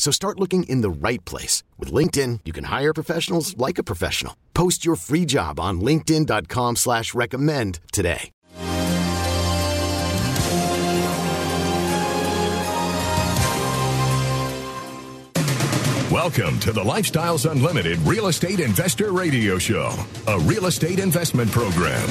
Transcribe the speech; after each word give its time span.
So 0.00 0.10
start 0.10 0.40
looking 0.40 0.62
in 0.62 0.80
the 0.80 0.88
right 0.88 1.22
place. 1.26 1.62
With 1.78 1.92
LinkedIn, 1.92 2.40
you 2.46 2.54
can 2.54 2.64
hire 2.64 2.94
professionals 2.94 3.54
like 3.58 3.76
a 3.76 3.82
professional. 3.82 4.34
Post 4.54 4.82
your 4.82 4.96
free 4.96 5.26
job 5.26 5.60
on 5.60 5.82
linkedin.com 5.82 6.76
slash 6.76 7.12
recommend 7.12 7.80
today. 7.92 8.30
Welcome 16.10 16.58
to 16.60 16.72
the 16.72 16.82
Lifestyles 16.82 17.50
Unlimited 17.50 17.98
Real 17.98 18.28
Estate 18.28 18.60
Investor 18.60 19.12
Radio 19.12 19.58
Show, 19.58 19.92
a 20.26 20.38
real 20.40 20.64
estate 20.64 20.98
investment 20.98 21.50
program. 21.50 22.08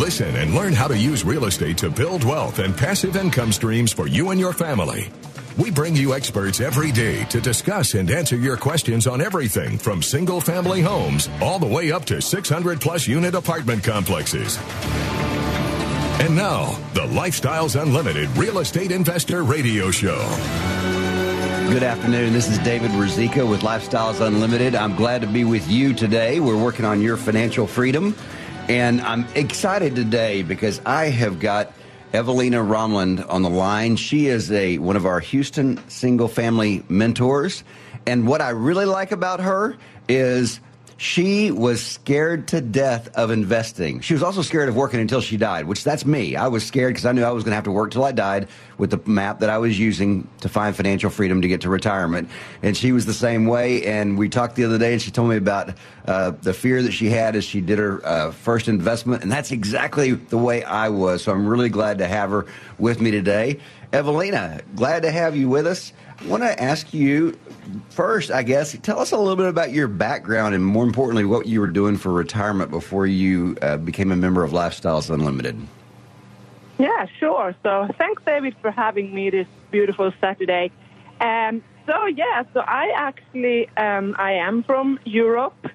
Listen 0.00 0.34
and 0.36 0.54
learn 0.54 0.72
how 0.72 0.88
to 0.88 0.96
use 0.96 1.22
real 1.22 1.44
estate 1.44 1.76
to 1.78 1.90
build 1.90 2.24
wealth 2.24 2.60
and 2.60 2.74
passive 2.74 3.14
income 3.16 3.52
streams 3.52 3.92
for 3.92 4.06
you 4.08 4.30
and 4.30 4.40
your 4.40 4.54
family. 4.54 5.10
We 5.58 5.72
bring 5.72 5.96
you 5.96 6.14
experts 6.14 6.60
every 6.60 6.92
day 6.92 7.24
to 7.24 7.40
discuss 7.40 7.94
and 7.94 8.08
answer 8.12 8.36
your 8.36 8.56
questions 8.56 9.08
on 9.08 9.20
everything 9.20 9.76
from 9.76 10.02
single 10.02 10.40
family 10.40 10.80
homes 10.80 11.28
all 11.42 11.58
the 11.58 11.66
way 11.66 11.90
up 11.90 12.04
to 12.04 12.22
600 12.22 12.80
plus 12.80 13.08
unit 13.08 13.34
apartment 13.34 13.82
complexes. 13.82 14.56
And 16.20 16.36
now, 16.36 16.78
the 16.94 17.00
Lifestyles 17.00 17.80
Unlimited 17.80 18.28
Real 18.36 18.60
Estate 18.60 18.92
Investor 18.92 19.42
Radio 19.42 19.90
Show. 19.90 20.18
Good 21.70 21.82
afternoon. 21.82 22.32
This 22.32 22.48
is 22.48 22.58
David 22.58 22.92
Ruzicka 22.92 23.48
with 23.48 23.62
Lifestyles 23.62 24.24
Unlimited. 24.24 24.76
I'm 24.76 24.94
glad 24.94 25.22
to 25.22 25.26
be 25.26 25.42
with 25.42 25.68
you 25.68 25.92
today. 25.92 26.38
We're 26.38 26.62
working 26.62 26.84
on 26.84 27.00
your 27.02 27.16
financial 27.16 27.66
freedom. 27.66 28.14
And 28.68 29.00
I'm 29.00 29.26
excited 29.34 29.96
today 29.96 30.42
because 30.42 30.80
I 30.86 31.06
have 31.06 31.40
got 31.40 31.72
Evelina 32.12 32.58
Romland 32.58 33.24
on 33.28 33.42
the 33.42 33.50
line. 33.50 33.96
She 33.96 34.28
is 34.28 34.50
a 34.50 34.78
one 34.78 34.96
of 34.96 35.04
our 35.04 35.20
Houston 35.20 35.78
single 35.88 36.28
family 36.28 36.82
mentors. 36.88 37.64
And 38.06 38.26
what 38.26 38.40
I 38.40 38.50
really 38.50 38.86
like 38.86 39.12
about 39.12 39.40
her 39.40 39.76
is 40.08 40.60
she 40.96 41.50
was 41.50 41.84
scared 41.84 42.48
to 42.48 42.60
death 42.60 43.08
of 43.14 43.30
investing. 43.30 44.00
She 44.00 44.14
was 44.14 44.22
also 44.22 44.42
scared 44.42 44.68
of 44.68 44.76
working 44.76 45.00
until 45.00 45.20
she 45.20 45.36
died, 45.36 45.66
which 45.66 45.84
that's 45.84 46.06
me. 46.06 46.34
I 46.34 46.48
was 46.48 46.66
scared 46.66 46.94
because 46.94 47.04
I 47.04 47.12
knew 47.12 47.22
I 47.22 47.30
was 47.30 47.44
going 47.44 47.52
to 47.52 47.56
have 47.56 47.64
to 47.64 47.72
work 47.72 47.92
till 47.92 48.04
I 48.04 48.12
died 48.12 48.48
with 48.78 48.90
the 48.90 49.10
map 49.10 49.40
that 49.40 49.50
I 49.50 49.58
was 49.58 49.78
using 49.78 50.28
to 50.40 50.48
find 50.48 50.74
financial 50.74 51.10
freedom 51.10 51.42
to 51.42 51.48
get 51.48 51.60
to 51.62 51.68
retirement. 51.68 52.30
And 52.62 52.76
she 52.76 52.92
was 52.92 53.04
the 53.04 53.12
same 53.12 53.46
way. 53.46 53.84
And 53.84 54.16
we 54.16 54.28
talked 54.28 54.54
the 54.54 54.64
other 54.64 54.78
day, 54.78 54.92
and 54.92 55.02
she 55.02 55.10
told 55.10 55.28
me 55.28 55.36
about 55.36 55.74
uh, 56.06 56.30
the 56.42 56.54
fear 56.54 56.82
that 56.82 56.92
she 56.92 57.10
had 57.10 57.36
as 57.36 57.44
she 57.44 57.60
did 57.60 57.78
her 57.78 58.00
uh, 58.06 58.30
first 58.30 58.68
investment. 58.68 59.22
And 59.22 59.30
that's 59.30 59.50
exactly 59.50 60.12
the 60.12 60.38
way 60.38 60.64
I 60.64 60.88
was. 60.88 61.24
So 61.24 61.32
I'm 61.32 61.46
really 61.46 61.68
glad 61.68 61.98
to 61.98 62.06
have 62.06 62.30
her 62.30 62.46
with 62.78 63.00
me 63.00 63.10
today. 63.10 63.58
Evelina, 63.92 64.60
glad 64.76 65.02
to 65.02 65.10
have 65.10 65.34
you 65.34 65.48
with 65.48 65.66
us. 65.66 65.92
I 66.20 66.26
want 66.26 66.42
to 66.42 66.62
ask 66.62 66.92
you 66.92 67.38
first, 67.90 68.30
I 68.30 68.42
guess, 68.42 68.76
tell 68.82 68.98
us 68.98 69.12
a 69.12 69.16
little 69.16 69.36
bit 69.36 69.46
about 69.46 69.72
your 69.72 69.88
background 69.88 70.54
and 70.54 70.64
more 70.64 70.84
importantly, 70.84 71.24
what 71.24 71.46
you 71.46 71.60
were 71.60 71.68
doing 71.68 71.96
for 71.96 72.12
retirement 72.12 72.70
before 72.70 73.06
you 73.06 73.56
uh, 73.62 73.76
became 73.76 74.12
a 74.12 74.16
member 74.16 74.44
of 74.44 74.52
Lifestyles 74.52 75.10
Unlimited. 75.10 75.58
Yeah, 76.78 77.06
sure. 77.18 77.54
So 77.64 77.88
thanks, 77.98 78.22
David, 78.24 78.54
for 78.62 78.70
having 78.70 79.12
me 79.12 79.30
this 79.30 79.48
beautiful 79.70 80.12
Saturday. 80.20 80.70
Um, 81.20 81.62
so 81.86 82.06
yeah, 82.06 82.44
so 82.54 82.60
I 82.60 82.92
actually 82.94 83.68
um, 83.76 84.14
I 84.18 84.32
am 84.32 84.62
from 84.62 85.00
Europe, 85.04 85.66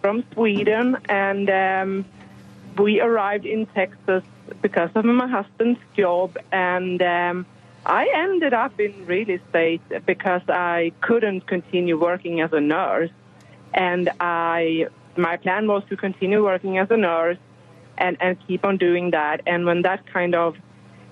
from 0.00 0.22
Sweden, 0.32 0.96
and 1.08 1.50
um, 1.50 2.04
we 2.78 3.00
arrived 3.00 3.44
in 3.44 3.66
Texas 3.66 4.22
because 4.60 4.90
of 4.94 5.04
my 5.04 5.26
husband's 5.26 5.80
job, 5.96 6.36
and 6.52 7.02
um, 7.02 7.46
I 7.84 8.08
ended 8.14 8.54
up 8.54 8.78
in 8.78 9.06
real 9.06 9.30
estate 9.30 9.82
because 10.06 10.42
I 10.48 10.92
couldn't 11.00 11.46
continue 11.48 11.98
working 11.98 12.40
as 12.40 12.52
a 12.52 12.60
nurse, 12.60 13.10
and 13.74 14.10
I 14.20 14.86
my 15.16 15.36
plan 15.38 15.66
was 15.66 15.82
to 15.88 15.96
continue 15.96 16.44
working 16.44 16.78
as 16.78 16.90
a 16.90 16.96
nurse 16.96 17.38
and 17.98 18.16
and 18.20 18.36
keep 18.46 18.64
on 18.64 18.76
doing 18.76 19.10
that. 19.10 19.42
And 19.46 19.66
when 19.66 19.82
that 19.82 20.06
kind 20.12 20.34
of 20.34 20.56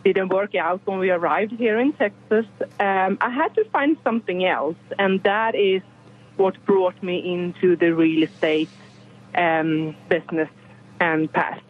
didn't 0.05 0.29
work 0.29 0.55
out 0.55 0.81
when 0.87 0.99
we 0.99 1.11
arrived 1.11 1.53
here 1.53 1.79
in 1.79 1.93
Texas, 1.93 2.47
um, 2.79 3.19
I 3.21 3.31
had 3.31 3.55
to 3.55 3.65
find 3.71 3.97
something 4.03 4.45
else, 4.45 4.77
and 4.99 5.23
that 5.25 5.55
is 5.55 5.83
what 6.37 6.55
brought 6.65 7.03
me 7.03 7.17
into 7.35 7.77
the 7.77 7.91
real 7.95 8.23
estate 8.23 8.71
um, 9.35 9.95
business 10.09 10.49
and 11.01 11.31
path. 11.33 11.61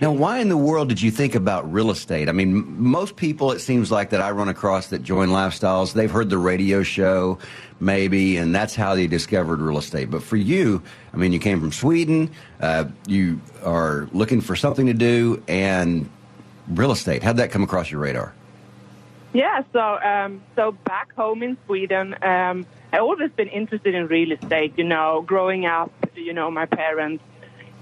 Now, 0.00 0.12
why 0.12 0.38
in 0.38 0.48
the 0.48 0.56
world 0.56 0.88
did 0.88 1.02
you 1.02 1.10
think 1.10 1.34
about 1.34 1.70
real 1.70 1.90
estate? 1.90 2.30
I 2.30 2.32
mean, 2.32 2.80
most 2.82 3.16
people, 3.16 3.52
it 3.52 3.58
seems 3.58 3.90
like 3.90 4.10
that 4.10 4.22
I 4.22 4.30
run 4.30 4.48
across 4.48 4.86
that 4.88 5.02
join 5.02 5.28
lifestyles, 5.28 5.92
they've 5.92 6.10
heard 6.10 6.30
the 6.30 6.38
radio 6.38 6.82
show, 6.82 7.38
maybe, 7.80 8.38
and 8.38 8.54
that's 8.54 8.74
how 8.74 8.94
they 8.94 9.06
discovered 9.06 9.60
real 9.60 9.76
estate. 9.76 10.10
But 10.10 10.22
for 10.22 10.36
you, 10.36 10.82
I 11.12 11.18
mean, 11.18 11.34
you 11.34 11.38
came 11.38 11.60
from 11.60 11.70
Sweden, 11.70 12.30
uh, 12.60 12.86
you 13.06 13.42
are 13.62 14.08
looking 14.12 14.40
for 14.40 14.56
something 14.56 14.86
to 14.86 14.94
do, 14.94 15.42
and 15.46 16.08
real 16.68 16.92
estate. 16.92 17.22
How'd 17.22 17.36
that 17.36 17.50
come 17.50 17.62
across 17.62 17.90
your 17.90 18.00
radar? 18.00 18.32
Yeah, 19.34 19.62
so 19.72 19.80
um, 19.80 20.42
so 20.56 20.72
back 20.72 21.12
home 21.14 21.42
in 21.42 21.56
Sweden, 21.66 22.14
um, 22.22 22.66
I 22.92 22.98
always 22.98 23.30
been 23.32 23.48
interested 23.48 23.94
in 23.94 24.06
real 24.06 24.32
estate. 24.32 24.72
You 24.76 24.84
know, 24.84 25.22
growing 25.24 25.66
up, 25.66 25.92
you 26.16 26.32
know, 26.32 26.50
my 26.50 26.66
parents 26.66 27.22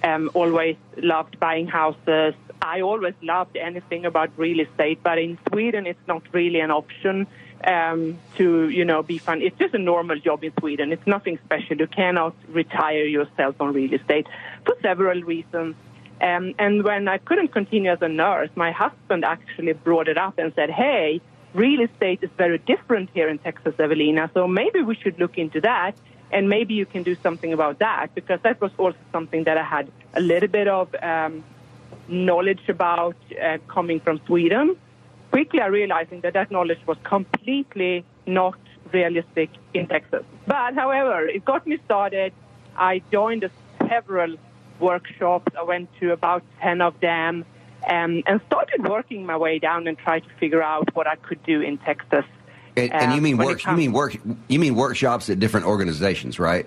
um, 0.03 0.31
always 0.35 0.77
loved 0.97 1.39
buying 1.39 1.67
houses. 1.67 2.35
I 2.61 2.81
always 2.81 3.15
loved 3.23 3.57
anything 3.57 4.05
about 4.05 4.31
real 4.37 4.61
estate, 4.61 5.01
but 5.03 5.19
in 5.19 5.39
Sweden, 5.49 5.87
it's 5.87 6.07
not 6.07 6.23
really 6.33 6.61
an 6.61 6.71
option 6.71 7.27
um, 7.65 8.19
to, 8.37 8.69
you 8.69 8.85
know, 8.85 9.03
be 9.03 9.19
fun. 9.19 9.43
It's 9.43 9.59
just 9.59 9.75
a 9.75 9.79
normal 9.79 10.19
job 10.19 10.45
in 10.45 10.53
Sweden. 10.59 10.93
It's 10.93 11.07
nothing 11.07 11.39
special. 11.45 11.77
You 11.77 11.87
cannot 11.87 12.35
retire 12.49 13.05
yourself 13.05 13.61
on 13.61 13.73
real 13.73 13.95
estate 13.95 14.27
for 14.65 14.77
several 14.83 15.23
reasons. 15.23 15.77
Um, 16.21 16.55
and 16.59 16.83
when 16.83 17.07
I 17.07 17.19
couldn't 17.19 17.49
continue 17.49 17.93
as 17.93 18.03
a 18.03 18.09
nurse, 18.09 18.51
my 18.57 18.73
husband 18.73 19.25
actually 19.25 19.73
brought 19.73 20.09
it 20.09 20.19
up 20.19 20.39
and 20.39 20.53
said, 20.55 20.71
"Hey, 20.71 21.21
real 21.55 21.81
estate 21.81 22.21
is 22.23 22.31
very 22.37 22.59
different 22.59 23.11
here 23.15 23.29
in 23.29 23.39
Texas, 23.39 23.75
Evelina. 23.79 24.31
So 24.35 24.49
maybe 24.49 24.83
we 24.83 24.97
should 24.97 25.19
look 25.19 25.39
into 25.39 25.61
that." 25.61 25.93
And 26.31 26.49
maybe 26.49 26.75
you 26.75 26.87
can 26.87 27.03
do 27.03 27.17
something 27.23 27.53
about 27.53 27.79
that 27.79 28.15
because 28.15 28.41
that 28.43 28.61
was 28.61 28.71
also 28.79 28.99
something 29.13 29.45
that 29.45 29.57
I 29.57 29.63
had 29.63 29.91
a 30.15 30.21
little 30.21 30.49
bit 30.49 30.69
of 30.69 30.95
um, 31.03 31.45
knowledge 32.09 32.69
about 32.69 33.17
uh, 33.43 33.59
coming 33.69 34.01
from 34.01 34.21
Sweden. 34.27 34.77
Quickly, 35.31 35.61
I 35.61 35.67
realizing 35.67 36.21
that 36.23 36.35
that 36.35 36.51
knowledge 36.51 36.81
was 36.87 36.99
completely 37.05 38.05
not 38.27 38.59
realistic 38.93 39.51
in 39.75 39.87
Texas. 39.87 40.25
But 40.47 40.75
however, 40.75 41.27
it 41.27 41.45
got 41.45 41.67
me 41.67 41.79
started. 41.85 42.33
I 42.77 43.03
joined 43.13 43.49
several 43.89 44.37
workshops. 44.81 45.53
I 45.59 45.63
went 45.63 45.89
to 46.01 46.13
about 46.13 46.43
ten 46.61 46.81
of 46.81 46.99
them. 47.01 47.45
Um, 47.89 48.23
and 48.27 48.41
started 48.47 48.87
working 48.87 49.25
my 49.25 49.37
way 49.37 49.61
down 49.61 49.87
and 49.87 49.97
try 49.97 50.19
to 50.19 50.29
figure 50.41 50.63
out 50.63 50.95
what 50.95 51.07
I 51.07 51.15
could 51.15 51.43
do 51.45 51.61
in 51.61 51.79
Texas 51.79 52.25
and, 52.85 52.95
and 52.95 53.13
you 53.13 53.19
um, 53.19 53.23
mean 53.23 53.37
work? 53.37 53.65
You 53.65 53.73
mean 53.73 53.93
work? 53.93 54.17
You 54.49 54.59
mean 54.59 54.75
workshops 54.75 55.31
at 55.31 55.39
different 55.39 55.67
organizations, 55.67 56.39
right? 56.39 56.67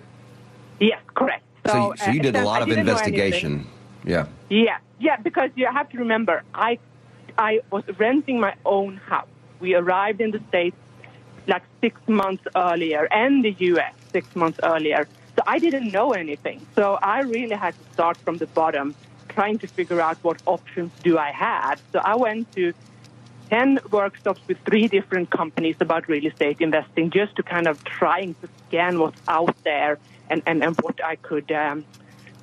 Yes, 0.80 1.02
correct. 1.13 1.44
So, 1.66 1.72
so, 1.72 1.78
you, 1.78 1.98
so 1.98 2.12
you 2.12 2.19
uh, 2.19 2.24
did 2.24 2.36
a 2.36 2.44
lot 2.44 2.62
of 2.62 2.69
investigation. 2.69 3.68
Yeah. 4.04 4.28
Yeah, 4.50 4.78
yeah. 5.00 5.18
Because 5.18 5.52
you 5.56 5.68
have 5.68 5.90
to 5.90 5.98
remember, 5.98 6.44
I, 6.54 6.80
I 7.38 7.62
was 7.72 7.84
renting 7.98 8.40
my 8.40 8.56
own 8.66 8.98
house. 8.98 9.28
We 9.60 9.75
arrived 9.75 10.22
in 10.22 10.31
the 10.31 10.42
states 10.50 10.75
like 11.48 11.63
six 11.81 12.00
months 12.08 12.44
earlier, 12.56 13.07
and 13.12 13.44
the 13.44 13.52
U.S. 13.52 13.94
six 14.12 14.36
months 14.36 14.60
earlier. 14.64 15.07
So 15.36 15.44
I 15.48 15.60
didn't 15.60 15.92
know 15.92 16.12
anything. 16.12 16.66
So 16.75 17.00
I 17.02 17.22
really 17.22 17.56
had 17.56 17.74
to 17.74 17.94
start 17.94 18.18
from 18.18 18.38
the 18.38 18.48
bottom, 18.48 18.96
trying 19.30 19.57
to 19.60 19.68
figure 19.68 20.02
out 20.02 20.18
what 20.24 20.42
options 20.46 20.92
do 21.04 21.18
I 21.18 21.31
have. 21.31 21.81
So 21.92 22.00
I 22.00 22.16
went 22.16 22.52
to 22.54 22.74
10 23.51 23.80
workshops 23.92 24.39
with 24.48 24.57
three 24.65 24.88
different 24.88 25.30
companies 25.30 25.75
about 25.81 26.07
real 26.07 26.25
estate 26.25 26.62
investing 26.62 27.12
just 27.12 27.36
to 27.36 27.44
kind 27.44 27.68
of 27.68 27.83
trying 27.83 28.33
to 28.36 28.48
scan 28.68 28.98
what's 28.98 29.21
out 29.27 29.53
there 29.63 30.00
and, 30.30 30.42
and, 30.45 30.63
and 30.63 30.80
what 30.81 31.03
I 31.03 31.18
could, 31.18 31.51
um, 31.51 31.83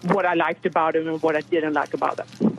what 0.02 0.26
I 0.26 0.34
liked 0.34 0.66
about 0.66 0.93
them 0.93 1.08
and 1.08 1.22
what 1.22 1.34
I 1.34 1.40
didn't 1.40 1.72
like 1.72 1.94
about 1.94 2.19
them. 2.19 2.58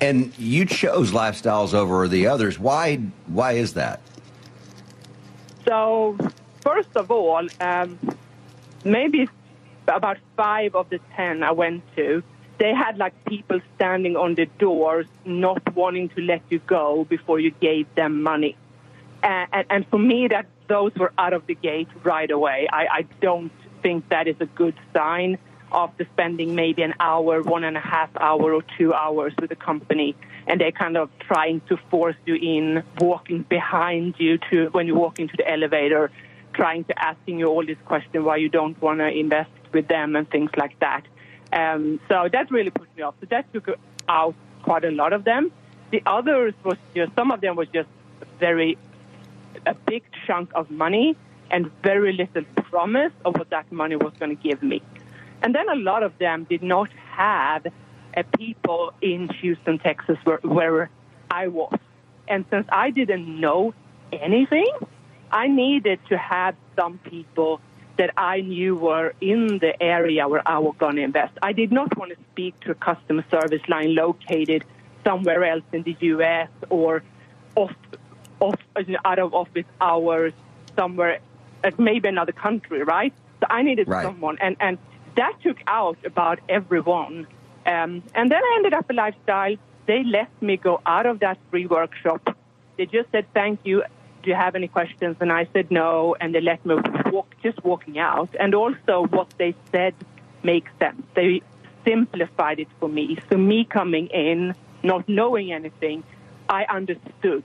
And 0.00 0.36
you 0.38 0.66
chose 0.66 1.12
lifestyles 1.12 1.72
over 1.72 2.08
the 2.08 2.26
others. 2.26 2.58
Why? 2.58 2.96
Why 3.26 3.52
is 3.52 3.74
that? 3.74 4.00
So, 5.66 6.16
first 6.62 6.96
of 6.96 7.10
all, 7.10 7.46
um, 7.60 7.98
maybe 8.84 9.28
about 9.86 10.18
five 10.36 10.74
of 10.74 10.90
the 10.90 10.98
ten 11.14 11.44
I 11.44 11.52
went 11.52 11.84
to, 11.96 12.22
they 12.60 12.74
had 12.74 12.98
like 12.98 13.14
people 13.24 13.58
standing 13.74 14.16
on 14.16 14.34
the 14.34 14.44
doors, 14.58 15.06
not 15.24 15.74
wanting 15.74 16.10
to 16.10 16.20
let 16.20 16.42
you 16.50 16.58
go 16.60 17.04
before 17.04 17.40
you 17.40 17.50
gave 17.50 17.92
them 17.94 18.22
money. 18.22 18.54
And, 19.22 19.48
and, 19.52 19.66
and 19.70 19.86
for 19.88 19.98
me, 19.98 20.28
that 20.28 20.46
those 20.68 20.94
were 20.94 21.12
out 21.16 21.32
of 21.32 21.46
the 21.46 21.54
gate 21.54 21.88
right 22.04 22.30
away. 22.30 22.68
I, 22.70 22.86
I 22.98 23.02
don't 23.22 23.50
think 23.82 24.10
that 24.10 24.28
is 24.28 24.36
a 24.40 24.46
good 24.46 24.74
sign 24.94 25.38
after 25.72 26.06
spending 26.12 26.54
maybe 26.54 26.82
an 26.82 26.94
hour, 27.00 27.42
one 27.42 27.64
and 27.64 27.78
a 27.78 27.80
half 27.80 28.10
hour, 28.18 28.52
or 28.52 28.62
two 28.76 28.92
hours 28.92 29.32
with 29.40 29.50
a 29.52 29.56
company, 29.56 30.14
and 30.46 30.60
they're 30.60 30.72
kind 30.72 30.98
of 30.98 31.08
trying 31.20 31.60
to 31.68 31.78
force 31.90 32.16
you 32.26 32.34
in, 32.34 32.82
walking 32.98 33.42
behind 33.42 34.16
you 34.18 34.38
to 34.50 34.66
when 34.72 34.86
you 34.86 34.94
walk 34.94 35.18
into 35.18 35.34
the 35.36 35.50
elevator, 35.50 36.10
trying 36.52 36.84
to 36.84 37.02
asking 37.02 37.38
you 37.38 37.46
all 37.46 37.64
these 37.64 37.84
questions 37.86 38.22
why 38.22 38.36
you 38.36 38.50
don't 38.50 38.80
want 38.82 38.98
to 38.98 39.08
invest 39.08 39.50
with 39.72 39.88
them 39.88 40.14
and 40.16 40.28
things 40.28 40.50
like 40.58 40.78
that. 40.80 41.04
Um, 41.52 42.00
so 42.08 42.28
that 42.32 42.50
really 42.50 42.70
put 42.70 42.94
me 42.96 43.02
off. 43.02 43.14
So 43.20 43.26
that 43.30 43.52
took 43.52 43.68
out 44.08 44.34
quite 44.62 44.84
a 44.84 44.90
lot 44.90 45.12
of 45.12 45.24
them. 45.24 45.52
The 45.90 46.02
others 46.06 46.54
was 46.64 46.76
just 46.94 47.14
some 47.14 47.30
of 47.30 47.40
them 47.40 47.56
was 47.56 47.68
just 47.68 47.88
very 48.38 48.78
a 49.66 49.74
big 49.74 50.04
chunk 50.26 50.50
of 50.54 50.70
money 50.70 51.16
and 51.50 51.70
very 51.82 52.12
little 52.12 52.44
promise 52.54 53.12
of 53.24 53.36
what 53.36 53.50
that 53.50 53.70
money 53.72 53.96
was 53.96 54.12
going 54.18 54.36
to 54.36 54.42
give 54.42 54.62
me. 54.62 54.82
And 55.42 55.54
then 55.54 55.68
a 55.68 55.74
lot 55.74 56.02
of 56.02 56.16
them 56.18 56.46
did 56.48 56.62
not 56.62 56.90
have 57.12 57.66
a 58.16 58.24
people 58.24 58.92
in 59.00 59.28
Houston, 59.40 59.78
Texas, 59.78 60.18
where, 60.24 60.38
where 60.42 60.90
I 61.30 61.48
was. 61.48 61.78
And 62.28 62.44
since 62.50 62.66
I 62.70 62.90
didn't 62.90 63.40
know 63.40 63.74
anything, 64.12 64.70
I 65.32 65.48
needed 65.48 66.00
to 66.08 66.18
have 66.18 66.54
some 66.76 66.98
people 66.98 67.60
that 68.00 68.14
I 68.16 68.40
knew 68.40 68.74
were 68.74 69.12
in 69.20 69.58
the 69.58 69.74
area 69.82 70.26
where 70.26 70.42
I 70.48 70.58
was 70.58 70.74
going 70.78 70.96
to 70.96 71.02
invest. 71.02 71.34
I 71.42 71.52
did 71.52 71.70
not 71.70 71.94
want 71.98 72.10
to 72.12 72.16
speak 72.32 72.58
to 72.60 72.70
a 72.70 72.74
customer 72.74 73.22
service 73.30 73.60
line 73.68 73.94
located 73.94 74.64
somewhere 75.04 75.44
else 75.44 75.64
in 75.74 75.82
the 75.82 75.94
U.S. 76.14 76.48
or 76.70 77.02
off, 77.56 77.74
off 78.40 78.58
out 79.04 79.18
of 79.18 79.34
office 79.34 79.66
hours 79.82 80.32
somewhere, 80.76 81.20
maybe 81.76 82.08
another 82.08 82.32
country, 82.32 82.82
right? 82.84 83.12
So 83.40 83.46
I 83.50 83.60
needed 83.60 83.86
right. 83.86 84.02
someone, 84.02 84.38
and 84.40 84.56
and 84.60 84.78
that 85.16 85.34
took 85.42 85.58
out 85.66 85.98
about 86.06 86.38
everyone. 86.48 87.26
Um, 87.66 88.02
and 88.14 88.30
then 88.32 88.42
I 88.48 88.52
ended 88.56 88.72
up 88.72 88.88
a 88.88 88.94
lifestyle. 88.94 89.56
They 89.86 90.04
let 90.04 90.30
me 90.40 90.56
go 90.56 90.80
out 90.86 91.04
of 91.04 91.20
that 91.20 91.36
free 91.50 91.66
workshop. 91.66 92.34
They 92.78 92.86
just 92.86 93.10
said, 93.12 93.26
thank 93.34 93.60
you. 93.64 93.82
Do 94.22 94.30
you 94.30 94.36
have 94.36 94.54
any 94.54 94.68
questions? 94.68 95.16
And 95.20 95.30
I 95.30 95.46
said 95.52 95.70
no. 95.70 96.16
And 96.18 96.34
they 96.34 96.40
let 96.40 96.64
me 96.64 96.76
walk, 97.10 97.34
just 97.42 97.62
walking 97.64 97.98
out. 97.98 98.34
And 98.38 98.54
also 98.54 99.06
what 99.10 99.32
they 99.38 99.54
said 99.70 99.94
makes 100.42 100.70
sense. 100.78 101.02
They 101.14 101.42
simplified 101.84 102.60
it 102.60 102.68
for 102.78 102.88
me. 102.88 103.18
So 103.30 103.36
me 103.36 103.64
coming 103.64 104.06
in, 104.08 104.54
not 104.82 105.08
knowing 105.08 105.52
anything, 105.52 106.04
I 106.48 106.64
understood 106.64 107.44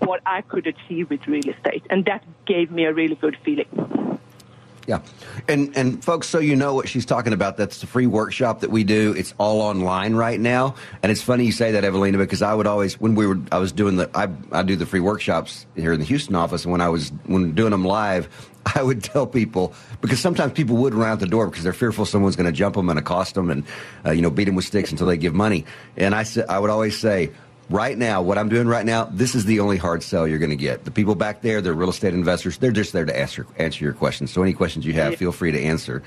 what 0.00 0.20
I 0.26 0.42
could 0.42 0.66
achieve 0.66 1.10
with 1.10 1.26
real 1.26 1.48
estate. 1.48 1.84
And 1.90 2.04
that 2.06 2.24
gave 2.46 2.70
me 2.70 2.84
a 2.84 2.92
really 2.92 3.16
good 3.16 3.36
feeling. 3.44 3.89
Yeah. 4.90 5.02
And 5.46 5.70
and 5.76 6.04
folks, 6.04 6.26
so 6.26 6.40
you 6.40 6.56
know 6.56 6.74
what 6.74 6.88
she's 6.88 7.06
talking 7.06 7.32
about, 7.32 7.56
that's 7.56 7.80
the 7.80 7.86
free 7.86 8.08
workshop 8.08 8.58
that 8.58 8.72
we 8.72 8.82
do. 8.82 9.14
It's 9.16 9.32
all 9.38 9.60
online 9.60 10.16
right 10.16 10.40
now. 10.40 10.74
And 11.04 11.12
it's 11.12 11.22
funny 11.22 11.44
you 11.44 11.52
say 11.52 11.70
that, 11.70 11.84
Evelina, 11.84 12.18
because 12.18 12.42
I 12.42 12.52
would 12.52 12.66
always 12.66 13.00
when 13.00 13.14
we 13.14 13.24
were 13.24 13.38
I 13.52 13.58
was 13.58 13.70
doing 13.70 13.94
the 13.94 14.10
I 14.16 14.26
I 14.50 14.64
do 14.64 14.74
the 14.74 14.86
free 14.86 14.98
workshops 14.98 15.64
here 15.76 15.92
in 15.92 16.00
the 16.00 16.06
Houston 16.06 16.34
office 16.34 16.64
and 16.64 16.72
when 16.72 16.80
I 16.80 16.88
was 16.88 17.10
when 17.26 17.54
doing 17.54 17.70
them 17.70 17.84
live, 17.84 18.28
I 18.74 18.82
would 18.82 19.04
tell 19.04 19.28
people 19.28 19.74
because 20.00 20.18
sometimes 20.18 20.54
people 20.54 20.76
would 20.78 20.92
run 20.92 21.08
out 21.08 21.20
the 21.20 21.26
door 21.28 21.46
because 21.46 21.62
they're 21.62 21.72
fearful 21.72 22.04
someone's 22.04 22.34
going 22.34 22.50
to 22.50 22.52
jump 22.52 22.74
them 22.74 22.88
and 22.88 22.98
accost 22.98 23.36
them 23.36 23.48
and 23.48 23.64
uh, 24.04 24.10
you 24.10 24.22
know 24.22 24.30
beat 24.30 24.46
them 24.46 24.56
with 24.56 24.64
sticks 24.64 24.90
until 24.90 25.06
they 25.06 25.16
give 25.16 25.34
money. 25.34 25.66
And 25.96 26.16
I 26.16 26.24
said 26.24 26.46
I 26.48 26.58
would 26.58 26.70
always 26.70 26.98
say 26.98 27.30
right 27.70 27.96
now, 27.96 28.20
what 28.20 28.36
I'm 28.36 28.48
doing 28.48 28.66
right 28.66 28.84
now, 28.84 29.04
this 29.04 29.34
is 29.34 29.44
the 29.46 29.60
only 29.60 29.76
hard 29.76 30.02
sell 30.02 30.28
you're 30.28 30.38
going 30.38 30.50
to 30.50 30.56
get. 30.56 30.84
The 30.84 30.90
people 30.90 31.14
back 31.14 31.40
there, 31.40 31.60
they're 31.60 31.72
real 31.72 31.90
estate 31.90 32.12
investors. 32.12 32.58
They're 32.58 32.70
just 32.70 32.92
there 32.92 33.04
to 33.04 33.16
answer 33.16 33.46
answer 33.56 33.84
your 33.84 33.94
questions. 33.94 34.32
So 34.32 34.42
any 34.42 34.52
questions 34.52 34.84
you 34.84 34.92
have, 34.94 35.16
feel 35.16 35.32
free 35.32 35.52
to 35.52 35.60
answer 35.60 36.02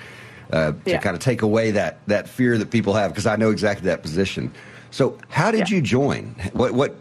uh, 0.52 0.74
yeah. 0.86 0.98
to 0.98 1.04
kind 1.04 1.16
of 1.16 1.22
take 1.22 1.42
away 1.42 1.72
that 1.72 2.00
that 2.08 2.30
fear 2.30 2.58
that 2.58 2.70
people 2.70 2.94
have 2.94 3.12
because 3.12 3.26
I 3.26 3.36
know 3.36 3.52
exactly 3.52 3.88
that 3.88 4.02
position. 4.02 4.54
So 4.92 5.18
how 5.30 5.52
did 5.52 5.70
yeah. 5.72 5.78
you 5.78 5.82
join? 5.82 6.36
What 6.54 6.74
what? 6.74 6.96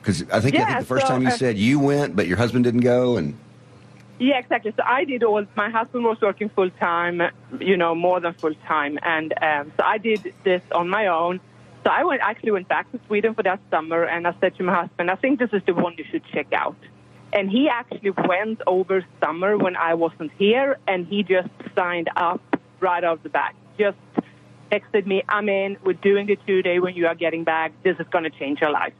Because 0.00 0.22
I 0.30 0.40
think 0.40 0.54
yeah, 0.54 0.62
I 0.62 0.66
think 0.66 0.78
the 0.80 0.86
first 0.86 1.06
so, 1.06 1.12
time 1.12 1.22
you 1.22 1.28
uh, 1.28 1.32
said 1.32 1.58
you 1.58 1.78
went, 1.78 2.16
but 2.16 2.26
your 2.26 2.38
husband 2.38 2.64
didn't 2.64 2.80
go, 2.80 3.16
and 3.16 3.36
yeah, 4.18 4.38
exactly. 4.38 4.72
So 4.76 4.82
I 4.84 5.04
did 5.04 5.22
all. 5.22 5.44
My 5.56 5.68
husband 5.68 6.04
was 6.04 6.18
working 6.20 6.48
full 6.48 6.70
time, 6.70 7.20
you 7.60 7.76
know, 7.76 7.94
more 7.94 8.20
than 8.20 8.32
full 8.34 8.54
time, 8.66 8.98
and 9.02 9.34
um, 9.42 9.72
so 9.76 9.84
I 9.84 9.98
did 9.98 10.32
this 10.44 10.62
on 10.72 10.88
my 10.88 11.08
own. 11.08 11.40
So 11.88 11.92
I 11.92 12.04
went 12.04 12.20
actually 12.20 12.50
went 12.50 12.68
back 12.68 12.92
to 12.92 13.00
Sweden 13.06 13.32
for 13.32 13.42
that 13.44 13.60
summer, 13.70 14.04
and 14.04 14.26
I 14.26 14.34
said 14.40 14.54
to 14.56 14.62
my 14.62 14.74
husband, 14.74 15.10
"I 15.10 15.14
think 15.14 15.38
this 15.38 15.48
is 15.54 15.62
the 15.64 15.72
one 15.72 15.94
you 15.96 16.04
should 16.10 16.22
check 16.34 16.52
out." 16.52 16.76
And 17.32 17.50
he 17.50 17.70
actually 17.70 18.10
went 18.10 18.60
over 18.66 19.02
summer 19.24 19.56
when 19.56 19.74
I 19.74 19.94
wasn't 19.94 20.30
here, 20.36 20.76
and 20.86 21.06
he 21.06 21.22
just 21.22 21.48
signed 21.74 22.10
up 22.14 22.42
right 22.80 23.02
off 23.02 23.22
the 23.22 23.30
bat. 23.30 23.54
Just 23.78 23.96
texted 24.70 25.06
me, 25.06 25.22
"I'm 25.30 25.48
in. 25.48 25.78
We're 25.82 25.94
doing 25.94 26.26
the 26.26 26.36
two 26.46 26.60
day 26.60 26.78
when 26.78 26.94
you 26.94 27.06
are 27.06 27.14
getting 27.14 27.44
back. 27.44 27.72
This 27.82 27.98
is 27.98 28.06
going 28.08 28.24
to 28.24 28.34
change 28.38 28.60
your 28.60 28.70
life." 28.70 28.92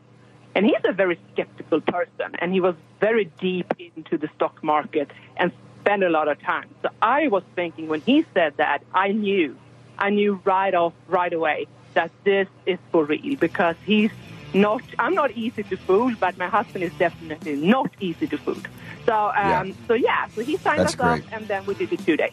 And 0.54 0.64
he's 0.64 0.84
a 0.84 0.92
very 0.92 1.18
skeptical 1.34 1.82
person, 1.82 2.36
and 2.38 2.54
he 2.54 2.60
was 2.60 2.74
very 3.00 3.26
deep 3.38 3.70
into 3.78 4.16
the 4.16 4.28
stock 4.36 4.64
market 4.64 5.10
and 5.36 5.52
spent 5.80 6.04
a 6.04 6.08
lot 6.08 6.26
of 6.28 6.40
time. 6.40 6.70
So 6.80 6.88
I 7.02 7.28
was 7.28 7.42
thinking 7.54 7.88
when 7.88 8.00
he 8.00 8.24
said 8.32 8.54
that, 8.56 8.82
I 8.94 9.08
knew, 9.12 9.58
I 9.98 10.08
knew 10.08 10.40
right 10.46 10.74
off, 10.74 10.94
right 11.06 11.34
away 11.34 11.66
that 11.94 12.10
this 12.24 12.48
is 12.66 12.78
for 12.90 13.04
real 13.04 13.36
because 13.36 13.76
he's 13.84 14.10
not, 14.54 14.82
I'm 14.98 15.14
not 15.14 15.30
easy 15.32 15.62
to 15.64 15.76
fool, 15.76 16.14
but 16.18 16.38
my 16.38 16.46
husband 16.46 16.84
is 16.84 16.92
definitely 16.94 17.56
not 17.56 17.90
easy 18.00 18.26
to 18.26 18.38
fool. 18.38 18.56
So, 19.06 19.14
um, 19.14 19.68
yeah. 19.68 19.72
so 19.86 19.94
yeah, 19.94 20.28
so 20.28 20.42
he 20.42 20.56
signed 20.56 20.80
That's 20.80 20.92
us 20.92 20.96
great. 20.96 21.24
up 21.24 21.32
and 21.32 21.48
then 21.48 21.64
we 21.66 21.74
did 21.74 21.92
it 21.92 22.04
two 22.04 22.16
days. 22.16 22.32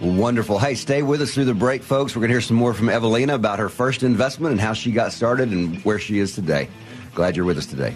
Wonderful. 0.00 0.58
Hey, 0.58 0.74
stay 0.74 1.02
with 1.02 1.22
us 1.22 1.32
through 1.32 1.46
the 1.46 1.54
break, 1.54 1.82
folks. 1.82 2.14
We're 2.14 2.20
going 2.20 2.28
to 2.28 2.34
hear 2.34 2.40
some 2.42 2.58
more 2.58 2.74
from 2.74 2.90
Evelina 2.90 3.34
about 3.34 3.58
her 3.58 3.70
first 3.70 4.02
investment 4.02 4.52
and 4.52 4.60
how 4.60 4.74
she 4.74 4.92
got 4.92 5.12
started 5.12 5.50
and 5.50 5.82
where 5.84 5.98
she 5.98 6.18
is 6.18 6.34
today. 6.34 6.68
Glad 7.14 7.34
you're 7.34 7.46
with 7.46 7.56
us 7.56 7.64
today. 7.64 7.94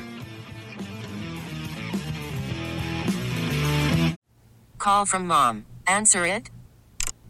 Call 4.79 5.05
from 5.05 5.27
mom. 5.27 5.67
Answer 5.87 6.25
it. 6.25 6.51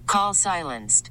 Call 0.07 0.35
silenced. 0.35 1.11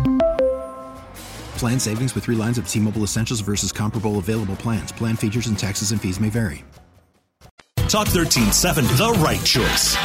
Plan 1.61 1.79
savings 1.79 2.15
with 2.15 2.23
3 2.23 2.35
lines 2.35 2.57
of 2.57 2.67
T-Mobile 2.67 3.03
Essentials 3.03 3.39
versus 3.41 3.71
comparable 3.71 4.17
available 4.17 4.55
plans. 4.55 4.91
Plan 4.91 5.15
features 5.15 5.45
and 5.45 5.59
taxes 5.59 5.91
and 5.91 6.01
fees 6.01 6.19
may 6.19 6.27
vary. 6.27 6.65
Talk 7.87 8.07
1370, 8.07 8.87
the 8.95 9.11
right 9.19 9.45
choice. 9.45 9.95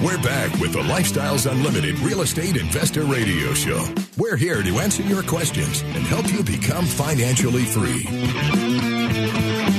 We're 0.00 0.22
back 0.22 0.52
with 0.60 0.72
the 0.72 0.82
Lifestyles 0.82 1.50
Unlimited 1.50 1.98
Real 1.98 2.20
Estate 2.20 2.56
Investor 2.56 3.02
Radio 3.02 3.52
Show. 3.52 3.84
We're 4.16 4.36
here 4.36 4.62
to 4.62 4.78
answer 4.78 5.02
your 5.02 5.24
questions 5.24 5.82
and 5.82 6.04
help 6.04 6.32
you 6.32 6.44
become 6.44 6.86
financially 6.86 7.64
free. 7.64 8.06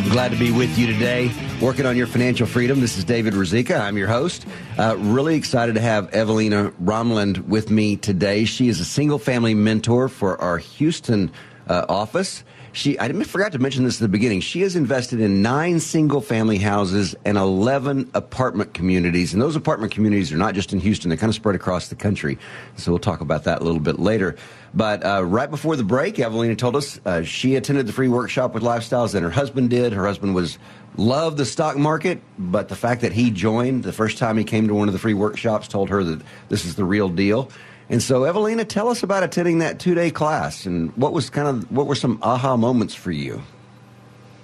Glad 0.09 0.31
to 0.31 0.37
be 0.37 0.51
with 0.51 0.79
you 0.79 0.87
today, 0.87 1.29
working 1.61 1.85
on 1.85 1.97
your 1.97 2.07
financial 2.07 2.47
freedom. 2.47 2.79
This 2.79 2.97
is 2.97 3.03
David 3.03 3.33
Ruzicka. 3.33 3.79
I'm 3.79 3.97
your 3.97 4.07
host. 4.07 4.47
Uh, 4.77 4.95
really 4.97 5.35
excited 5.35 5.75
to 5.75 5.81
have 5.81 6.13
Evelina 6.13 6.71
Romland 6.81 7.45
with 7.47 7.69
me 7.69 7.97
today. 7.97 8.45
She 8.45 8.69
is 8.69 8.79
a 8.79 8.85
single 8.85 9.19
family 9.19 9.53
mentor 9.53 10.07
for 10.07 10.39
our 10.41 10.59
Houston 10.59 11.29
uh, 11.67 11.85
office. 11.89 12.43
She, 12.73 12.99
I 12.99 13.11
forgot 13.23 13.53
to 13.53 13.59
mention 13.59 13.85
this 13.85 13.95
at 13.95 14.01
the 14.01 14.07
beginning. 14.07 14.41
She 14.41 14.61
has 14.61 14.75
invested 14.75 15.19
in 15.19 15.41
nine 15.41 15.79
single 15.79 16.21
family 16.21 16.59
houses 16.59 17.15
and 17.25 17.35
11 17.35 18.11
apartment 18.13 18.75
communities. 18.75 19.33
And 19.33 19.41
those 19.41 19.55
apartment 19.55 19.91
communities 19.91 20.31
are 20.31 20.37
not 20.37 20.53
just 20.53 20.73
in 20.73 20.79
Houston, 20.79 21.09
they're 21.09 21.17
kind 21.17 21.29
of 21.29 21.35
spread 21.35 21.55
across 21.55 21.87
the 21.87 21.95
country. 21.95 22.37
So 22.75 22.91
we'll 22.91 22.99
talk 22.99 23.21
about 23.21 23.45
that 23.45 23.61
a 23.61 23.63
little 23.63 23.79
bit 23.79 23.97
later. 23.97 24.35
But 24.75 25.03
uh, 25.03 25.25
right 25.25 25.49
before 25.49 25.75
the 25.75 25.83
break, 25.83 26.19
Evelina 26.19 26.55
told 26.55 26.75
us 26.75 26.99
uh, 27.03 27.23
she 27.23 27.55
attended 27.55 27.87
the 27.87 27.93
free 27.93 28.09
workshop 28.09 28.53
with 28.53 28.61
Lifestyles 28.61 29.15
and 29.15 29.23
her 29.23 29.31
husband 29.31 29.71
did. 29.71 29.93
Her 29.93 30.05
husband 30.05 30.35
was 30.35 30.59
loved 30.97 31.37
the 31.37 31.45
stock 31.45 31.77
market, 31.77 32.21
but 32.37 32.69
the 32.69 32.75
fact 32.75 33.01
that 33.01 33.13
he 33.13 33.31
joined 33.31 33.83
the 33.83 33.93
first 33.93 34.17
time 34.17 34.37
he 34.37 34.43
came 34.43 34.67
to 34.67 34.75
one 34.75 34.87
of 34.87 34.93
the 34.93 34.99
free 34.99 35.13
workshops 35.15 35.67
told 35.67 35.89
her 35.89 36.03
that 36.03 36.21
this 36.49 36.65
is 36.65 36.75
the 36.75 36.83
real 36.83 37.09
deal. 37.09 37.49
And 37.89 38.03
so, 38.03 38.25
Evelina, 38.25 38.65
tell 38.65 38.89
us 38.89 39.01
about 39.01 39.23
attending 39.23 39.59
that 39.59 39.79
two 39.79 39.95
day 39.95 40.11
class 40.11 40.65
and 40.65 40.95
what 40.97 41.13
was 41.13 41.29
kind 41.29 41.47
of 41.47 41.71
what 41.71 41.87
were 41.87 41.95
some 41.95 42.19
aha 42.21 42.57
moments 42.57 42.93
for 42.93 43.11
you? 43.11 43.41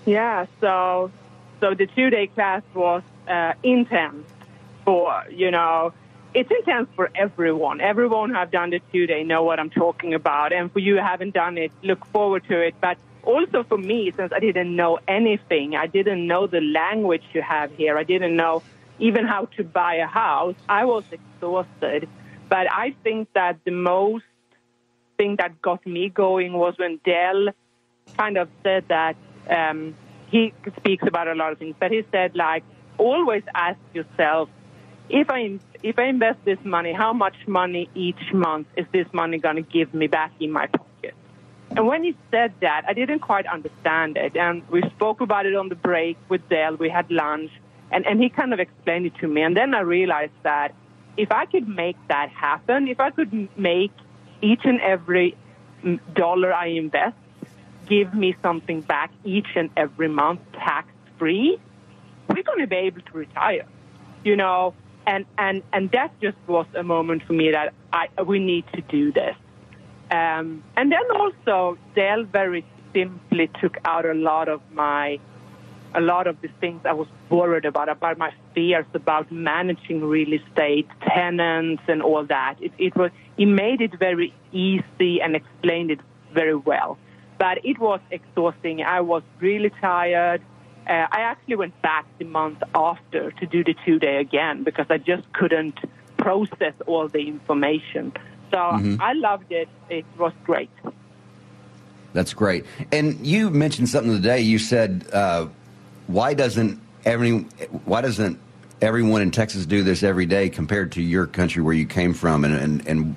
Yeah, 0.06 0.46
so 0.62 1.12
so 1.60 1.74
the 1.74 1.88
two 1.88 2.10
day 2.10 2.28
class 2.28 2.62
was 2.74 3.04
uh, 3.28 3.54
intense 3.64 4.28
for 4.86 5.26
you 5.30 5.52
know 5.52 5.94
it's 6.34 6.50
intense 6.50 6.90
for 6.96 7.12
everyone. 7.16 7.80
Everyone 7.80 8.30
who 8.30 8.36
have 8.36 8.50
done 8.50 8.72
the 8.72 8.82
two 8.92 9.06
day 9.08 9.24
know 9.24 9.44
what 9.44 9.60
I'm 9.60 9.70
talking 9.70 10.14
about, 10.14 10.54
and 10.54 10.72
for 10.72 10.80
you 10.80 10.96
who 10.96 11.02
haven't 11.02 11.34
done 11.34 11.58
it, 11.58 11.72
look 11.84 12.06
forward 12.08 12.44
to 12.48 12.60
it. 12.60 12.76
But 12.82 12.98
also 13.24 13.64
for 13.64 13.78
me, 13.78 14.12
since 14.16 14.32
I 14.34 14.40
didn't 14.40 14.76
know 14.76 15.00
anything, 15.08 15.76
I 15.76 15.88
didn't 15.88 16.26
know 16.26 16.48
the 16.48 16.62
language 16.62 17.24
you 17.34 17.42
have 17.42 17.72
here. 17.76 17.98
I 17.98 18.04
didn't 18.04 18.36
know 18.36 18.64
even 19.00 19.26
how 19.26 19.46
to 19.58 19.64
buy 19.64 19.96
a 19.96 20.08
house. 20.08 20.56
I 20.68 20.86
was 20.86 21.04
exhausted. 21.12 22.08
But 22.54 22.72
I 22.72 22.94
think 23.04 23.30
that 23.34 23.58
the 23.66 23.72
most 23.72 24.26
thing 25.18 25.38
that 25.38 25.60
got 25.64 25.88
me 25.88 26.10
going 26.10 26.54
was 26.54 26.76
when 26.78 27.00
Del 27.04 27.48
kind 28.16 28.38
of 28.38 28.48
said 28.62 28.86
that 28.90 29.16
um, 29.50 29.96
he 30.28 30.54
speaks 30.78 31.04
about 31.08 31.28
a 31.28 31.34
lot 31.34 31.52
of 31.52 31.58
things, 31.58 31.74
but 31.80 31.90
he 31.90 32.04
said 32.12 32.36
like 32.36 32.64
always 33.00 33.42
ask 33.56 33.80
yourself 33.96 34.50
if 35.10 35.32
I 35.32 35.58
if 35.82 35.98
I 35.98 36.04
invest 36.04 36.46
this 36.46 36.60
money, 36.64 36.94
how 36.94 37.12
much 37.12 37.38
money 37.48 37.90
each 37.96 38.32
month 38.32 38.68
is 38.78 38.86
this 38.94 39.08
money 39.14 39.40
going 39.40 39.56
to 39.56 39.64
give 39.64 39.92
me 39.92 40.06
back 40.06 40.32
in 40.40 40.52
my 40.52 40.68
pocket? 40.68 41.16
And 41.72 41.88
when 41.88 42.04
he 42.04 42.16
said 42.30 42.54
that, 42.62 42.84
I 42.88 42.94
didn't 42.94 43.22
quite 43.22 43.48
understand 43.48 44.16
it, 44.16 44.38
and 44.38 44.62
we 44.70 44.84
spoke 44.96 45.22
about 45.22 45.48
it 45.48 45.56
on 45.56 45.70
the 45.70 45.76
break 45.90 46.18
with 46.30 46.48
Del. 46.50 46.76
We 46.76 46.90
had 46.90 47.10
lunch, 47.10 47.50
and 47.90 48.06
and 48.06 48.22
he 48.22 48.30
kind 48.30 48.54
of 48.54 48.60
explained 48.60 49.08
it 49.08 49.16
to 49.22 49.28
me, 49.28 49.42
and 49.42 49.58
then 49.58 49.74
I 49.74 49.80
realized 49.80 50.40
that 50.44 50.76
if 51.18 51.32
I 51.32 51.46
could 51.46 51.68
make 51.68 51.98
that 52.08 52.30
happen, 52.30 52.88
if 52.88 53.00
I 53.00 53.12
could 53.12 53.50
make 53.58 53.92
each 54.42 54.62
and 54.64 54.82
every 54.82 55.36
dollar 56.16 56.54
I 56.54 56.68
invest 56.68 57.16
give 57.88 58.14
me 58.14 58.36
something 58.42 58.82
back 58.82 59.12
each 59.24 59.48
and 59.56 59.70
every 59.76 60.08
month 60.08 60.40
tax 60.54 60.88
free, 61.18 61.60
we're 62.28 62.44
going 62.44 62.60
to 62.60 62.68
be 62.68 62.76
able 62.76 63.02
to 63.02 63.14
retire, 63.14 63.66
you 64.24 64.36
know. 64.36 64.74
And 65.06 65.26
and 65.38 65.64
and 65.74 65.92
that 65.92 66.18
just 66.22 66.38
was 66.48 66.66
a 66.76 66.84
moment 66.84 67.24
for 67.24 67.34
me 67.34 67.52
that 67.52 67.74
I 67.92 68.08
we 68.24 68.40
need 68.40 68.66
to 68.74 68.82
do 68.82 69.12
this. 69.12 69.36
Um, 70.10 70.64
and 70.78 70.92
then 70.92 71.12
also, 71.14 71.78
Del 71.96 72.24
very 72.24 72.66
simply 72.94 73.50
took 73.60 73.78
out 73.84 74.06
a 74.06 74.14
lot 74.14 74.48
of 74.48 74.62
my 74.72 75.20
a 75.96 76.02
lot 76.02 76.28
of 76.28 76.42
the 76.42 76.50
things 76.60 76.82
I 76.86 76.94
was 76.94 77.08
worried 77.30 77.66
about, 77.66 77.90
about 77.90 78.18
my 78.18 78.34
fears 78.54 78.86
about 78.94 79.32
managing 79.32 80.04
real 80.04 80.34
estate, 80.34 80.88
tenants, 81.02 81.84
and 81.88 82.02
all 82.02 82.26
that. 82.26 82.56
It, 82.62 82.72
it 82.78 82.96
was, 82.96 83.12
he 83.38 83.46
made 83.46 83.82
it 83.82 83.98
very 83.98 84.34
easy 84.52 85.22
and 85.22 85.36
explained 85.36 85.92
it 85.92 86.00
very 86.34 86.56
well. 86.56 86.98
But 87.38 87.66
it 87.66 87.80
was 87.80 88.00
exhausting. 88.12 88.82
I 88.82 89.02
was 89.02 89.24
really 89.40 89.72
tired. 89.82 90.42
Uh, 90.88 91.08
I 91.12 91.22
actually 91.22 91.56
went 91.56 91.82
back 91.82 92.06
the 92.18 92.26
month 92.26 92.62
after 92.76 93.32
to 93.32 93.46
do 93.46 93.64
the 93.64 93.76
two 93.86 94.00
day 94.00 94.18
again 94.18 94.64
because 94.64 94.86
I 94.90 94.98
just 94.98 95.32
couldn't 95.34 95.80
process 96.18 96.74
all 96.88 97.08
the 97.08 97.28
information. 97.28 98.14
So 98.52 98.58
mm-hmm. 98.58 99.02
I 99.02 99.14
loved 99.14 99.52
it. 99.52 99.68
It 99.90 100.06
was 100.18 100.34
great. 100.44 100.70
That's 102.14 102.34
great. 102.34 102.66
And 102.92 103.26
you 103.26 103.50
mentioned 103.50 103.90
something 103.90 104.14
today. 104.14 104.40
You 104.42 104.60
said 104.60 105.08
uh, 105.12 105.48
why 106.08 106.34
doesn't 106.34 106.82
every 107.06 107.40
why 107.86 108.02
doesn't 108.02 108.40
everyone 108.82 109.22
in 109.22 109.32
Texas 109.32 109.66
do 109.66 109.84
this 109.84 110.04
every 110.04 110.26
day 110.26 110.50
compared 110.50 110.92
to 110.94 111.02
your 111.02 111.26
country 111.26 111.62
where 111.62 111.74
you 111.74 111.86
came 111.86 112.14
from 112.14 112.44
and 112.44 112.56
and, 112.56 112.88
and 112.88 113.16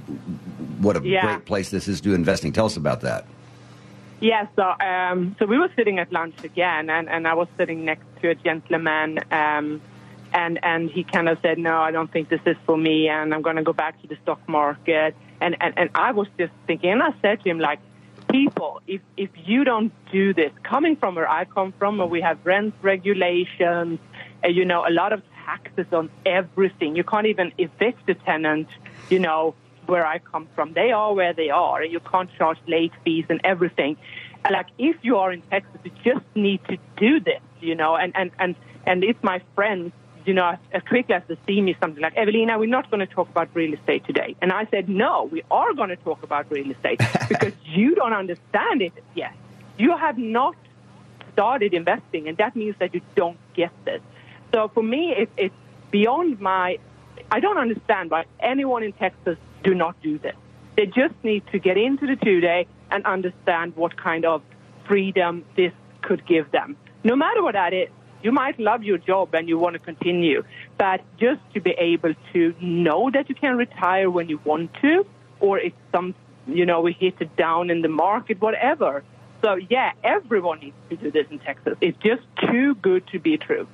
what 0.81 0.97
a 0.97 1.07
yeah. 1.07 1.23
great 1.23 1.45
place 1.45 1.71
this 1.71 1.89
is 1.89 2.01
to 2.03 2.15
investing. 2.15 2.53
Tell 2.53 2.67
us 2.67 2.77
about 2.77 3.01
that. 3.03 3.27
Yeah, 4.21 4.47
so 4.57 4.63
um, 4.63 5.37
so 5.39 5.47
we 5.47 5.59
were 5.59 5.71
sitting 5.77 5.99
at 5.99 6.11
lunch 6.11 6.43
again, 6.43 6.89
and, 6.89 7.09
and 7.09 7.29
I 7.29 7.35
was 7.35 7.49
sitting 7.59 7.85
next 7.85 8.07
to 8.23 8.31
a 8.31 8.35
gentleman, 8.35 9.19
um, 9.31 9.83
and 10.33 10.59
and 10.63 10.91
he 10.91 11.05
kind 11.05 11.29
of 11.29 11.39
said, 11.43 11.59
"No, 11.59 11.79
I 11.79 11.91
don't 11.91 12.11
think 12.11 12.31
this 12.31 12.41
is 12.47 12.57
for 12.65 12.79
me, 12.79 13.09
and 13.09 13.35
I'm 13.35 13.43
going 13.43 13.57
to 13.57 13.63
go 13.63 13.75
back 13.75 14.01
to 14.01 14.09
the 14.09 14.17
stock 14.23 14.41
market." 14.49 15.15
And, 15.41 15.57
and 15.61 15.75
and 15.77 15.91
I 15.95 16.13
was 16.13 16.29
just 16.39 16.53
thinking, 16.67 16.93
and 16.93 17.03
I 17.03 17.13
said 17.21 17.43
to 17.43 17.51
him, 17.51 17.59
like, 17.59 17.79
people, 18.37 18.83
if, 18.87 19.01
if 19.17 19.31
you 19.45 19.65
don't 19.65 19.93
do 20.13 20.35
this, 20.35 20.53
coming 20.63 20.97
from 20.97 21.15
where 21.15 21.29
I 21.29 21.45
come 21.45 21.73
from, 21.79 21.99
where 21.99 22.07
we 22.07 22.21
have 22.21 22.39
rent 22.45 22.75
regulations, 22.83 23.99
uh, 24.45 24.49
you 24.49 24.65
know, 24.65 24.85
a 24.87 24.93
lot 24.93 25.13
of 25.13 25.23
taxes 25.45 25.87
on 25.93 26.11
everything. 26.25 26.97
You 26.97 27.05
can't 27.05 27.27
even 27.27 27.53
evict 27.57 28.09
a 28.09 28.15
tenant, 28.15 28.69
you 29.11 29.19
know, 29.19 29.55
where 29.87 30.07
I 30.07 30.19
come 30.19 30.49
from. 30.55 30.73
They 30.73 30.91
are 30.93 31.15
where 31.15 31.33
they 31.33 31.51
are, 31.51 31.81
and 31.83 31.93
you 31.93 32.01
can't 32.01 32.31
charge 32.37 32.59
late 32.67 32.93
fees 33.05 33.27
and 33.29 33.41
everything. 33.45 33.97
Like, 34.51 34.67
if 34.79 34.97
you 35.03 35.17
are 35.17 35.33
in 35.33 35.43
Texas, 35.43 35.81
you 35.85 35.93
just 36.05 36.27
need 36.35 36.61
to 36.69 36.77
do 36.97 37.21
this, 37.21 37.43
you 37.61 37.75
know, 37.75 37.97
and, 37.97 38.13
and, 38.15 38.31
and, 38.39 38.55
and 38.87 39.03
if 39.03 39.17
my 39.23 39.41
friends 39.55 39.93
you 40.27 40.35
know, 40.35 40.57
as 40.73 40.83
quickly 40.83 41.15
as 41.15 41.23
they 41.29 41.39
see 41.47 41.61
me 41.61 41.77
something 41.81 42.03
like, 42.03 42.17
Evelina, 42.17 42.59
we're 42.59 42.69
not 42.69 42.91
going 42.91 43.07
to 43.07 43.07
talk 43.07 43.29
about 43.29 43.49
real 43.55 43.73
estate 43.75 44.05
today. 44.05 44.37
And 44.43 44.53
I 44.53 44.67
said, 44.67 44.89
no, 44.89 45.29
we 45.31 45.43
are 45.51 45.73
going 45.73 45.91
to 45.91 45.97
talk 45.97 46.23
about 46.23 46.51
real 46.51 46.71
estate 46.71 47.01
because 47.29 47.53
you 47.65 47.95
don't 47.95 48.13
understand 48.13 48.83
it 48.83 48.93
yet. 49.15 49.33
You 49.79 49.97
have 49.97 50.19
not 50.19 50.57
started 51.33 51.75
investing, 51.75 52.29
and 52.29 52.37
that 52.39 52.57
means 52.57 52.75
that 52.79 52.95
you 52.95 53.01
don't 53.15 53.39
get 53.55 53.71
this. 53.85 54.01
So 54.53 54.69
for 54.69 54.83
me, 54.83 55.13
it, 55.13 55.31
it's 55.37 55.55
beyond 55.91 56.41
my, 56.41 56.79
I 57.31 57.41
don't 57.41 57.59
understand 57.59 58.11
why 58.11 58.25
anyone 58.41 58.83
in 58.83 58.93
Texas 58.93 59.39
do 59.63 59.75
not 59.75 60.01
do 60.03 60.19
this. 60.19 60.35
They 60.77 60.87
just 60.87 61.15
need 61.23 61.47
to 61.53 61.59
get 61.59 61.77
into 61.77 62.07
the 62.07 62.17
two 62.17 62.41
day 62.41 62.67
and 62.91 63.05
understand 63.05 63.77
what 63.77 63.97
kind 63.97 64.25
of 64.25 64.43
freedom 64.87 65.45
this 65.57 65.73
could 66.03 66.27
give 66.27 66.51
them. 66.53 66.77
No 67.05 67.17
matter 67.17 67.43
what 67.43 67.53
that 67.53 67.73
is, 67.73 67.89
you 68.23 68.33
might 68.33 68.59
love 68.59 68.83
your 68.83 68.99
job 68.99 69.35
and 69.35 69.49
you 69.49 69.59
want 69.59 69.75
to 69.75 69.79
continue, 69.79 70.43
but 70.79 71.01
just 71.19 71.41
to 71.55 71.61
be 71.61 71.71
able 71.73 72.15
to 72.33 72.55
know 72.61 73.11
that 73.11 73.29
you 73.29 73.35
can 73.35 73.57
retire 73.57 74.11
when 74.11 74.29
you 74.29 74.41
want 74.45 74.73
to, 74.83 75.07
or 75.41 75.59
if 75.59 75.73
some, 75.93 76.15
you 76.47 76.67
know, 76.67 76.81
we 76.81 76.93
hit 76.93 77.15
it 77.21 77.37
down 77.37 77.71
in 77.71 77.83
the 77.83 77.89
market, 77.89 78.41
whatever. 78.41 79.05
So 79.43 79.57
yeah, 79.69 79.93
everyone 80.03 80.61
needs 80.61 80.77
to 80.91 80.97
do 80.97 81.11
this 81.11 81.27
in 81.31 81.39
Texas. 81.39 81.77
It's 81.81 81.99
just 81.99 82.23
too 82.51 82.75
good 82.77 83.07
to 83.09 83.19
be 83.19 83.37
true. 83.37 83.67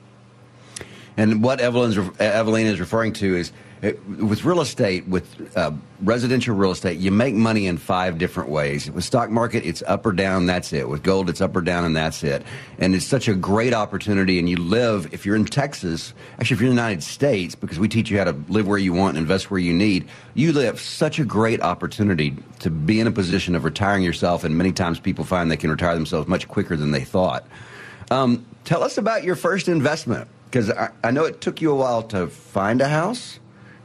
And 1.17 1.43
what 1.43 1.61
Evelyn's, 1.61 1.99
Evelyn 2.19 2.67
is 2.67 2.81
referring 2.81 3.13
to 3.15 3.37
is 3.37 3.53
uh, 3.83 3.93
with 4.25 4.45
real 4.45 4.61
estate, 4.61 5.09
with 5.09 5.57
uh, 5.57 5.73
residential 6.03 6.55
real 6.55 6.71
estate, 6.71 6.99
you 6.99 7.11
make 7.11 7.35
money 7.35 7.67
in 7.67 7.77
five 7.77 8.17
different 8.17 8.49
ways. 8.49 8.89
With 8.91 9.03
stock 9.03 9.29
market, 9.29 9.67
it's 9.67 9.83
up 9.89 10.07
or 10.07 10.13
down, 10.13 10.47
that's 10.47 10.73
it. 10.73 10.89
With 10.89 11.03
gold, 11.03 11.29
it's 11.29 11.41
up 11.41 11.57
or 11.57 11.63
down, 11.63 11.85
and 11.85 11.97
that's 11.97 12.23
it. 12.23 12.45
And 12.79 12.95
it's 12.95 13.05
such 13.05 13.27
a 13.27 13.35
great 13.35 13.75
opportunity. 13.75 14.39
And 14.39 14.49
you 14.49 14.57
live, 14.57 15.13
if 15.13 15.27
you're 15.27 15.35
in 15.35 15.45
Texas, 15.45 16.15
actually, 16.39 16.55
if 16.55 16.61
you're 16.61 16.71
in 16.71 16.77
the 16.77 16.83
United 16.83 17.03
States, 17.03 17.57
because 17.57 17.81
we 17.81 17.89
teach 17.89 18.09
you 18.09 18.19
how 18.19 18.25
to 18.25 18.37
live 18.49 18.69
where 18.69 18.79
you 18.79 18.93
want 18.93 19.17
and 19.17 19.23
invest 19.25 19.51
where 19.51 19.61
you 19.61 19.73
need, 19.73 20.09
you 20.35 20.53
live 20.53 20.81
such 20.81 21.19
a 21.19 21.25
great 21.25 21.61
opportunity 21.61 22.37
to 22.61 22.71
be 22.71 23.01
in 23.01 23.09
a 23.09 23.13
position 23.13 23.57
of 23.57 23.65
retiring 23.65 24.05
yourself. 24.05 24.45
And 24.45 24.57
many 24.57 24.71
times 24.71 25.01
people 25.01 25.25
find 25.25 25.51
they 25.51 25.57
can 25.57 25.71
retire 25.71 25.97
themselves 25.97 26.29
much 26.29 26.47
quicker 26.47 26.77
than 26.77 26.93
they 26.93 27.05
thought. 27.05 27.45
Um, 28.13 28.47
tell 28.65 28.85
us 28.85 28.97
about 28.97 29.25
your 29.25 29.35
first 29.35 29.69
investment 29.69 30.29
because 30.45 30.71
I, 30.71 30.91
I, 31.03 31.11
know 31.11 31.25
it 31.25 31.41
took 31.41 31.63
you 31.63 31.73
a 31.73 31.75
while 31.75 32.03
to 32.05 32.27
find 32.27 32.83
a 32.83 32.89
house. 32.89 33.41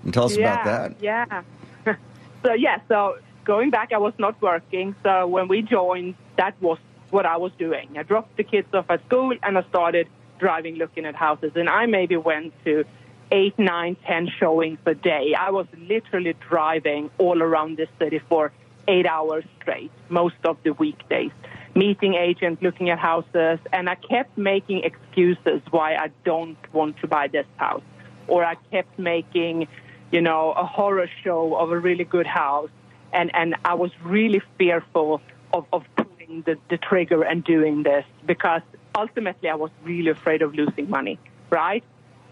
And 0.08 0.14
tell 0.14 0.26
us 0.26 0.38
yeah, 0.38 0.54
about 0.54 0.66
that. 0.66 1.04
Yeah. 1.04 1.44
so 2.44 2.54
yeah, 2.54 2.80
so 2.88 3.18
going 3.44 3.70
back, 3.70 3.92
I 3.94 3.98
was 3.98 4.14
not 4.18 4.42
working. 4.42 4.96
So 5.04 5.28
when 5.28 5.48
we 5.50 5.62
joined, 5.62 6.16
that 6.38 6.56
was 6.62 6.78
what 7.10 7.26
I 7.26 7.38
was 7.38 7.52
doing. 7.60 7.98
I 7.98 8.04
dropped 8.04 8.38
the 8.38 8.44
kids 8.44 8.68
off 8.74 8.86
at 8.90 9.06
school 9.06 9.36
and 9.44 9.58
I 9.58 9.64
started 9.64 10.08
driving, 10.40 10.76
looking 10.76 11.06
at 11.06 11.16
houses. 11.16 11.52
And 11.56 11.70
I 11.70 11.88
maybe 11.88 12.16
went 12.16 12.54
to 12.64 12.86
eight, 13.32 13.60
nine, 13.60 13.98
ten 14.08 14.30
showings 14.40 14.80
a 14.86 14.96
day. 14.96 15.36
I 15.38 15.52
was 15.52 15.68
literally 15.78 16.36
driving 16.50 17.10
all 17.18 17.44
around 17.44 17.78
the 17.78 17.88
city 18.00 18.22
for 18.30 18.54
eight 18.88 19.06
hours 19.06 19.44
straight, 19.62 19.92
most 20.10 20.38
of 20.46 20.58
the 20.64 20.72
weekdays 20.72 21.32
meeting 21.78 22.16
agents, 22.16 22.62
looking 22.64 22.90
at 22.90 22.98
houses, 22.98 23.60
and 23.72 23.88
I 23.88 23.96
kept 23.96 24.36
making 24.36 24.84
excuses 24.84 25.62
why 25.70 25.94
I 25.96 26.10
don't 26.26 26.58
want 26.74 26.98
to 27.02 27.08
buy 27.08 27.28
this 27.28 27.46
house. 27.58 27.84
Or 28.28 28.44
I 28.44 28.56
kept 28.72 28.98
making, 28.98 29.68
you 30.12 30.22
know, 30.22 30.52
a 30.52 30.66
horror 30.66 31.10
show 31.24 31.56
of 31.56 31.72
a 31.72 31.78
really 31.78 32.04
good 32.04 32.28
house. 32.28 32.70
And, 33.14 33.34
and 33.34 33.56
I 33.64 33.74
was 33.74 33.92
really 34.04 34.42
fearful 34.58 35.22
of, 35.54 35.66
of 35.72 35.84
pulling 35.96 36.44
the, 36.44 36.58
the 36.70 36.78
trigger 36.78 37.24
and 37.24 37.44
doing 37.44 37.84
this 37.84 38.06
because 38.26 38.62
ultimately 38.96 39.50
I 39.50 39.56
was 39.56 39.72
really 39.84 40.10
afraid 40.10 40.42
of 40.42 40.54
losing 40.54 40.90
money, 40.90 41.20
right? 41.50 41.84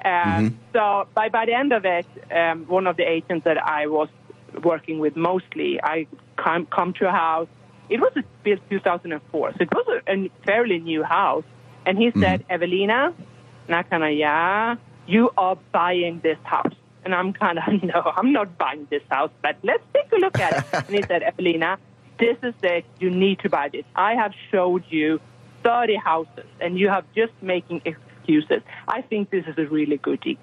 Um, 0.03 0.11
mm-hmm. 0.11 0.55
So 0.73 1.07
by, 1.13 1.29
by 1.29 1.45
the 1.45 1.53
end 1.53 1.73
of 1.73 1.85
it, 1.85 2.05
um, 2.31 2.65
one 2.65 2.87
of 2.87 2.97
the 2.97 3.09
agents 3.09 3.45
that 3.45 3.57
I 3.57 3.87
was 3.87 4.09
working 4.63 4.99
with 4.99 5.15
mostly, 5.15 5.81
I 5.81 6.07
come, 6.37 6.65
come 6.65 6.93
to 6.93 7.07
a 7.07 7.11
house, 7.11 7.47
it 7.89 7.99
was 7.99 8.11
a 8.15 8.23
built 8.43 8.61
2004, 8.69 9.51
so 9.51 9.57
it 9.59 9.71
was 9.71 10.01
a, 10.07 10.11
a 10.11 10.31
fairly 10.45 10.79
new 10.79 11.03
house. 11.03 11.43
And 11.85 11.97
he 11.97 12.11
said, 12.19 12.41
mm-hmm. 12.41 12.51
Evelina, 12.51 13.13
I 13.69 14.09
yeah, 14.09 14.75
you 15.07 15.29
are 15.37 15.57
buying 15.71 16.19
this 16.21 16.37
house. 16.43 16.73
And 17.05 17.13
I'm 17.15 17.33
kind 17.33 17.59
of, 17.59 17.83
no, 17.83 18.11
I'm 18.15 18.33
not 18.33 18.57
buying 18.57 18.87
this 18.89 19.03
house, 19.09 19.31
but 19.41 19.57
let's 19.63 19.83
take 19.93 20.11
a 20.11 20.17
look 20.17 20.39
at 20.39 20.57
it. 20.57 20.65
and 20.87 20.95
he 20.95 21.01
said, 21.03 21.23
Evelina, 21.23 21.77
this 22.19 22.37
is 22.43 22.55
it. 22.63 22.85
You 22.99 23.09
need 23.09 23.39
to 23.39 23.49
buy 23.49 23.69
this. 23.69 23.85
I 23.95 24.15
have 24.15 24.33
showed 24.51 24.83
you 24.89 25.21
30 25.63 25.95
houses, 25.95 26.45
and 26.59 26.77
you 26.77 26.89
have 26.89 27.05
just 27.15 27.33
making 27.41 27.81
excuses. 27.85 28.61
I 28.87 29.01
think 29.01 29.29
this 29.29 29.45
is 29.47 29.57
a 29.57 29.65
really 29.65 29.97
good 29.97 30.21
deal. 30.21 30.37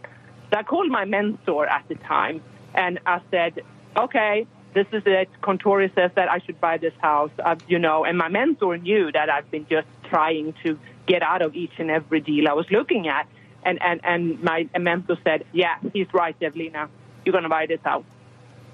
So 0.50 0.58
I 0.58 0.62
called 0.62 0.90
my 0.90 1.04
mentor 1.04 1.66
at 1.66 1.86
the 1.88 1.94
time, 1.96 2.42
and 2.74 2.98
I 3.06 3.20
said, 3.30 3.60
okay, 3.96 4.46
this 4.74 4.86
is 4.92 5.02
it. 5.06 5.28
Contori 5.42 5.94
says 5.94 6.10
that 6.14 6.30
I 6.30 6.38
should 6.38 6.60
buy 6.60 6.78
this 6.78 6.94
house, 6.98 7.30
uh, 7.44 7.56
you 7.68 7.78
know, 7.78 8.04
and 8.04 8.16
my 8.16 8.28
mentor 8.28 8.78
knew 8.78 9.12
that 9.12 9.30
I've 9.30 9.50
been 9.50 9.66
just 9.68 9.88
trying 10.08 10.54
to 10.62 10.78
get 11.06 11.22
out 11.22 11.42
of 11.42 11.54
each 11.54 11.72
and 11.78 11.90
every 11.90 12.20
deal 12.20 12.48
I 12.48 12.52
was 12.52 12.70
looking 12.70 13.08
at. 13.08 13.26
And, 13.64 13.80
and, 13.82 14.00
and 14.04 14.42
my 14.42 14.68
mentor 14.78 15.18
said, 15.24 15.44
yeah, 15.52 15.76
he's 15.92 16.12
right, 16.12 16.36
Evelina. 16.40 16.88
You're 17.24 17.32
going 17.32 17.44
to 17.44 17.48
buy 17.48 17.66
this 17.66 17.80
house. 17.82 18.04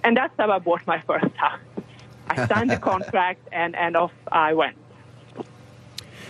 And 0.02 0.16
that's 0.16 0.34
how 0.38 0.50
I 0.50 0.58
bought 0.58 0.86
my 0.86 1.00
first 1.00 1.34
house. 1.36 1.60
I 2.28 2.46
signed 2.46 2.70
the 2.70 2.76
contract 2.90 3.46
and, 3.52 3.76
and 3.76 3.96
off 3.96 4.12
I 4.30 4.54
went. 4.54 4.76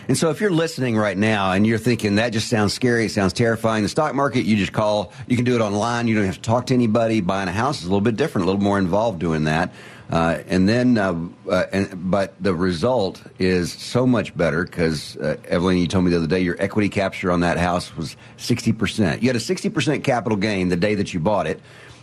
And 0.08 0.16
so 0.16 0.30
if 0.30 0.40
you're 0.40 0.50
listening 0.50 0.96
right 0.96 1.16
now 1.16 1.52
and 1.52 1.66
you're 1.66 1.76
thinking 1.76 2.14
that 2.14 2.30
just 2.30 2.48
sounds 2.48 2.72
scary, 2.72 3.04
it 3.04 3.10
sounds 3.10 3.34
terrifying, 3.34 3.82
the 3.82 3.90
stock 3.90 4.14
market, 4.14 4.46
you 4.46 4.56
just 4.56 4.72
call, 4.72 5.12
you 5.26 5.36
can 5.36 5.44
do 5.44 5.54
it 5.54 5.60
online. 5.60 6.08
You 6.08 6.14
don't 6.14 6.24
have 6.24 6.36
to 6.36 6.40
talk 6.40 6.66
to 6.66 6.74
anybody. 6.74 7.20
Buying 7.20 7.46
a 7.46 7.52
house 7.52 7.80
is 7.80 7.84
a 7.84 7.88
little 7.88 8.00
bit 8.00 8.16
different, 8.16 8.44
a 8.44 8.46
little 8.46 8.62
more 8.62 8.78
involved 8.78 9.18
doing 9.18 9.44
that. 9.44 9.74
Uh, 10.10 10.38
and 10.46 10.68
then, 10.68 10.96
uh, 10.96 11.14
uh, 11.50 11.64
and, 11.72 12.10
but 12.10 12.34
the 12.42 12.54
result 12.54 13.22
is 13.38 13.72
so 13.72 14.06
much 14.06 14.34
better 14.36 14.64
because, 14.64 15.16
uh, 15.18 15.36
Evelyn, 15.46 15.78
you 15.78 15.86
told 15.86 16.04
me 16.04 16.10
the 16.10 16.16
other 16.16 16.26
day 16.26 16.40
your 16.40 16.56
equity 16.58 16.88
capture 16.88 17.30
on 17.30 17.40
that 17.40 17.58
house 17.58 17.94
was 17.94 18.16
60%. 18.38 19.20
You 19.20 19.28
had 19.28 19.36
a 19.36 19.38
60% 19.38 20.02
capital 20.04 20.38
gain 20.38 20.70
the 20.70 20.76
day 20.76 20.94
that 20.94 21.12
you 21.12 21.20
bought 21.20 21.46
it 21.46 21.60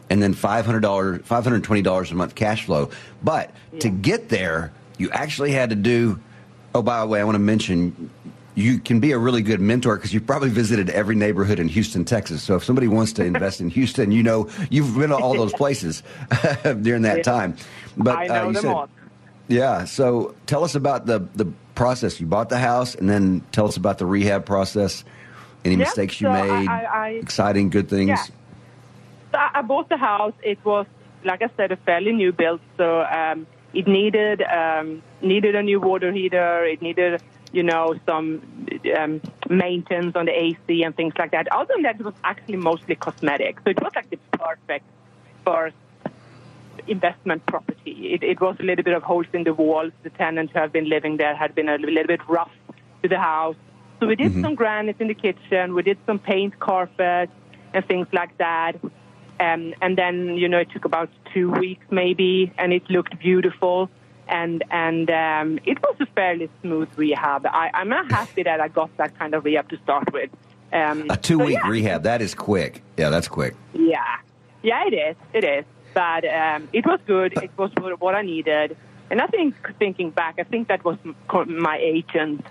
and 0.10 0.22
then 0.22 0.36
$500, 0.36 1.24
$520 1.24 2.12
a 2.12 2.15
month 2.15 2.36
cash 2.36 2.65
flow. 2.65 2.91
But 3.24 3.52
yeah. 3.74 3.80
to 3.80 3.89
get 3.89 4.30
there, 4.30 4.72
you 5.00 5.10
actually 5.10 5.52
had 5.52 5.72
to 5.72 5.76
do 5.76 6.20
Oh, 6.76 6.82
by 6.82 7.00
the 7.00 7.08
way, 7.08 7.22
I 7.22 7.24
want 7.24 7.36
to 7.36 7.39
mention 7.39 8.10
you 8.56 8.80
can 8.80 9.02
be 9.02 9.12
a 9.12 9.18
really 9.18 9.41
good 9.41 9.60
mentor 9.60 9.98
because 9.98 10.13
you've 10.13 10.26
probably 10.26 10.50
visited 10.50 10.89
every 10.89 11.15
neighborhood 11.15 11.60
in 11.60 11.68
Houston, 11.68 12.06
Texas. 12.06 12.41
So 12.41 12.56
if 12.56 12.63
somebody 12.63 12.88
wants 12.88 13.13
to 13.13 13.26
invest 13.26 13.60
in 13.60 13.70
Houston, 13.70 14.12
you 14.12 14.24
know 14.24 14.50
you've 14.70 14.98
been 14.98 15.10
to 15.10 15.18
all 15.18 15.34
those 15.36 15.54
places 15.62 16.02
during 16.63 17.04
that 17.04 17.24
time. 17.24 17.58
But 17.98 18.18
I 18.18 18.28
uh, 18.28 18.28
know 18.28 18.34
uh, 18.34 18.46
them 18.46 18.62
said, 18.62 18.74
all. 18.74 18.89
Yeah. 19.48 19.86
So 19.86 20.36
tell 20.46 20.63
us 20.63 20.76
about 20.76 21.06
the 21.06 21.20
the 21.36 21.46
process. 21.76 22.20
You 22.20 22.28
bought 22.28 22.50
the 22.50 22.58
house, 22.58 22.96
and 22.96 23.10
then 23.10 23.44
tell 23.52 23.68
us 23.68 23.78
about 23.78 23.98
the 23.98 24.06
rehab 24.06 24.46
process. 24.46 25.04
Any 25.65 25.76
yep, 25.76 25.88
mistakes 25.88 26.22
you 26.22 26.28
so 26.28 26.34
made? 26.34 26.68
I, 26.68 26.84
I, 26.84 27.10
exciting, 27.10 27.70
good 27.70 27.89
things. 27.89 28.08
Yeah. 28.10 28.24
So 29.32 29.39
I 29.54 29.62
bought 29.63 29.89
the 29.89 29.98
house. 29.98 30.34
It 30.44 30.63
was, 30.63 30.86
like 31.24 31.41
I 31.41 31.50
said, 31.58 31.72
a 31.72 31.76
fairly 31.76 32.13
new 32.13 32.32
build. 32.32 32.62
So 32.78 33.02
um, 33.02 33.48
it 33.74 33.88
needed 33.88 34.41
um, 34.44 35.02
needed 35.22 35.56
a 35.56 35.63
new 35.63 35.82
water 35.82 36.12
heater. 36.13 36.63
It 36.65 36.82
needed 36.82 37.22
you 37.56 37.63
know 37.63 37.96
some 38.06 38.28
um, 38.98 39.22
maintenance 39.50 40.15
on 40.15 40.26
the 40.26 40.32
AC 40.32 40.84
and 40.84 40.96
things 40.96 41.13
like 41.18 41.32
that. 41.32 41.48
Other 41.52 41.74
than 41.76 41.84
that, 41.84 42.00
it 42.00 42.06
was 42.06 42.13
actually 42.24 42.58
mostly 42.58 42.96
cosmetic. 42.96 43.60
So 43.63 43.70
it 43.70 43.82
was 43.82 43.94
like 43.96 44.10
the 44.10 44.20
perfect 44.34 44.86
first 45.46 45.76
investment 46.88 47.46
property. 47.46 48.13
It, 48.13 48.24
it 48.24 48.41
was 48.41 48.58
a 48.60 48.63
little 48.63 48.84
bit 48.84 48.94
of 48.94 49.04
holes 49.04 49.28
in 49.34 49.44
the 49.44 49.54
walls. 49.54 49.91
The 50.04 50.10
tenants 50.10 50.54
who 50.54 50.60
have 50.60 50.72
been 50.72 50.89
living 50.89 51.18
there 51.18 51.36
had 51.36 51.56
been 51.56 51.70
a 51.70 51.78
little 51.78 52.08
bit 52.08 52.22
rough 52.28 52.52
to 53.02 53.10
the 53.10 53.20
house. 53.20 53.56
So 54.00 54.08
we 54.08 54.15
did 54.15 54.32
mm-hmm. 54.32 54.41
some 54.41 54.56
granite 54.56 54.98
in 55.00 55.08
the 55.08 55.13
kitchen. 55.13 55.74
We 55.74 55.84
did 55.84 55.98
some 56.06 56.20
paint 56.20 56.60
carpet 56.60 57.30
and 57.74 57.86
things 57.88 58.08
like 58.12 58.38
that. 58.38 58.74
Um, 59.39 59.74
and 59.82 59.98
then, 59.98 60.38
you 60.38 60.48
know, 60.48 60.60
it 60.60 60.70
took 60.72 60.86
about 60.86 61.10
two 61.34 61.52
weeks 61.52 61.86
maybe, 61.89 62.54
and 62.58 62.72
it 62.74 62.89
looked 62.89 63.18
beautiful. 63.20 63.89
And 64.28 64.64
and 64.72 65.10
um, 65.10 65.60
it 65.66 65.82
was 65.82 65.96
a 66.00 66.06
fairly 66.08 66.50
smooth 66.62 66.90
rehab. 66.96 67.46
I, 67.46 67.70
I'm 67.74 67.90
not 67.90 68.12
happy 68.12 68.44
that 68.44 68.60
I 68.60 68.68
got 68.68 68.96
that 68.98 69.18
kind 69.18 69.34
of 69.34 69.46
rehab 69.46 69.70
to 69.70 69.78
start 69.84 70.12
with. 70.12 70.30
Um, 70.74 71.06
a 71.10 71.18
two 71.18 71.38
week 71.40 71.60
so, 71.60 71.66
yeah. 71.66 71.72
rehab, 71.72 72.04
that 72.04 72.22
is 72.22 72.34
quick. 72.34 72.82
Yeah, 72.98 73.10
that's 73.10 73.28
quick. 73.28 73.56
Yeah. 73.74 74.18
Yeah, 74.64 74.84
it 74.88 74.94
is. 74.94 75.16
It 75.34 75.44
is. 75.44 75.66
But 75.94 76.26
um, 76.26 76.68
it 76.74 76.86
was 76.86 77.00
good. 77.06 77.34
It 77.42 77.52
was 77.58 77.72
what 78.00 78.16
I 78.16 78.24
needed. 78.24 78.76
And 79.12 79.22
I 79.22 79.28
think, 79.28 79.56
thinking 79.78 80.10
back, 80.10 80.36
I 80.40 80.44
think 80.44 80.68
that 80.70 80.84
was 80.84 80.98
my 81.48 81.78
agent 81.78 82.44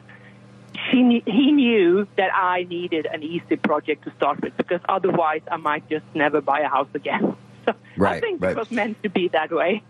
she 0.90 1.22
he 1.26 1.52
knew 1.52 2.06
that 2.16 2.34
I 2.34 2.64
needed 2.64 3.06
an 3.06 3.22
easy 3.22 3.56
project 3.56 4.04
to 4.04 4.12
start 4.16 4.42
with 4.42 4.56
because 4.56 4.80
otherwise 4.88 5.42
I 5.50 5.56
might 5.56 5.88
just 5.88 6.04
never 6.14 6.40
buy 6.40 6.60
a 6.60 6.68
house 6.68 6.88
again. 6.94 7.36
So 7.64 7.72
right, 7.96 8.16
I 8.16 8.20
think 8.20 8.42
right. 8.42 8.50
it 8.50 8.58
was 8.58 8.70
meant 8.70 9.02
to 9.04 9.08
be 9.08 9.28
that 9.28 9.50
way. 9.50 9.82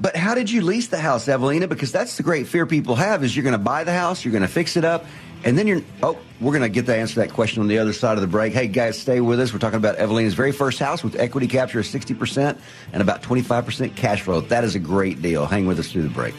But 0.00 0.14
how 0.14 0.34
did 0.34 0.48
you 0.48 0.62
lease 0.62 0.86
the 0.88 0.98
house, 0.98 1.26
Evelina? 1.28 1.66
Because 1.66 1.90
that's 1.90 2.16
the 2.16 2.22
great 2.22 2.46
fear 2.46 2.66
people 2.66 2.94
have 2.94 3.24
is 3.24 3.36
you're 3.36 3.42
going 3.42 3.52
to 3.52 3.58
buy 3.58 3.82
the 3.82 3.92
house, 3.92 4.24
you're 4.24 4.32
going 4.32 4.42
to 4.42 4.48
fix 4.48 4.76
it 4.76 4.84
up, 4.84 5.04
and 5.44 5.58
then 5.58 5.66
you're 5.66 5.82
oh, 6.04 6.16
we're 6.40 6.52
going 6.52 6.62
to 6.62 6.68
get 6.68 6.86
to 6.86 6.94
answer 6.94 7.14
to 7.14 7.20
that 7.20 7.32
question 7.32 7.62
on 7.62 7.68
the 7.68 7.78
other 7.78 7.92
side 7.92 8.16
of 8.16 8.20
the 8.20 8.28
break. 8.28 8.52
Hey 8.52 8.68
guys, 8.68 8.96
stay 8.96 9.20
with 9.20 9.40
us. 9.40 9.52
We're 9.52 9.58
talking 9.58 9.76
about 9.76 9.96
Evelina's 9.96 10.34
very 10.34 10.52
first 10.52 10.78
house 10.78 11.02
with 11.02 11.16
equity 11.16 11.48
capture 11.48 11.80
of 11.80 11.84
60% 11.84 12.58
and 12.92 13.02
about 13.02 13.22
25% 13.22 13.96
cash 13.96 14.22
flow. 14.22 14.40
That 14.40 14.62
is 14.62 14.76
a 14.76 14.78
great 14.78 15.20
deal. 15.20 15.46
Hang 15.46 15.66
with 15.66 15.80
us 15.80 15.90
through 15.90 16.02
the 16.02 16.08
break. 16.10 16.34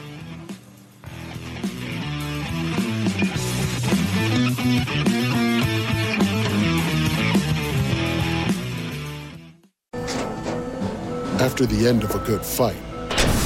After 11.41 11.65
the 11.65 11.88
end 11.88 12.04
of 12.04 12.15
a 12.15 12.19
good 12.19 12.45
fight, 12.45 12.76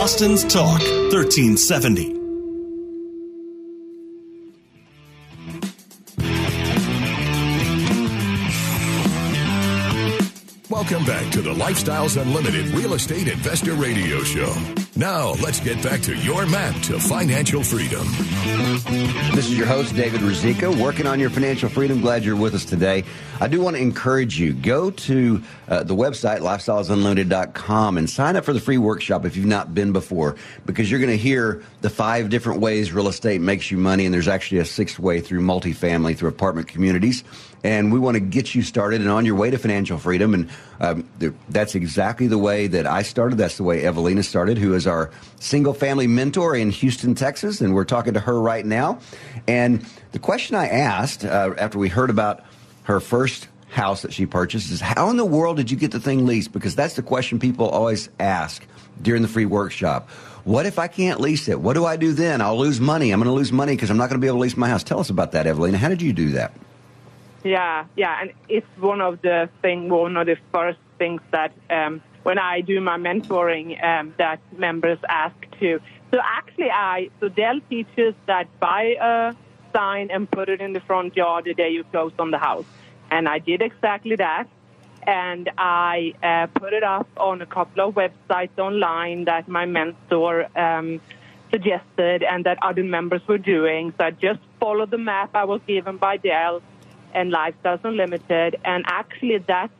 Austin's 0.00 0.44
Talk, 0.44 0.80
1370. 1.12 2.14
Welcome 10.70 11.04
back 11.04 11.30
to 11.32 11.42
the 11.42 11.52
Lifestyles 11.52 12.18
Unlimited 12.18 12.68
Real 12.68 12.94
Estate 12.94 13.28
Investor 13.28 13.74
Radio 13.74 14.22
Show. 14.22 14.50
Now, 15.00 15.30
let's 15.42 15.60
get 15.60 15.82
back 15.82 16.02
to 16.02 16.14
your 16.14 16.44
map 16.44 16.78
to 16.82 17.00
financial 17.00 17.64
freedom. 17.64 18.06
This 19.34 19.48
is 19.48 19.56
your 19.56 19.66
host, 19.66 19.96
David 19.96 20.20
Ruzicka, 20.20 20.78
working 20.78 21.06
on 21.06 21.18
your 21.18 21.30
financial 21.30 21.70
freedom. 21.70 22.02
Glad 22.02 22.22
you're 22.22 22.36
with 22.36 22.54
us 22.54 22.66
today. 22.66 23.04
I 23.40 23.48
do 23.48 23.62
want 23.62 23.76
to 23.76 23.82
encourage 23.82 24.38
you 24.38 24.52
go 24.52 24.90
to 24.90 25.42
uh, 25.68 25.84
the 25.84 25.96
website, 25.96 26.40
lifestylesunlimited.com, 26.40 27.96
and 27.96 28.10
sign 28.10 28.36
up 28.36 28.44
for 28.44 28.52
the 28.52 28.60
free 28.60 28.76
workshop 28.76 29.24
if 29.24 29.38
you've 29.38 29.46
not 29.46 29.74
been 29.74 29.92
before, 29.92 30.36
because 30.66 30.90
you're 30.90 31.00
going 31.00 31.08
to 31.08 31.16
hear 31.16 31.64
the 31.80 31.88
five 31.88 32.28
different 32.28 32.60
ways 32.60 32.92
real 32.92 33.08
estate 33.08 33.40
makes 33.40 33.70
you 33.70 33.78
money, 33.78 34.04
and 34.04 34.12
there's 34.12 34.28
actually 34.28 34.58
a 34.58 34.66
sixth 34.66 34.98
way 34.98 35.22
through 35.22 35.40
multifamily, 35.40 36.14
through 36.14 36.28
apartment 36.28 36.68
communities 36.68 37.24
and 37.62 37.92
we 37.92 37.98
want 37.98 38.14
to 38.14 38.20
get 38.20 38.54
you 38.54 38.62
started 38.62 39.00
and 39.00 39.10
on 39.10 39.26
your 39.26 39.34
way 39.34 39.50
to 39.50 39.58
financial 39.58 39.98
freedom. 39.98 40.34
And 40.34 40.50
um, 40.80 41.08
that's 41.48 41.74
exactly 41.74 42.26
the 42.26 42.38
way 42.38 42.66
that 42.68 42.86
I 42.86 43.02
started. 43.02 43.36
That's 43.36 43.56
the 43.56 43.64
way 43.64 43.84
Evelina 43.84 44.22
started, 44.22 44.58
who 44.58 44.74
is 44.74 44.86
our 44.86 45.10
single 45.40 45.74
family 45.74 46.06
mentor 46.06 46.56
in 46.56 46.70
Houston, 46.70 47.14
Texas. 47.14 47.60
And 47.60 47.74
we're 47.74 47.84
talking 47.84 48.14
to 48.14 48.20
her 48.20 48.40
right 48.40 48.64
now. 48.64 48.98
And 49.46 49.84
the 50.12 50.18
question 50.18 50.56
I 50.56 50.68
asked 50.68 51.24
uh, 51.24 51.54
after 51.58 51.78
we 51.78 51.88
heard 51.88 52.10
about 52.10 52.44
her 52.84 53.00
first 53.00 53.48
house 53.68 54.02
that 54.02 54.12
she 54.12 54.26
purchased 54.26 54.70
is 54.70 54.80
how 54.80 55.10
in 55.10 55.16
the 55.16 55.24
world 55.24 55.56
did 55.56 55.70
you 55.70 55.76
get 55.76 55.92
the 55.92 56.00
thing 56.00 56.26
leased? 56.26 56.52
Because 56.52 56.74
that's 56.74 56.94
the 56.94 57.02
question 57.02 57.38
people 57.38 57.68
always 57.68 58.08
ask 58.18 58.66
during 59.02 59.22
the 59.22 59.28
free 59.28 59.46
workshop. 59.46 60.08
What 60.44 60.66
if 60.66 60.78
I 60.78 60.88
can't 60.88 61.20
lease 61.20 61.48
it? 61.48 61.60
What 61.60 61.74
do 61.74 61.84
I 61.84 61.96
do 61.96 62.12
then? 62.12 62.40
I'll 62.40 62.58
lose 62.58 62.80
money. 62.80 63.12
I'm 63.12 63.20
going 63.20 63.28
to 63.28 63.34
lose 63.34 63.52
money 63.52 63.76
because 63.76 63.90
I'm 63.90 63.98
not 63.98 64.08
going 64.08 64.18
to 64.18 64.24
be 64.24 64.26
able 64.26 64.38
to 64.38 64.42
lease 64.42 64.56
my 64.56 64.68
house. 64.68 64.82
Tell 64.82 64.98
us 64.98 65.10
about 65.10 65.32
that, 65.32 65.46
Evelina. 65.46 65.76
How 65.78 65.88
did 65.88 66.02
you 66.02 66.12
do 66.12 66.30
that? 66.30 66.52
Yeah, 67.42 67.86
yeah, 67.96 68.20
and 68.20 68.32
it's 68.48 68.66
one 68.78 69.00
of 69.00 69.22
the 69.22 69.48
thing, 69.62 69.88
one 69.88 70.16
of 70.16 70.26
the 70.26 70.36
first 70.52 70.78
things 70.98 71.22
that 71.30 71.52
um, 71.70 72.02
when 72.22 72.38
I 72.38 72.60
do 72.60 72.80
my 72.80 72.98
mentoring 72.98 73.82
um, 73.82 74.14
that 74.18 74.40
members 74.56 74.98
ask 75.08 75.34
to. 75.58 75.80
So 76.10 76.18
actually, 76.22 76.70
I 76.70 77.08
so 77.18 77.28
Del 77.28 77.60
teaches 77.70 78.14
that 78.26 78.46
buy 78.60 78.96
a 79.00 79.34
sign 79.72 80.10
and 80.10 80.30
put 80.30 80.48
it 80.50 80.60
in 80.60 80.74
the 80.74 80.80
front 80.80 81.16
yard 81.16 81.44
the 81.44 81.54
day 81.54 81.70
you 81.70 81.84
close 81.84 82.12
on 82.18 82.30
the 82.30 82.38
house, 82.38 82.66
and 83.10 83.26
I 83.28 83.38
did 83.38 83.62
exactly 83.62 84.16
that. 84.16 84.46
And 85.06 85.50
I 85.56 86.12
uh, 86.22 86.46
put 86.48 86.74
it 86.74 86.82
up 86.82 87.08
on 87.16 87.40
a 87.40 87.46
couple 87.46 87.88
of 87.88 87.94
websites 87.94 88.58
online 88.58 89.24
that 89.24 89.48
my 89.48 89.64
mentor 89.64 90.46
um, 90.58 91.00
suggested 91.50 92.22
and 92.22 92.44
that 92.44 92.58
other 92.60 92.84
members 92.84 93.26
were 93.26 93.38
doing. 93.38 93.94
So 93.96 94.04
I 94.04 94.10
just 94.10 94.40
followed 94.60 94.90
the 94.90 94.98
map 94.98 95.30
I 95.34 95.44
was 95.44 95.62
given 95.66 95.96
by 95.96 96.18
Del 96.18 96.60
and 97.14 97.32
Lifestyles 97.32 97.84
Unlimited. 97.84 98.56
And 98.64 98.84
actually, 98.86 99.38
that 99.38 99.70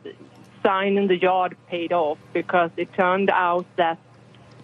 sign 0.63 0.97
in 0.97 1.07
the 1.07 1.17
yard 1.17 1.57
paid 1.67 1.91
off 1.91 2.17
because 2.33 2.71
it 2.77 2.93
turned 2.93 3.29
out 3.29 3.65
that 3.77 3.97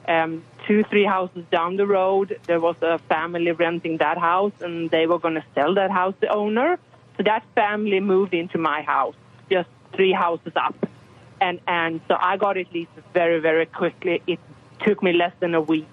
um, 0.07 0.43
two, 0.65 0.83
three 0.85 1.05
houses 1.05 1.43
down 1.51 1.75
the 1.75 1.85
road, 1.85 2.39
there 2.45 2.59
was 2.59 2.75
a 2.81 2.97
family 3.09 3.51
renting 3.51 3.97
that 3.97 4.17
house, 4.17 4.53
and 4.61 4.89
they 4.89 5.07
were 5.07 5.19
going 5.19 5.35
to 5.35 5.43
sell 5.53 5.73
that 5.75 5.91
house, 5.91 6.13
the 6.19 6.29
owner. 6.29 6.79
So 7.17 7.23
that 7.23 7.43
family 7.55 7.99
moved 7.99 8.33
into 8.33 8.57
my 8.57 8.81
house, 8.81 9.15
just 9.49 9.69
three 9.93 10.13
houses 10.13 10.53
up. 10.55 10.75
And, 11.41 11.59
and 11.67 12.01
so 12.07 12.15
I 12.19 12.37
got 12.37 12.57
it 12.57 12.71
leased 12.73 12.91
very, 13.13 13.39
very 13.39 13.65
quickly. 13.65 14.21
It 14.27 14.39
took 14.85 15.03
me 15.03 15.13
less 15.13 15.33
than 15.39 15.55
a 15.55 15.61
week 15.61 15.87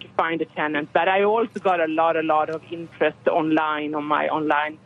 to 0.00 0.08
find 0.16 0.40
a 0.42 0.44
tenant. 0.44 0.90
But 0.92 1.08
I 1.08 1.24
also 1.24 1.60
got 1.60 1.80
a 1.80 1.86
lot, 1.86 2.16
a 2.16 2.22
lot 2.22 2.50
of 2.50 2.62
interest 2.70 3.26
online 3.28 3.94
on 3.94 4.04
my 4.04 4.28
online 4.28 4.78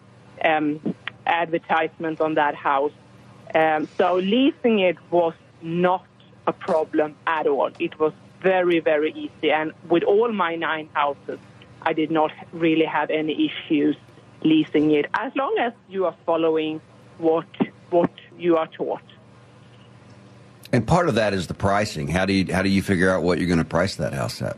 um, 0.44 0.94
advertisement 1.30 2.20
on 2.20 2.34
that 2.34 2.54
house. 2.54 2.92
Um, 3.54 3.88
so 3.96 4.16
leasing 4.16 4.80
it 4.80 4.96
was 5.10 5.34
not 5.62 6.04
a 6.46 6.52
problem 6.52 7.16
at 7.26 7.46
all. 7.46 7.70
It 7.78 7.98
was 7.98 8.12
very, 8.40 8.80
very 8.80 9.12
easy. 9.12 9.50
And 9.50 9.72
with 9.88 10.02
all 10.04 10.32
my 10.32 10.56
nine 10.56 10.88
houses, 10.92 11.38
I 11.82 11.92
did 11.92 12.10
not 12.10 12.32
really 12.52 12.84
have 12.84 13.10
any 13.10 13.48
issues 13.48 13.96
leasing 14.42 14.90
it 14.92 15.06
as 15.14 15.34
long 15.36 15.56
as 15.58 15.72
you 15.88 16.06
are 16.06 16.16
following 16.24 16.80
what 17.18 17.46
what 17.90 18.10
you 18.38 18.56
are 18.56 18.68
taught. 18.68 19.02
And 20.72 20.86
part 20.86 21.08
of 21.08 21.16
that 21.16 21.34
is 21.34 21.46
the 21.48 21.54
pricing. 21.54 22.08
How 22.08 22.24
do 22.26 22.32
you 22.32 22.52
how 22.52 22.62
do 22.62 22.68
you 22.68 22.82
figure 22.82 23.10
out 23.10 23.22
what 23.22 23.38
you're 23.38 23.48
going 23.48 23.58
to 23.58 23.64
price 23.64 23.96
that 23.96 24.12
house 24.12 24.40
at? 24.40 24.56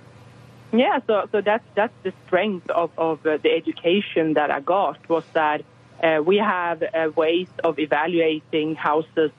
Yeah, 0.73 1.01
so 1.07 1.29
so 1.33 1.41
that's 1.41 1.65
that's 1.75 1.93
the 2.03 2.13
strength 2.27 2.71
of 2.71 2.91
of 2.97 3.27
uh, 3.27 3.39
the 3.39 3.51
education 3.51 4.35
that 4.35 4.51
I 4.51 4.61
got 4.61 5.09
was 5.09 5.25
that 5.33 5.63
we 6.25 6.37
have 6.39 6.83
uh, 6.83 7.11
ways 7.15 7.49
of 7.63 7.79
evaluating 7.79 8.75
houses 8.75 9.31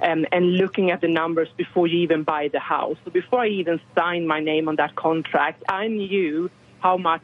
um, 0.00 0.26
and 0.32 0.56
looking 0.56 0.90
at 0.90 1.00
the 1.00 1.08
numbers 1.08 1.48
before 1.56 1.86
you 1.86 1.98
even 2.00 2.22
buy 2.24 2.48
the 2.48 2.60
house. 2.60 2.96
So 3.04 3.10
before 3.10 3.40
I 3.40 3.48
even 3.48 3.80
signed 3.94 4.26
my 4.28 4.40
name 4.40 4.68
on 4.68 4.76
that 4.76 4.94
contract, 4.96 5.62
I 5.68 5.88
knew 5.88 6.50
how 6.80 6.96
much 6.98 7.22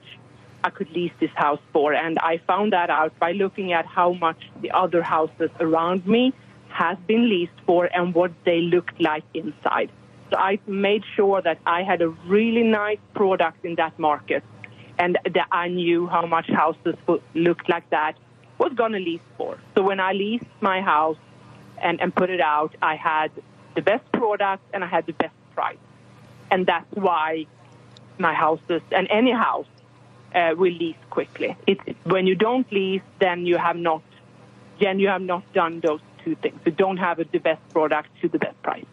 I 0.65 0.71
could 0.71 0.91
lease 0.91 1.13
this 1.21 1.31
house 1.35 1.61
for, 1.73 1.95
and 1.95 2.19
I 2.19 2.39
found 2.47 2.73
that 2.73 2.91
out 2.91 3.19
by 3.19 3.33
looking 3.33 3.73
at 3.73 3.87
how 3.87 4.13
much 4.13 4.41
the 4.63 4.71
other 4.71 5.03
houses 5.03 5.51
around 5.59 6.07
me 6.07 6.33
has 6.69 6.97
been 7.07 7.29
leased 7.29 7.61
for 7.67 7.89
and 7.95 8.15
what 8.15 8.33
they 8.45 8.61
looked 8.61 9.01
like 9.01 9.25
inside. 9.35 9.91
So 10.31 10.37
I 10.39 10.59
made 10.67 11.03
sure 11.17 11.43
that 11.43 11.59
I 11.67 11.83
had 11.83 12.01
a 12.03 12.09
really 12.09 12.63
nice 12.63 13.03
product 13.15 13.65
in 13.65 13.75
that 13.77 13.99
market, 13.99 14.43
and 14.99 15.19
that 15.25 15.49
I 15.51 15.69
knew 15.69 16.07
how 16.07 16.25
much 16.27 16.49
houses 16.49 16.95
looked 17.35 17.69
like 17.69 17.89
that 17.91 18.15
was 18.61 18.73
going 18.75 18.93
to 18.93 18.99
lease 18.99 19.29
for. 19.39 19.59
So 19.75 19.83
when 19.83 20.01
I 20.01 20.13
leased 20.13 20.53
my 20.61 20.83
house 20.83 21.17
and, 21.87 22.01
and 22.01 22.15
put 22.15 22.29
it 22.31 22.43
out, 22.43 22.73
I 22.83 22.95
had 22.95 23.31
the 23.75 23.83
best 23.83 24.05
product 24.13 24.63
and 24.75 24.85
I 24.85 24.87
had 24.87 25.07
the 25.07 25.15
best 25.15 25.35
price. 25.55 25.85
And 26.51 26.67
that's 26.67 26.93
why 26.93 27.47
my 28.19 28.35
houses 28.35 28.83
and 28.93 29.09
any 29.11 29.33
house 29.33 29.67
uh, 30.35 30.55
will 30.57 30.73
lease 30.73 31.03
quickly. 31.09 31.57
It, 31.67 31.79
when 32.05 32.27
you 32.27 32.35
don't 32.35 32.71
lease, 32.71 33.07
then 33.19 33.47
you 33.47 33.57
have 33.57 33.77
not, 33.77 34.03
then 34.79 34.99
you 35.01 35.09
have 35.09 35.23
not 35.23 35.43
done 35.55 35.81
those 35.81 36.01
two 36.23 36.35
things. 36.37 36.61
You 36.67 36.73
don't 36.73 36.99
have 36.99 37.17
the 37.17 37.39
best 37.39 37.67
product 37.71 38.09
to 38.21 38.29
the 38.29 38.39
best 38.39 38.63
price. 38.63 38.85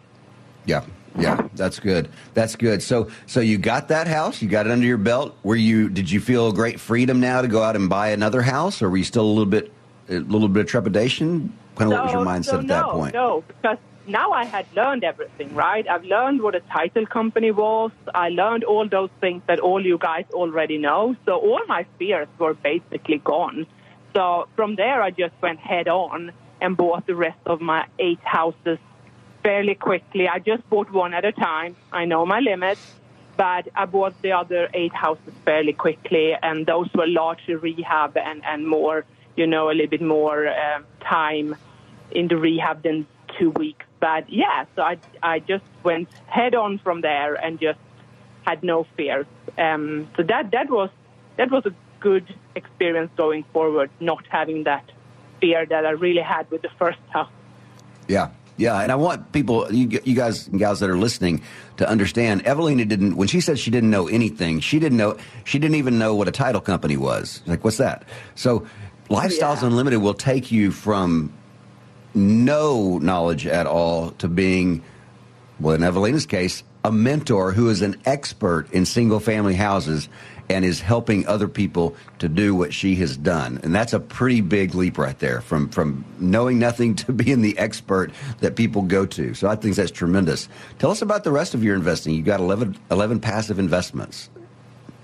Yeah, 0.66 0.86
yeah, 1.18 1.48
that's 1.56 1.80
good. 1.80 2.10
That's 2.34 2.56
good. 2.56 2.84
So, 2.84 3.10
so 3.26 3.40
you 3.40 3.58
got 3.58 3.88
that 3.90 4.08
house, 4.08 4.42
you 4.42 4.50
got 4.50 4.68
it 4.68 4.72
under 4.72 4.86
your 4.86 4.98
belt. 4.98 5.38
Were 5.44 5.56
you? 5.56 5.90
Did 5.90 6.10
you 6.12 6.20
feel 6.20 6.52
great 6.52 6.80
freedom 6.80 7.20
now 7.20 7.42
to 7.42 7.48
go 7.48 7.64
out 7.64 7.76
and 7.76 7.90
buy 7.90 8.10
another 8.10 8.42
house, 8.42 8.82
or 8.82 8.90
were 8.90 8.98
you 8.98 9.04
still 9.04 9.26
a 9.26 9.28
little 9.28 9.46
bit, 9.46 9.72
a 10.10 10.20
little 10.20 10.48
bit 10.48 10.62
of 10.62 10.68
trepidation? 10.68 11.54
Kind 11.76 11.92
of, 11.92 11.98
what 11.98 12.06
was 12.06 12.14
your 12.14 12.26
mindset 12.26 12.46
so 12.46 12.60
at 12.60 12.66
no, 12.66 12.76
that 12.76 12.86
point? 12.86 13.14
No, 13.14 13.44
because 13.48 13.78
now 14.08 14.32
I 14.32 14.46
had 14.46 14.66
learned 14.76 15.04
everything. 15.04 15.54
Right, 15.54 15.88
I've 15.88 16.06
learned 16.06 16.42
what 16.42 16.56
a 16.56 16.62
title 16.62 17.06
company 17.06 17.52
was. 17.52 17.92
I 18.14 18.30
learned 18.30 18.64
all 18.64 18.88
those 18.88 19.10
things 19.20 19.42
that 19.48 19.60
all 19.60 19.86
you 19.86 19.98
guys 19.98 20.26
already 20.32 20.78
know. 20.78 21.16
So 21.26 21.34
all 21.34 21.62
my 21.68 21.86
fears 22.00 22.28
were 22.40 22.54
basically 22.54 23.18
gone. 23.18 23.68
So 24.16 24.48
from 24.56 24.76
there, 24.76 25.02
I 25.02 25.12
just 25.12 25.34
went 25.42 25.60
head 25.60 25.88
on 25.88 26.32
and 26.60 26.76
bought 26.76 27.06
the 27.06 27.16
rest 27.16 27.38
of 27.46 27.62
my 27.62 27.86
eight 28.00 28.20
houses 28.24 28.80
fairly 29.48 29.76
quickly. 29.76 30.28
I 30.28 30.40
just 30.40 30.70
bought 30.70 30.92
one 30.92 31.14
at 31.14 31.24
a 31.24 31.32
time. 31.32 31.78
I 31.94 32.04
know 32.04 32.26
my 32.26 32.42
limits, 32.42 32.82
but 33.38 33.70
I 33.74 33.86
bought 33.86 34.22
the 34.22 34.34
other 34.34 34.68
eight 34.74 34.94
houses 34.94 35.34
fairly 35.46 35.72
quickly, 35.72 36.36
and 36.44 36.66
those 36.66 36.90
were 36.94 37.08
largely 37.08 37.56
rehab 37.56 38.18
and, 38.18 38.44
and 38.44 38.68
more, 38.68 39.06
you 39.38 39.48
know, 39.48 39.70
a 39.72 39.74
little 39.78 39.88
bit 39.88 40.02
more 40.02 40.50
uh, 40.50 40.82
time 41.00 41.56
in 42.12 42.28
the 42.28 42.36
rehab 42.36 42.84
than 42.84 43.08
two 43.40 43.52
weeks. 43.52 43.86
But 44.02 44.30
yeah, 44.30 44.66
so 44.76 44.82
I, 44.82 44.98
I 45.24 45.40
just 45.40 45.64
went 45.82 46.10
head 46.26 46.54
on 46.54 46.80
from 46.80 47.00
there 47.00 47.36
and 47.36 47.58
just 47.58 47.80
had 48.46 48.64
no 48.64 48.86
fears. 48.98 49.28
Um, 49.58 50.10
so 50.18 50.24
that, 50.24 50.52
that 50.52 50.70
was 50.70 50.90
that 51.38 51.50
was 51.52 51.66
a 51.66 51.74
good 52.02 52.28
experience 52.56 53.12
going 53.16 53.46
forward, 53.54 53.92
not 54.02 54.26
having 54.28 54.66
that 54.66 54.92
fear 55.40 55.66
that 55.66 55.86
I 55.86 55.92
really 55.92 56.26
had 56.34 56.52
with 56.52 56.64
the 56.64 56.74
first 56.78 57.00
house. 57.14 57.32
Yeah, 58.10 58.32
Yeah, 58.58 58.82
and 58.82 58.92
I 58.92 58.96
want 58.96 59.32
people, 59.32 59.72
you, 59.72 60.02
you 60.04 60.16
guys 60.16 60.48
and 60.48 60.58
gals 60.60 60.80
that 60.80 60.90
are 60.90 60.98
listening, 60.98 61.44
to 61.78 61.88
understand. 61.88 62.46
Evelina 62.46 62.86
didn't 62.86 63.16
when 63.16 63.28
she 63.28 63.40
said 63.40 63.60
she 63.60 63.70
didn't 63.70 63.92
know 63.92 64.08
anything. 64.08 64.60
She 64.60 64.80
didn't 64.80 64.98
know. 64.98 65.18
She 65.44 65.60
didn't 65.60 65.76
even 65.76 66.00
know 66.00 66.16
what 66.16 66.28
a 66.28 66.32
title 66.32 66.60
company 66.60 66.98
was. 66.98 67.42
Like, 67.46 67.64
what's 67.64 67.78
that? 67.78 68.04
So, 68.36 68.68
Lifestyles 69.10 69.58
oh, 69.58 69.62
Yeah. 69.62 69.68
Unlimited 69.68 70.02
will 70.02 70.16
take 70.16 70.52
you 70.52 70.72
from 70.72 71.32
no 72.16 72.98
knowledge 72.98 73.46
at 73.46 73.68
all 73.68 74.12
to 74.12 74.28
being, 74.28 74.84
well, 75.60 75.76
in 75.76 75.84
Evelina's 75.84 76.26
case, 76.26 76.64
a 76.84 76.92
mentor 76.92 77.52
who 77.52 77.70
is 77.70 77.82
an 77.82 77.96
expert 78.06 78.72
in 78.72 78.86
single 78.86 79.20
family 79.20 79.56
houses 79.56 80.10
and 80.50 80.64
is 80.64 80.80
helping 80.80 81.28
other 81.28 81.48
people 81.48 81.96
to 82.20 82.30
do 82.30 82.56
what 82.56 82.74
she 82.74 82.96
has 82.96 83.18
done. 83.18 83.60
And 83.64 83.76
that's 83.76 83.94
a 83.94 84.00
pretty 84.00 84.42
big 84.42 84.76
leap 84.76 84.98
right 84.98 85.18
there 85.20 85.42
from, 85.42 85.70
from 85.70 86.06
knowing 86.20 86.60
nothing 86.60 86.96
to 86.96 87.12
being 87.12 87.42
the 87.42 87.58
expert 87.58 88.12
that 88.40 88.56
people 88.56 88.82
go 88.84 89.06
to. 89.06 89.34
So 89.34 89.48
I 89.50 89.56
think 89.56 89.76
that's 89.76 89.92
tremendous. 89.92 90.48
Tell 90.80 90.92
us 90.92 91.02
about 91.02 91.24
the 91.24 91.32
rest 91.32 91.54
of 91.54 91.64
your 91.64 91.76
investing. 91.76 92.14
You've 92.14 92.26
got 92.26 92.40
11, 92.40 92.78
11 92.92 93.20
passive 93.20 93.60
investments. 93.60 94.30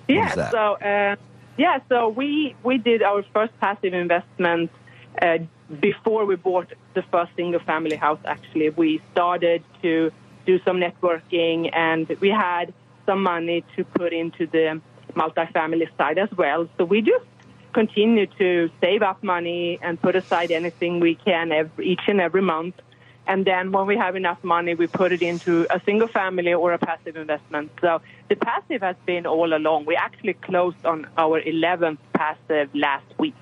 Yeah. 0.08 0.50
So 0.52 0.74
uh, 0.76 1.16
yeah, 1.58 1.80
so 1.90 2.10
we 2.10 2.56
we 2.64 2.78
did 2.78 3.04
our 3.04 3.24
first 3.34 3.58
passive 3.60 3.94
investment 3.94 4.72
uh, 5.22 5.40
before 5.80 6.26
we 6.26 6.36
bought 6.36 6.74
the 6.94 7.04
first 7.04 7.32
single 7.36 7.60
family 7.60 7.96
house. 7.96 8.20
Actually, 8.26 8.70
we 8.72 9.02
started 9.12 9.64
to 9.82 10.12
do 10.46 10.60
some 10.66 10.78
networking, 10.78 11.70
and 11.74 12.08
we 12.20 12.30
had 12.30 12.74
some 13.06 13.22
money 13.22 13.64
to 13.76 13.84
put 13.84 14.14
into 14.14 14.48
the 14.48 14.82
multifamily 15.16 15.88
side 15.98 16.18
as 16.18 16.30
well. 16.38 16.68
So 16.78 16.86
we 16.86 17.02
just 17.02 17.26
continue 17.74 18.28
to 18.38 18.70
save 18.80 19.02
up 19.02 19.24
money 19.24 19.80
and 19.82 20.02
put 20.02 20.16
aside 20.16 20.52
anything 20.52 21.00
we 21.00 21.16
can 21.16 21.52
every, 21.52 21.92
each 21.92 22.02
and 22.08 22.22
every 22.22 22.42
month. 22.42 22.76
And 23.26 23.46
then 23.46 23.72
when 23.72 23.88
we 23.88 23.98
have 23.98 24.16
enough 24.16 24.44
money, 24.44 24.76
we 24.76 24.88
put 24.88 25.14
it 25.14 25.22
into 25.22 25.66
a 25.70 25.82
single 25.86 26.10
family 26.10 26.54
or 26.54 26.74
a 26.74 26.78
passive 26.78 27.16
investment. 27.16 27.72
So 27.80 28.02
the 28.30 28.36
passive 28.36 28.82
has 28.82 28.98
been 29.06 29.26
all 29.26 29.54
along. 29.54 29.86
We 29.86 29.96
actually 29.96 30.34
closed 30.34 30.86
on 30.86 31.08
our 31.18 31.42
11th 31.42 32.00
passive 32.14 32.70
last 32.74 33.06
week. 33.18 33.34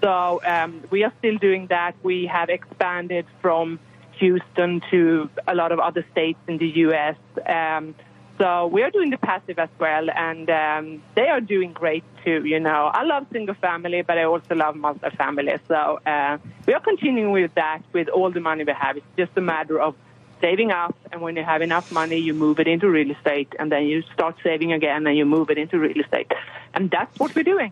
So 0.00 0.40
um, 0.46 0.84
we 0.90 1.04
are 1.04 1.12
still 1.18 1.36
doing 1.38 1.66
that. 1.68 1.94
We 2.02 2.26
have 2.26 2.48
expanded 2.48 3.26
from 3.42 3.80
Houston 4.12 4.80
to 4.90 5.28
a 5.46 5.54
lot 5.54 5.72
of 5.72 5.80
other 5.80 6.06
states 6.12 6.38
in 6.46 6.58
the 6.58 6.68
U.S. 6.86 7.16
Um, 7.46 7.94
so 8.40 8.68
we 8.68 8.82
are 8.82 8.90
doing 8.90 9.10
the 9.10 9.18
passive 9.18 9.58
as 9.58 9.68
well, 9.78 10.08
and 10.10 10.48
um, 10.48 11.02
they 11.14 11.28
are 11.28 11.42
doing 11.42 11.74
great 11.74 12.04
too. 12.24 12.42
You 12.46 12.58
know, 12.58 12.90
I 12.92 13.02
love 13.04 13.26
single 13.30 13.54
family, 13.54 14.00
but 14.00 14.16
I 14.16 14.24
also 14.24 14.54
love 14.54 14.76
multi-family. 14.76 15.56
So 15.68 16.00
uh, 16.06 16.38
we 16.66 16.72
are 16.72 16.80
continuing 16.80 17.32
with 17.32 17.52
that 17.56 17.82
with 17.92 18.08
all 18.08 18.30
the 18.30 18.40
money 18.40 18.64
we 18.64 18.72
have. 18.72 18.96
It's 18.96 19.06
just 19.18 19.32
a 19.36 19.42
matter 19.42 19.78
of 19.78 19.94
saving 20.40 20.70
up, 20.72 20.96
and 21.12 21.20
when 21.20 21.36
you 21.36 21.44
have 21.44 21.60
enough 21.60 21.92
money, 21.92 22.16
you 22.16 22.32
move 22.32 22.60
it 22.60 22.66
into 22.66 22.88
real 22.88 23.10
estate, 23.10 23.52
and 23.58 23.70
then 23.70 23.84
you 23.84 24.02
start 24.14 24.36
saving 24.42 24.72
again, 24.72 25.06
and 25.06 25.14
you 25.18 25.26
move 25.26 25.50
it 25.50 25.58
into 25.58 25.78
real 25.78 26.00
estate, 26.00 26.32
and 26.72 26.90
that's 26.90 27.18
what 27.18 27.34
we're 27.34 27.42
doing. 27.42 27.70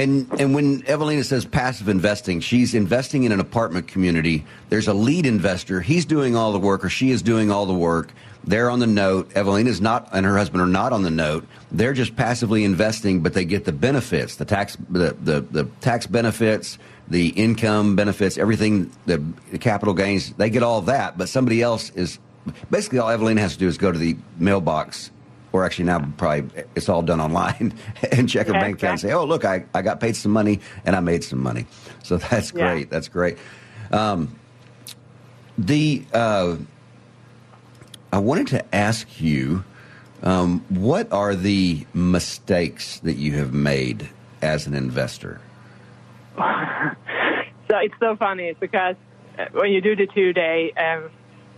And 0.00 0.40
and 0.40 0.54
when 0.54 0.82
Evelina 0.86 1.24
says 1.24 1.44
passive 1.44 1.88
investing, 1.88 2.40
she's 2.40 2.74
investing 2.74 3.24
in 3.24 3.32
an 3.32 3.40
apartment 3.40 3.86
community. 3.86 4.46
There's 4.70 4.88
a 4.88 4.94
lead 4.94 5.26
investor. 5.26 5.82
He's 5.82 6.06
doing 6.06 6.34
all 6.34 6.52
the 6.52 6.58
work, 6.58 6.86
or 6.86 6.88
she 6.88 7.10
is 7.10 7.20
doing 7.20 7.50
all 7.50 7.66
the 7.66 7.74
work. 7.74 8.10
They're 8.42 8.70
on 8.70 8.78
the 8.78 8.86
note. 8.86 9.30
Evelina's 9.34 9.82
not, 9.82 10.08
and 10.14 10.24
her 10.24 10.38
husband 10.38 10.62
are 10.62 10.66
not 10.66 10.94
on 10.94 11.02
the 11.02 11.10
note. 11.10 11.46
They're 11.70 11.92
just 11.92 12.16
passively 12.16 12.64
investing, 12.64 13.20
but 13.20 13.34
they 13.34 13.44
get 13.44 13.66
the 13.66 13.72
benefits, 13.72 14.36
the 14.36 14.46
tax, 14.46 14.78
the 14.88 15.14
the, 15.22 15.42
the 15.42 15.64
tax 15.82 16.06
benefits, 16.06 16.78
the 17.08 17.28
income 17.28 17.94
benefits, 17.94 18.38
everything, 18.38 18.90
the, 19.04 19.22
the 19.50 19.58
capital 19.58 19.92
gains. 19.92 20.32
They 20.32 20.48
get 20.48 20.62
all 20.62 20.80
that, 20.82 21.18
but 21.18 21.28
somebody 21.28 21.60
else 21.60 21.90
is 21.90 22.18
basically 22.70 23.00
all 23.00 23.10
Evelina 23.10 23.42
has 23.42 23.52
to 23.52 23.58
do 23.58 23.68
is 23.68 23.76
go 23.76 23.92
to 23.92 23.98
the 23.98 24.16
mailbox 24.38 25.10
or 25.52 25.64
actually 25.64 25.86
now 25.86 26.00
probably 26.16 26.64
it's 26.74 26.88
all 26.88 27.02
done 27.02 27.20
online 27.20 27.74
and 28.12 28.28
check 28.28 28.46
her 28.46 28.52
bank 28.52 28.76
account 28.78 28.92
and 28.92 29.00
say, 29.00 29.12
oh, 29.12 29.24
look, 29.24 29.44
I, 29.44 29.64
I 29.74 29.82
got 29.82 30.00
paid 30.00 30.16
some 30.16 30.32
money 30.32 30.60
and 30.84 30.94
I 30.94 31.00
made 31.00 31.24
some 31.24 31.42
money. 31.42 31.66
So 32.02 32.16
that's 32.30 32.52
Yeah. 32.52 32.72
great. 32.72 32.90
That's 32.90 33.08
great. 33.08 33.38
Um, 33.92 34.38
the 35.58 36.04
uh, 36.12 36.56
I 38.12 38.18
wanted 38.18 38.46
to 38.48 38.74
ask 38.74 39.20
you, 39.20 39.64
um, 40.22 40.64
what 40.68 41.12
are 41.12 41.34
the 41.34 41.86
mistakes 41.94 42.98
that 43.00 43.14
you 43.14 43.32
have 43.38 43.52
made 43.52 44.08
as 44.42 44.66
an 44.66 44.74
investor? 44.74 45.40
So 47.70 47.76
it's 47.76 47.94
so 48.00 48.16
funny 48.16 48.52
because 48.58 48.96
uh, 49.38 49.44
when 49.52 49.70
you 49.70 49.80
do 49.80 49.94
the 49.94 50.08
two 50.08 50.32
day, 50.32 50.72
um, 50.72 51.08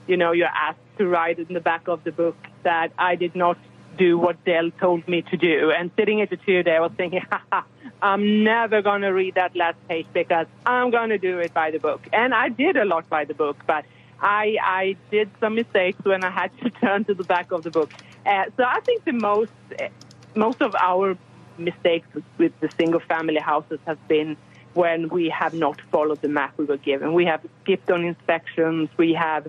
you 0.06 0.18
know, 0.18 0.32
you're 0.32 0.46
asked 0.46 0.78
to 0.98 1.08
write 1.08 1.38
in 1.38 1.54
the 1.54 1.60
back 1.60 1.88
of 1.88 2.04
the 2.04 2.12
book 2.12 2.36
that 2.64 2.92
I 2.98 3.16
did 3.16 3.34
not 3.34 3.56
do 3.96 4.18
what 4.18 4.44
Del 4.44 4.70
told 4.72 5.06
me 5.08 5.22
to 5.22 5.36
do. 5.36 5.70
And 5.70 5.90
sitting 5.96 6.20
at 6.20 6.30
the 6.30 6.36
chair 6.36 6.62
day, 6.62 6.76
I 6.76 6.80
was 6.80 6.92
thinking, 6.96 7.22
I'm 8.02 8.44
never 8.44 8.82
going 8.82 9.02
to 9.02 9.10
read 9.10 9.36
that 9.36 9.54
last 9.54 9.76
page 9.88 10.06
because 10.12 10.46
I'm 10.66 10.90
going 10.90 11.10
to 11.10 11.18
do 11.18 11.38
it 11.38 11.54
by 11.54 11.70
the 11.70 11.78
book. 11.78 12.00
And 12.12 12.34
I 12.34 12.48
did 12.48 12.76
a 12.76 12.84
lot 12.84 13.08
by 13.08 13.24
the 13.24 13.34
book, 13.34 13.56
but 13.66 13.84
I, 14.20 14.56
I 14.62 14.96
did 15.10 15.30
some 15.40 15.54
mistakes 15.54 15.98
when 16.04 16.24
I 16.24 16.30
had 16.30 16.56
to 16.62 16.70
turn 16.82 17.04
to 17.04 17.14
the 17.14 17.24
back 17.24 17.52
of 17.52 17.62
the 17.64 17.70
book. 17.70 17.92
Uh, 18.24 18.44
so 18.56 18.64
I 18.64 18.80
think 18.80 19.04
the 19.04 19.12
most, 19.12 19.52
uh, 19.80 19.88
most 20.34 20.62
of 20.62 20.74
our 20.74 21.16
mistakes 21.58 22.08
with, 22.38 22.52
the 22.60 22.70
single 22.78 23.00
family 23.00 23.40
houses 23.40 23.80
has 23.86 23.98
been 24.08 24.36
when 24.74 25.08
we 25.08 25.28
have 25.28 25.54
not 25.54 25.80
followed 25.90 26.22
the 26.22 26.28
map 26.28 26.54
we 26.56 26.64
were 26.64 26.78
given. 26.78 27.12
We 27.12 27.26
have 27.26 27.44
skipped 27.62 27.90
on 27.90 28.04
inspections. 28.04 28.88
We 28.96 29.12
have, 29.12 29.48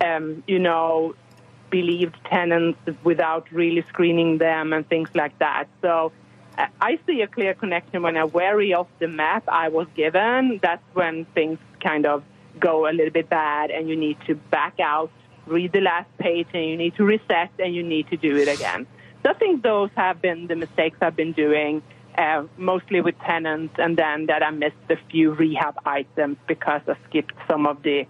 um, 0.00 0.44
you 0.46 0.58
know, 0.58 1.14
believed 1.72 2.14
tenants 2.26 2.78
without 3.02 3.50
really 3.50 3.82
screening 3.88 4.38
them 4.38 4.72
and 4.72 4.88
things 4.88 5.08
like 5.14 5.36
that. 5.40 5.64
So 5.80 6.12
uh, 6.58 6.66
I 6.80 7.00
see 7.06 7.22
a 7.22 7.26
clear 7.26 7.54
connection 7.54 8.02
when 8.02 8.16
I 8.16 8.26
vary 8.26 8.74
of 8.74 8.86
the 9.00 9.08
map 9.08 9.44
I 9.48 9.68
was 9.70 9.88
given. 9.96 10.60
That's 10.62 10.84
when 10.92 11.24
things 11.34 11.58
kind 11.80 12.06
of 12.06 12.22
go 12.60 12.88
a 12.88 12.92
little 12.92 13.10
bit 13.10 13.28
bad 13.28 13.70
and 13.70 13.88
you 13.88 13.96
need 13.96 14.18
to 14.26 14.34
back 14.34 14.78
out, 14.78 15.10
read 15.46 15.72
the 15.72 15.80
last 15.80 16.10
page, 16.18 16.46
and 16.52 16.64
you 16.70 16.76
need 16.76 16.94
to 16.96 17.04
reset 17.04 17.50
and 17.58 17.74
you 17.74 17.82
need 17.82 18.06
to 18.10 18.16
do 18.16 18.36
it 18.36 18.48
again. 18.48 18.86
So 19.22 19.30
I 19.30 19.34
think 19.34 19.62
those 19.62 19.90
have 19.96 20.20
been 20.20 20.48
the 20.48 20.56
mistakes 20.56 20.98
I've 21.00 21.16
been 21.16 21.32
doing, 21.32 21.82
uh, 22.18 22.44
mostly 22.58 23.00
with 23.00 23.18
tenants, 23.20 23.74
and 23.78 23.96
then 23.96 24.26
that 24.26 24.42
I 24.42 24.50
missed 24.50 24.86
a 24.90 24.98
few 25.10 25.32
rehab 25.32 25.76
items 25.86 26.36
because 26.46 26.82
I 26.86 26.96
skipped 27.08 27.34
some 27.48 27.66
of 27.66 27.82
the 27.82 28.06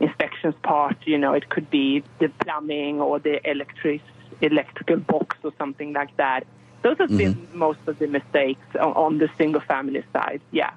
inspections 0.00 0.54
part. 0.62 0.96
You 1.04 1.18
know, 1.18 1.32
it 1.34 1.48
could 1.48 1.70
be 1.70 2.02
the 2.18 2.28
plumbing 2.40 3.00
or 3.00 3.18
the 3.18 3.40
electric 3.48 4.00
electrical 4.40 4.96
box 4.96 5.36
or 5.44 5.52
something 5.58 5.92
like 5.92 6.16
that. 6.16 6.46
Those 6.82 6.96
have 6.98 7.14
been 7.14 7.34
mm-hmm. 7.34 7.58
most 7.58 7.78
of 7.86 7.98
the 7.98 8.06
mistakes 8.06 8.64
on, 8.80 9.18
the 9.18 9.28
single 9.36 9.60
family 9.60 10.02
side. 10.14 10.40
Yeah. 10.50 10.70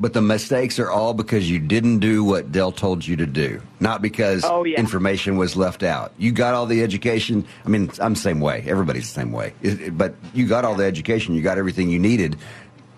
But 0.00 0.14
the 0.14 0.22
mistakes 0.22 0.78
are 0.78 0.90
all 0.90 1.12
because 1.12 1.50
you 1.50 1.58
didn't 1.58 1.98
do 1.98 2.24
what 2.24 2.50
Del 2.50 2.72
told 2.72 3.06
you 3.06 3.16
to 3.16 3.26
do, 3.26 3.60
not 3.80 4.00
because 4.00 4.44
Oh, 4.44 4.64
yeah. 4.64 4.78
information 4.78 5.36
was 5.36 5.54
left 5.56 5.82
out. 5.82 6.12
You 6.16 6.32
got 6.32 6.54
all 6.54 6.66
the 6.66 6.82
education. 6.82 7.44
I 7.66 7.68
mean, 7.68 7.90
I'm 8.00 8.14
the 8.14 8.20
same 8.20 8.40
way. 8.40 8.64
Everybody's 8.66 9.12
the 9.12 9.20
same 9.20 9.32
way. 9.32 9.52
It- 9.60 9.80
it- 9.80 9.98
but 9.98 10.14
you 10.32 10.46
got 10.46 10.64
all 10.64 10.76
the 10.76 10.84
education. 10.86 11.34
You 11.34 11.42
got 11.42 11.58
everything 11.58 11.90
you 11.90 11.98
needed, 11.98 12.36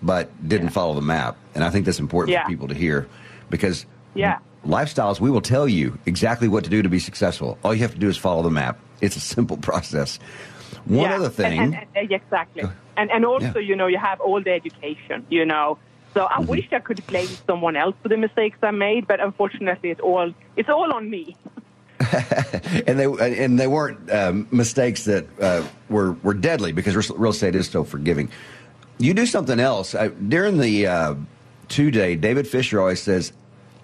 but 0.01 0.29
didn't 0.47 0.69
follow 0.69 0.93
the 0.93 1.01
map. 1.01 1.35
And 1.55 1.63
I 1.63 1.69
think 1.71 1.85
that's 1.85 1.99
important 1.99 2.33
Yeah. 2.33 2.43
for 2.43 2.49
people 2.49 2.67
to 2.69 2.75
hear 2.75 3.07
because 3.49 3.85
Yeah. 4.13 4.37
Lifestyles, 4.65 5.19
we 5.19 5.29
will 5.29 5.41
tell 5.41 5.67
you 5.67 5.97
exactly 6.05 6.47
what 6.47 6.63
to 6.63 6.69
do 6.69 6.81
to 6.81 6.89
be 6.89 6.99
successful. 6.99 7.57
All 7.63 7.73
you 7.73 7.81
have 7.81 7.93
to 7.93 7.99
do 7.99 8.09
is 8.09 8.17
follow 8.17 8.43
the 8.43 8.51
map. 8.51 8.79
It's 9.01 9.15
a 9.15 9.19
simple 9.19 9.57
process. 9.69 10.19
One 10.85 11.09
yeah. 11.09 11.15
other 11.15 11.29
thing. 11.29 11.59
And, 11.59 11.87
and, 11.95 12.11
exactly. 12.11 12.63
And, 12.97 13.11
and 13.11 13.25
also, 13.25 13.59
you 13.59 13.75
know, 13.75 13.87
you 13.87 13.97
have 13.97 14.19
all 14.19 14.41
the 14.41 14.51
education, 14.51 15.25
you 15.29 15.45
know. 15.45 15.77
So 16.13 16.25
I 16.25 16.39
wish 16.41 16.67
I 16.73 16.79
could 16.79 17.05
blame 17.07 17.29
someone 17.47 17.77
else 17.77 17.95
for 18.03 18.09
the 18.09 18.17
mistakes 18.17 18.57
I 18.61 18.71
made, 18.71 19.07
but 19.07 19.21
unfortunately, 19.21 19.91
it's 19.91 20.01
all 20.01 20.33
it's 20.57 20.67
all 20.67 20.91
on 20.93 21.09
me. 21.09 21.37
and 22.87 22.99
they 22.99 23.05
and 23.05 23.57
they 23.57 23.67
weren't 23.67 24.11
um, 24.11 24.47
mistakes 24.51 25.05
that 25.05 25.25
uh, 25.39 25.63
were 25.89 26.13
were 26.23 26.33
deadly 26.33 26.73
because 26.73 26.95
real- 26.95 27.29
estate 27.29 27.55
is 27.55 27.69
so 27.69 27.85
forgiving. 27.85 28.29
You 28.97 29.13
do 29.13 29.25
something 29.25 29.59
else 29.59 29.95
uh, 29.95 30.09
during 30.27 30.57
the 30.57 30.87
uh, 30.87 31.15
two 31.69 31.91
day. 31.91 32.17
David 32.17 32.45
Fisher 32.47 32.81
always 32.81 33.01
says 33.01 33.31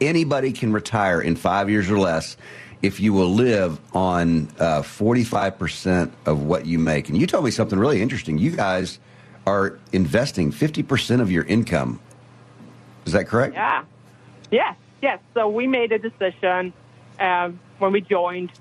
anybody 0.02 0.52
can 0.52 0.74
retire 0.74 1.22
in 1.22 1.36
five 1.36 1.70
years 1.70 1.90
or 1.90 2.00
less 2.00 2.38
if 2.82 3.00
you 3.00 3.14
will 3.14 3.30
live 3.30 3.80
on 3.96 4.48
five 4.48 5.58
percent 5.58 6.14
of 6.26 6.44
what 6.44 6.66
you 6.66 6.80
make. 6.80 7.10
And 7.10 7.18
you 7.18 7.28
told 7.28 7.46
me 7.46 7.52
something 7.52 7.80
really 7.80 8.02
interesting. 8.02 8.38
You 8.38 8.52
guys 8.52 9.00
are 9.46 9.80
investing 9.92 10.52
fifty 10.52 10.84
percent 10.84 11.22
of 11.22 11.32
your 11.32 11.44
income. 11.46 12.00
Is 13.06 13.14
that 13.14 13.28
correct? 13.28 13.56
Yeah. 13.56 13.84
Yes, 14.52 14.76
yes. 15.02 15.20
So 15.34 15.48
we 15.48 15.68
made 15.68 15.92
a 15.92 16.00
decision 16.00 16.74
um, 17.20 17.60
when 17.80 17.92
we 17.92 18.02
joined. 18.02 18.52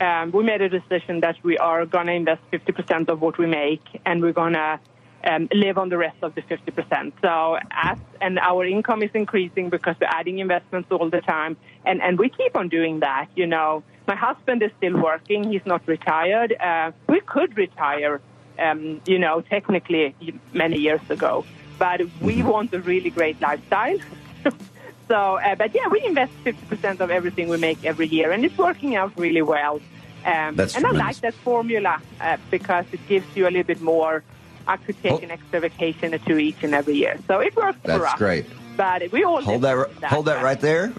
Um, 0.00 0.32
we 0.32 0.42
made 0.42 0.60
a 0.60 0.68
decision 0.68 1.20
that 1.20 1.36
we 1.44 1.58
are 1.58 1.86
going 1.86 2.06
to 2.06 2.12
invest 2.12 2.42
50% 2.50 3.08
of 3.08 3.20
what 3.20 3.38
we 3.38 3.46
make, 3.46 3.82
and 4.04 4.20
we're 4.20 4.32
going 4.32 4.54
to 4.54 4.80
um, 5.24 5.48
live 5.52 5.78
on 5.78 5.88
the 5.88 5.98
rest 5.98 6.16
of 6.22 6.34
the 6.34 6.42
50%. 6.42 7.12
So 7.20 7.58
as, 7.70 7.98
and 8.20 8.38
our 8.38 8.64
income 8.64 9.02
is 9.02 9.10
increasing 9.14 9.70
because 9.70 9.96
we're 10.00 10.08
adding 10.08 10.38
investments 10.38 10.90
all 10.90 11.08
the 11.10 11.20
time. 11.20 11.56
And, 11.84 12.02
and 12.02 12.18
we 12.18 12.28
keep 12.28 12.56
on 12.56 12.68
doing 12.68 13.00
that. 13.00 13.28
You 13.34 13.46
know, 13.46 13.82
my 14.06 14.16
husband 14.16 14.62
is 14.62 14.70
still 14.78 15.00
working. 15.00 15.50
He's 15.50 15.64
not 15.66 15.86
retired. 15.86 16.52
Uh, 16.60 16.92
we 17.08 17.20
could 17.20 17.56
retire, 17.56 18.20
um, 18.58 19.00
you 19.06 19.18
know, 19.18 19.40
technically 19.40 20.14
many 20.52 20.78
years 20.78 21.02
ago, 21.08 21.44
but 21.78 22.00
we 22.20 22.42
want 22.42 22.72
a 22.74 22.80
really 22.80 23.10
great 23.10 23.40
lifestyle. 23.40 23.98
so, 25.08 25.36
uh, 25.36 25.54
but 25.54 25.74
yeah, 25.74 25.88
we 25.88 26.04
invest 26.04 26.32
50% 26.44 27.00
of 27.00 27.10
everything 27.10 27.48
we 27.48 27.58
make 27.58 27.84
every 27.84 28.08
year 28.08 28.32
and 28.32 28.44
it's 28.44 28.58
working 28.58 28.96
out 28.96 29.12
really 29.16 29.42
well. 29.42 29.80
Um, 30.24 30.58
and 30.58 30.86
I 30.86 30.90
like 30.92 31.16
that 31.22 31.34
formula 31.34 32.00
uh, 32.20 32.36
because 32.50 32.84
it 32.92 33.00
gives 33.08 33.26
you 33.34 33.44
a 33.44 33.50
little 33.50 33.64
bit 33.64 33.80
more. 33.80 34.22
I 34.66 34.76
could 34.76 35.00
take 35.02 35.12
Oh. 35.12 35.18
an 35.18 35.30
extra 35.30 35.60
vacation 35.60 36.14
or 36.14 36.18
two 36.18 36.38
each 36.38 36.62
and 36.62 36.74
every 36.74 36.94
year, 36.94 37.18
so 37.26 37.40
it 37.40 37.54
works 37.56 37.78
for 37.82 37.88
That's 37.88 38.04
us. 38.04 38.18
great. 38.18 38.46
But 38.76 39.10
we 39.12 39.24
all 39.24 39.40
Hold 39.42 39.62
live 39.62 40.00
that, 40.00 40.08
hold 40.08 40.26
that 40.26 40.42
right 40.42 40.60
there. 40.60 40.92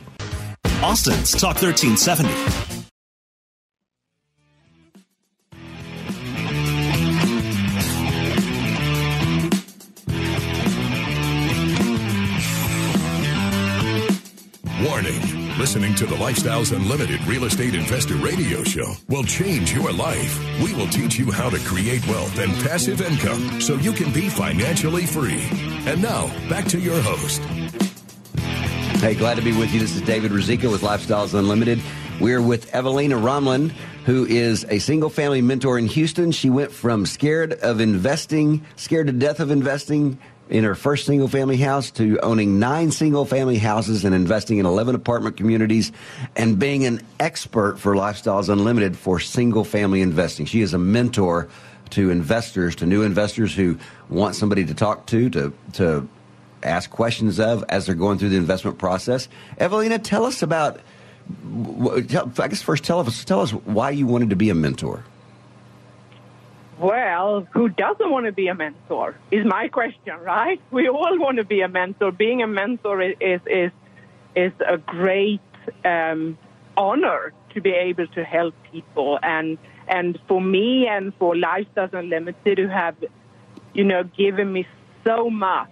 Austin's 0.82 1.32
Talk 1.32 1.62
1370. 1.62 2.73
Listening 15.64 15.96
to 15.96 16.06
the 16.06 16.16
Lifestyles 16.16 16.76
Unlimited 16.76 17.26
Real 17.26 17.46
Estate 17.46 17.74
Investor 17.74 18.16
Radio 18.16 18.66
Show 18.66 18.96
will 19.08 19.24
change 19.24 19.72
your 19.72 19.94
life. 19.94 20.38
We 20.62 20.74
will 20.74 20.88
teach 20.88 21.18
you 21.18 21.32
how 21.32 21.50
to 21.50 21.58
create 21.60 22.06
wealth 22.06 22.38
and 22.38 22.52
passive 22.68 23.00
income 23.00 23.62
so 23.62 23.76
you 23.76 23.94
can 23.94 24.12
be 24.12 24.28
financially 24.28 25.06
free. 25.06 25.48
And 25.86 26.02
now, 26.02 26.28
back 26.50 26.66
to 26.66 26.78
your 26.78 27.00
host. 27.00 27.42
Hey, 29.00 29.16
glad 29.16 29.36
to 29.36 29.42
be 29.42 29.58
with 29.58 29.74
you. 29.74 29.80
This 29.80 29.96
is 29.96 30.02
David 30.02 30.32
Ruzicka 30.32 30.70
with 30.70 30.82
Lifestyles 30.82 31.34
Unlimited. 31.34 31.82
We're 32.20 32.42
with 32.42 32.76
Evelina 32.76 33.16
Romlin, 33.16 33.70
who 34.06 34.26
is 34.26 34.66
a 34.66 34.80
single 34.80 35.10
family 35.10 35.42
mentor 35.42 35.80
in 35.80 35.88
Houston. 35.88 36.34
She 36.34 36.50
went 36.50 36.74
from 36.74 37.06
scared 37.06 37.54
of 37.54 37.80
investing, 37.80 38.66
scared 38.76 39.08
to 39.08 39.14
death 39.14 39.40
of 39.40 39.50
investing 39.50 40.20
in 40.54 40.64
her 40.64 40.76
first 40.76 41.08
single 41.08 41.28
family 41.28 41.58
house 41.58 41.90
to 41.90 42.20
owning 42.20 42.60
nine 42.60 42.92
single 42.92 43.26
family 43.26 43.58
houses 43.58 44.06
and 44.06 44.14
investing 44.14 44.60
in 44.60 44.68
11 44.68 44.94
apartment 44.94 45.36
communities 45.36 45.92
and 46.36 46.60
being 46.60 46.86
an 46.86 47.02
expert 47.20 47.80
for 47.80 47.96
Lifestyles 47.96 48.50
Unlimited 48.50 48.96
for 48.96 49.20
single 49.20 49.64
family 49.64 50.00
investing. 50.00 50.46
She 50.46 50.62
is 50.62 50.76
a 50.76 50.78
mentor 50.78 51.50
to 51.90 52.12
investors, 52.12 52.76
to 52.78 52.86
new 52.86 53.02
investors 53.02 53.56
who 53.56 53.80
want 54.10 54.36
somebody 54.36 54.64
to 54.64 54.76
talk 54.76 55.08
to, 55.08 55.28
to, 55.32 55.54
to 55.74 56.08
ask 56.62 56.92
questions 56.92 57.40
of 57.40 57.66
as 57.70 57.88
they're 57.88 57.96
going 57.96 58.20
through 58.20 58.30
the 58.30 58.38
investment 58.38 58.78
process. 58.78 59.28
Evelina, 59.58 59.98
tell 59.98 60.24
us 60.24 60.44
about. 60.44 60.80
I 61.48 62.02
guess 62.02 62.62
first 62.62 62.84
tell 62.84 63.00
us 63.00 63.24
tell 63.24 63.40
us 63.40 63.52
why 63.52 63.92
you 63.92 64.06
wanted 64.06 64.30
to 64.32 64.36
be 64.36 64.50
a 64.50 64.54
mentor. 64.54 65.06
Well, 66.84 67.48
who 67.54 67.70
doesn't 67.70 68.12
want 68.12 68.26
to 68.26 68.34
be 68.34 68.48
a 68.50 68.56
mentor? 68.56 69.16
Is 69.32 69.46
my 69.46 69.70
question, 69.70 70.16
right? 70.20 70.60
We 70.72 70.90
all 70.90 71.18
want 71.18 71.38
to 71.38 71.46
be 71.46 71.62
a 71.62 71.70
mentor. 71.70 72.12
Being 72.12 72.42
a 72.44 72.48
mentor 72.48 73.02
is 73.02 73.16
is 73.48 73.72
is, 74.36 74.52
a 74.68 74.78
great 74.78 75.40
um, 75.86 76.38
honor 76.76 77.32
to 77.54 77.62
be 77.62 77.70
able 77.72 78.08
to 78.08 78.22
help 78.26 78.54
people, 78.70 79.18
and 79.24 79.58
and 79.88 80.20
for 80.28 80.42
me 80.42 80.88
and 80.88 81.14
for 81.20 81.36
Lifestyles 81.36 81.94
Unlimited, 81.94 82.58
who 82.58 82.68
have 82.68 82.96
you 83.74 83.86
know 83.86 84.04
given 84.04 84.52
me 84.52 84.68
so 85.06 85.30
much 85.30 85.70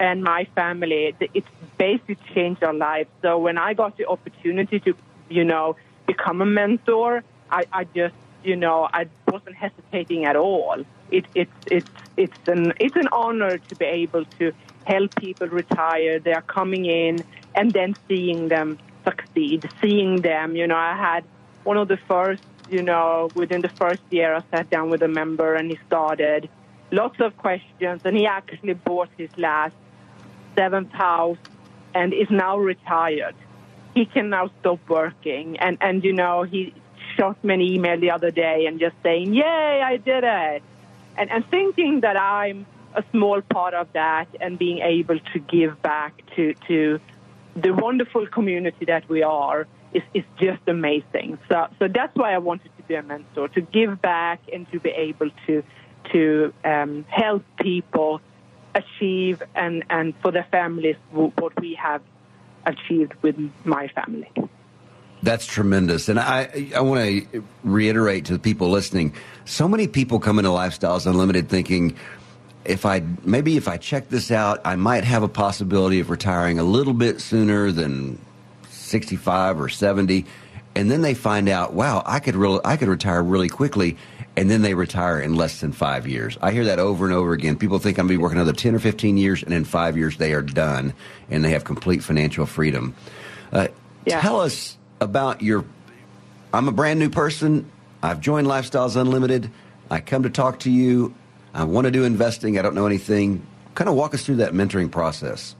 and 0.00 0.22
my 0.22 0.44
family, 0.54 1.00
it- 1.20 1.30
it's 1.32 1.52
basically 1.78 2.18
changed 2.34 2.62
our 2.62 2.74
lives. 2.74 3.08
So 3.22 3.38
when 3.38 3.56
I 3.56 3.72
got 3.72 3.96
the 3.96 4.06
opportunity 4.06 4.80
to, 4.80 4.94
you 5.30 5.44
know, 5.44 5.76
become 6.06 6.42
a 6.42 6.46
mentor, 6.60 7.22
I, 7.50 7.62
I 7.72 7.84
just, 7.84 8.14
you 8.44 8.56
know, 8.56 8.88
I 8.92 9.06
wasn't 9.28 9.56
hesitating 9.56 10.24
at 10.24 10.36
all. 10.36 10.84
It, 11.10 11.26
it's 11.34 11.50
it's 11.66 11.86
it's 12.16 12.42
an 12.46 12.72
it's 12.80 12.96
an 12.96 13.08
honor 13.12 13.58
to 13.58 13.76
be 13.76 13.84
able 13.84 14.24
to 14.38 14.52
help 14.84 15.14
people 15.16 15.48
retire. 15.48 16.18
They 16.18 16.32
are 16.32 16.42
coming 16.42 16.86
in 16.86 17.24
and 17.54 17.72
then 17.72 17.96
seeing 18.08 18.48
them 18.48 18.78
succeed, 19.04 19.68
seeing 19.80 20.22
them. 20.22 20.56
You 20.56 20.66
know, 20.66 20.76
I 20.76 20.96
had 20.96 21.24
one 21.64 21.76
of 21.76 21.88
the 21.88 21.98
first, 22.08 22.42
you 22.68 22.82
know, 22.82 23.30
within 23.34 23.62
the 23.62 23.70
first 23.78 24.02
year, 24.10 24.34
I 24.34 24.42
sat 24.50 24.70
down 24.70 24.90
with 24.90 25.02
a 25.02 25.08
member 25.08 25.54
and 25.54 25.70
he 25.70 25.78
started 25.86 26.48
lots 26.90 27.18
of 27.20 27.36
questions, 27.36 28.02
and 28.04 28.16
he 28.16 28.26
actually 28.26 28.74
bought 28.74 29.08
his 29.16 29.30
last 29.36 29.74
seventh 30.56 30.92
house 30.92 31.38
and 31.94 32.12
is 32.12 32.30
now 32.30 32.58
retired. 32.58 33.34
He 33.94 34.06
can 34.06 34.30
now 34.30 34.50
stop 34.60 34.80
working, 34.88 35.58
and 35.58 35.76
and 35.80 36.02
you 36.02 36.12
know 36.12 36.44
he 36.44 36.74
shot 37.16 37.42
me 37.44 37.54
an 37.54 37.60
email 37.60 37.98
the 37.98 38.10
other 38.10 38.30
day 38.30 38.66
and 38.66 38.80
just 38.80 38.96
saying, 39.02 39.34
"Yay, 39.34 39.82
I 39.82 39.96
did 39.96 40.24
it," 40.24 40.62
and 41.16 41.30
and 41.30 41.46
thinking 41.50 42.00
that 42.00 42.16
I'm 42.16 42.66
a 42.94 43.04
small 43.10 43.40
part 43.40 43.74
of 43.74 43.92
that 43.92 44.28
and 44.40 44.58
being 44.58 44.78
able 44.78 45.18
to 45.32 45.38
give 45.38 45.80
back 45.82 46.12
to 46.36 46.54
to 46.68 47.00
the 47.56 47.72
wonderful 47.72 48.26
community 48.26 48.84
that 48.86 49.08
we 49.08 49.22
are 49.22 49.66
is, 49.92 50.02
is 50.14 50.24
just 50.38 50.62
amazing. 50.66 51.38
So 51.48 51.68
so 51.78 51.88
that's 51.88 52.14
why 52.16 52.34
I 52.34 52.38
wanted 52.38 52.70
to 52.76 52.82
be 52.84 52.94
a 52.94 53.02
mentor 53.02 53.48
to 53.48 53.60
give 53.60 54.00
back 54.00 54.40
and 54.52 54.70
to 54.72 54.80
be 54.80 54.90
able 54.90 55.30
to 55.46 55.62
to 56.12 56.52
um, 56.64 57.04
help 57.08 57.44
people 57.60 58.20
achieve 58.74 59.42
and, 59.54 59.84
and 59.90 60.14
for 60.22 60.32
their 60.32 60.46
families 60.50 60.96
what 61.10 61.58
we 61.60 61.74
have 61.74 62.02
achieved 62.64 63.14
with 63.22 63.36
my 63.64 63.88
family. 63.88 64.30
That's 65.22 65.46
tremendous, 65.46 66.08
and 66.08 66.18
I 66.18 66.70
I 66.74 66.80
want 66.80 67.00
to 67.04 67.44
reiterate 67.62 68.24
to 68.26 68.32
the 68.32 68.38
people 68.40 68.70
listening. 68.70 69.14
So 69.44 69.68
many 69.68 69.86
people 69.86 70.18
come 70.18 70.38
into 70.38 70.50
Lifestyles 70.50 71.06
Unlimited 71.06 71.48
thinking. 71.48 71.96
If 72.64 72.86
I 72.86 73.02
maybe 73.24 73.56
if 73.56 73.68
I 73.68 73.76
check 73.76 74.08
this 74.08 74.30
out, 74.30 74.60
I 74.64 74.76
might 74.76 75.04
have 75.04 75.22
a 75.22 75.28
possibility 75.28 76.00
of 76.00 76.10
retiring 76.10 76.58
a 76.58 76.64
little 76.64 76.92
bit 76.92 77.20
sooner 77.20 77.70
than 77.70 78.18
65 78.70 79.60
or 79.60 79.68
70 79.68 80.26
and 80.74 80.90
then 80.90 81.02
they 81.02 81.14
find 81.14 81.48
out 81.48 81.72
wow 81.72 82.02
i 82.04 82.18
could 82.18 82.36
really 82.36 82.60
i 82.64 82.76
could 82.76 82.88
retire 82.88 83.22
really 83.22 83.48
quickly. 83.48 83.96
And 84.34 84.50
then 84.50 84.62
they 84.62 84.72
retire 84.72 85.20
in 85.20 85.34
less 85.34 85.60
than 85.60 85.72
five 85.72 86.08
years. 86.08 86.38
I 86.40 86.52
hear 86.52 86.64
that 86.64 86.78
over 86.78 87.04
and 87.04 87.12
over 87.12 87.34
again. 87.34 87.56
People 87.56 87.78
think 87.78 87.98
i'm 87.98 88.06
going 88.06 88.14
to 88.14 88.18
be 88.18 88.22
working 88.22 88.38
another 88.38 88.54
10 88.54 88.74
or 88.74 88.78
15 88.78 89.18
years 89.18 89.42
and 89.42 89.52
in 89.52 89.64
five 89.64 89.96
years 89.96 90.16
they 90.16 90.32
are 90.32 90.42
done 90.42 90.94
and 91.30 91.44
they 91.44 91.50
have 91.50 91.64
complete 91.64 92.02
financial 92.02 92.46
freedom. 92.46 92.94
Uh, 93.52 93.68
tell 94.20 94.40
us 94.40 94.78
about 95.02 95.42
your 95.42 95.64
i'm 96.54 96.68
a 96.68 96.72
brand 96.72 96.98
new 96.98 97.10
person 97.10 97.70
i've 98.02 98.20
joined 98.20 98.46
lifestyles 98.46 98.96
unlimited 98.96 99.50
i 99.90 100.00
come 100.00 100.22
to 100.22 100.30
talk 100.30 100.58
to 100.60 100.70
you 100.70 101.14
i 101.52 101.64
want 101.64 101.84
to 101.84 101.90
do 101.90 102.04
investing 102.04 102.58
i 102.58 102.62
don't 102.62 102.74
know 102.74 102.86
anything 102.86 103.44
kind 103.74 103.88
of 103.88 103.94
walk 103.94 104.14
us 104.14 104.24
through 104.24 104.36
that 104.36 104.52
mentoring 104.52 104.90
process 104.90 105.54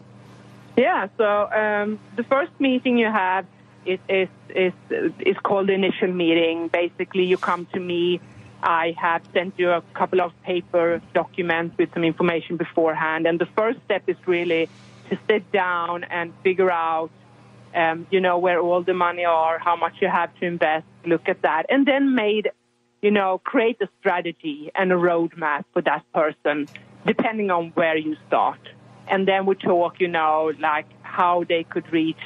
Yeah, 0.76 1.08
so 1.18 1.52
um, 1.52 1.98
the 2.16 2.24
first 2.24 2.52
meeting 2.58 2.96
you 2.96 3.10
have 3.10 3.44
is, 3.84 3.98
is, 4.08 4.28
is, 4.48 4.72
is 5.20 5.36
called 5.42 5.66
the 5.68 5.74
initial 5.74 6.08
meeting. 6.08 6.68
Basically, 6.68 7.24
you 7.24 7.36
come 7.36 7.66
to 7.74 7.80
me. 7.80 8.20
I 8.62 8.94
have 8.96 9.22
sent 9.34 9.58
you 9.58 9.70
a 9.70 9.82
couple 9.92 10.20
of 10.22 10.32
paper 10.44 11.02
documents 11.12 11.76
with 11.76 11.92
some 11.92 12.04
information 12.04 12.56
beforehand. 12.56 13.26
And 13.26 13.38
the 13.38 13.46
first 13.46 13.80
step 13.84 14.04
is 14.06 14.16
really 14.26 14.68
to 15.10 15.18
sit 15.28 15.50
down 15.52 16.04
and 16.04 16.32
figure 16.42 16.70
out, 16.70 17.10
um, 17.74 18.06
you 18.10 18.20
know, 18.20 18.38
where 18.38 18.60
all 18.60 18.82
the 18.82 18.94
money 18.94 19.24
are, 19.24 19.58
how 19.58 19.76
much 19.76 19.94
you 20.00 20.08
have 20.08 20.34
to 20.40 20.46
invest, 20.46 20.86
look 21.04 21.28
at 21.28 21.42
that, 21.42 21.66
and 21.68 21.86
then 21.86 22.14
made, 22.14 22.50
you 23.00 23.10
know, 23.10 23.40
create 23.44 23.76
a 23.80 23.88
strategy 24.00 24.70
and 24.74 24.92
a 24.92 24.96
roadmap 24.96 25.64
for 25.72 25.82
that 25.82 26.04
person, 26.12 26.68
depending 27.06 27.50
on 27.50 27.70
where 27.74 27.96
you 27.96 28.16
start 28.26 28.60
and 29.08 29.26
then 29.26 29.46
we 29.46 29.54
talk, 29.54 30.00
you 30.00 30.08
know, 30.08 30.52
like 30.58 30.86
how 31.02 31.44
they 31.48 31.64
could 31.64 31.90
reach 31.92 32.16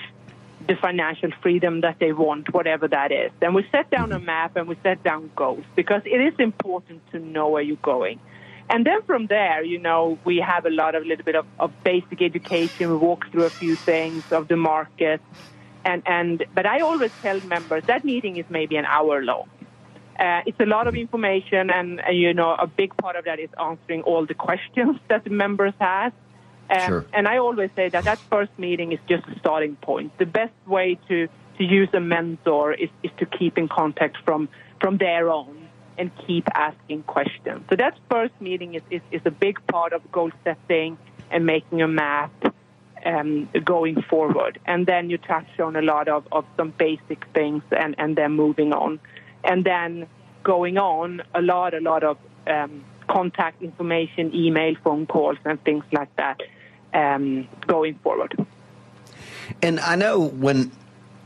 the 0.66 0.74
financial 0.76 1.30
freedom 1.42 1.80
that 1.82 1.96
they 2.00 2.12
want, 2.12 2.53
whatever 2.53 2.88
that 2.88 3.12
is. 3.12 3.30
Then 3.40 3.55
we 3.55 3.66
set 3.70 3.90
down 3.90 4.12
a 4.12 4.18
map 4.18 4.57
and 4.57 4.68
we 4.68 4.76
set 4.82 5.03
down 5.03 5.30
goals 5.36 5.64
because 5.74 6.03
it 6.05 6.20
is 6.20 6.34
important 6.38 7.03
to 7.12 7.18
know 7.18 7.49
where 7.49 7.62
you're 7.62 7.76
going. 7.76 8.20
And 8.69 8.85
then 8.85 9.03
from 9.03 9.27
there, 9.27 9.62
you 9.62 9.79
know, 9.79 10.19
we 10.25 10.39
have 10.39 10.67
a 10.67 10.71
lot 10.71 10.95
of 10.95 11.05
a 11.05 11.07
little 11.07 11.25
bit 11.25 11.37
of, 11.37 11.47
of 11.59 11.73
basic 11.85 12.21
education. 12.21 12.91
We 12.91 12.97
walk 12.97 13.31
through 13.31 13.45
a 13.45 13.51
few 13.51 13.77
things 13.77 14.25
of 14.33 14.49
the 14.49 14.57
market. 14.57 15.21
And, 15.85 16.03
and, 16.05 16.45
but 16.55 16.67
I 16.67 16.81
always 16.81 17.12
tell 17.23 17.41
members 17.43 17.85
that 17.87 18.05
meeting 18.05 18.37
is 18.39 18.45
maybe 18.51 18.77
an 18.77 18.85
hour 18.87 19.23
long. 19.23 19.49
Uh, 20.19 20.41
it's 20.47 20.59
a 20.61 20.64
lot 20.64 20.87
of 20.89 20.95
information, 20.95 21.71
and, 21.71 22.01
and 22.01 22.17
you 22.17 22.33
know, 22.33 22.55
a 22.55 22.67
big 22.67 22.97
part 22.97 23.17
of 23.17 23.27
that 23.27 23.39
is 23.39 23.51
answering 23.61 24.03
all 24.03 24.25
the 24.25 24.35
questions 24.35 24.99
that 25.09 25.25
the 25.25 25.31
members 25.31 25.75
have. 25.79 26.12
Um, 26.71 26.81
Sure. 26.81 27.07
And 27.12 27.29
I 27.29 27.39
always 27.39 27.71
say 27.77 27.89
that 27.91 28.05
that 28.05 28.19
first 28.31 28.51
meeting 28.59 28.91
is 28.93 28.99
just 29.09 29.25
a 29.29 29.39
starting 29.39 29.77
point. 29.77 30.19
The 30.19 30.27
best 30.27 30.55
way 30.67 30.99
to, 31.09 31.29
to 31.59 31.64
use 31.64 31.89
a 31.93 32.01
mentor 32.01 32.73
is, 32.73 32.89
is 33.05 33.12
to 33.19 33.27
keep 33.27 33.57
in 33.57 33.69
contact 33.69 34.17
from, 34.25 34.49
from 34.81 34.99
there 34.99 35.31
on. 35.31 35.66
And 35.99 36.11
keep 36.26 36.47
asking 36.55 37.03
questions. 37.05 37.64
So 37.70 37.76
that 37.76 37.99
first 38.11 38.34
meeting 38.40 38.74
is, 38.74 38.82
is, 38.90 39.01
is 39.11 39.22
a 39.24 39.30
big 39.30 39.64
part 39.66 39.92
of 39.92 40.11
goal 40.12 40.30
setting 40.44 40.99
and 41.30 41.47
making 41.47 41.82
a 41.82 41.88
map 41.88 42.32
um, 43.05 43.49
going 43.64 44.03
forward. 44.03 44.59
And 44.66 44.86
then 44.86 45.11
you 45.11 45.18
touch 45.18 45.49
on 45.61 45.76
a 45.76 45.82
lot 45.82 46.09
of, 46.09 46.26
of 46.32 46.44
some 46.57 46.70
basic 46.76 47.24
things 47.34 47.62
and, 47.70 47.94
and 47.99 48.16
then 48.16 48.32
moving 48.32 48.72
on. 48.72 49.01
And 49.44 49.64
then 49.64 50.07
going 50.42 50.78
on, 50.78 51.22
a 51.34 51.42
lot, 51.42 51.74
a 51.74 51.80
lot 51.80 52.03
of 52.03 52.18
um, 52.47 52.84
contact 53.09 53.62
information, 53.62 54.34
email, 54.34 54.74
phone 54.82 55.07
calls, 55.07 55.38
and 55.44 55.62
things 55.64 55.84
like 55.92 56.14
that 56.16 56.40
um, 56.92 57.49
going 57.66 57.94
forward. 58.03 58.34
And 59.62 59.78
I 59.80 59.94
know 59.94 60.20
when 60.20 60.72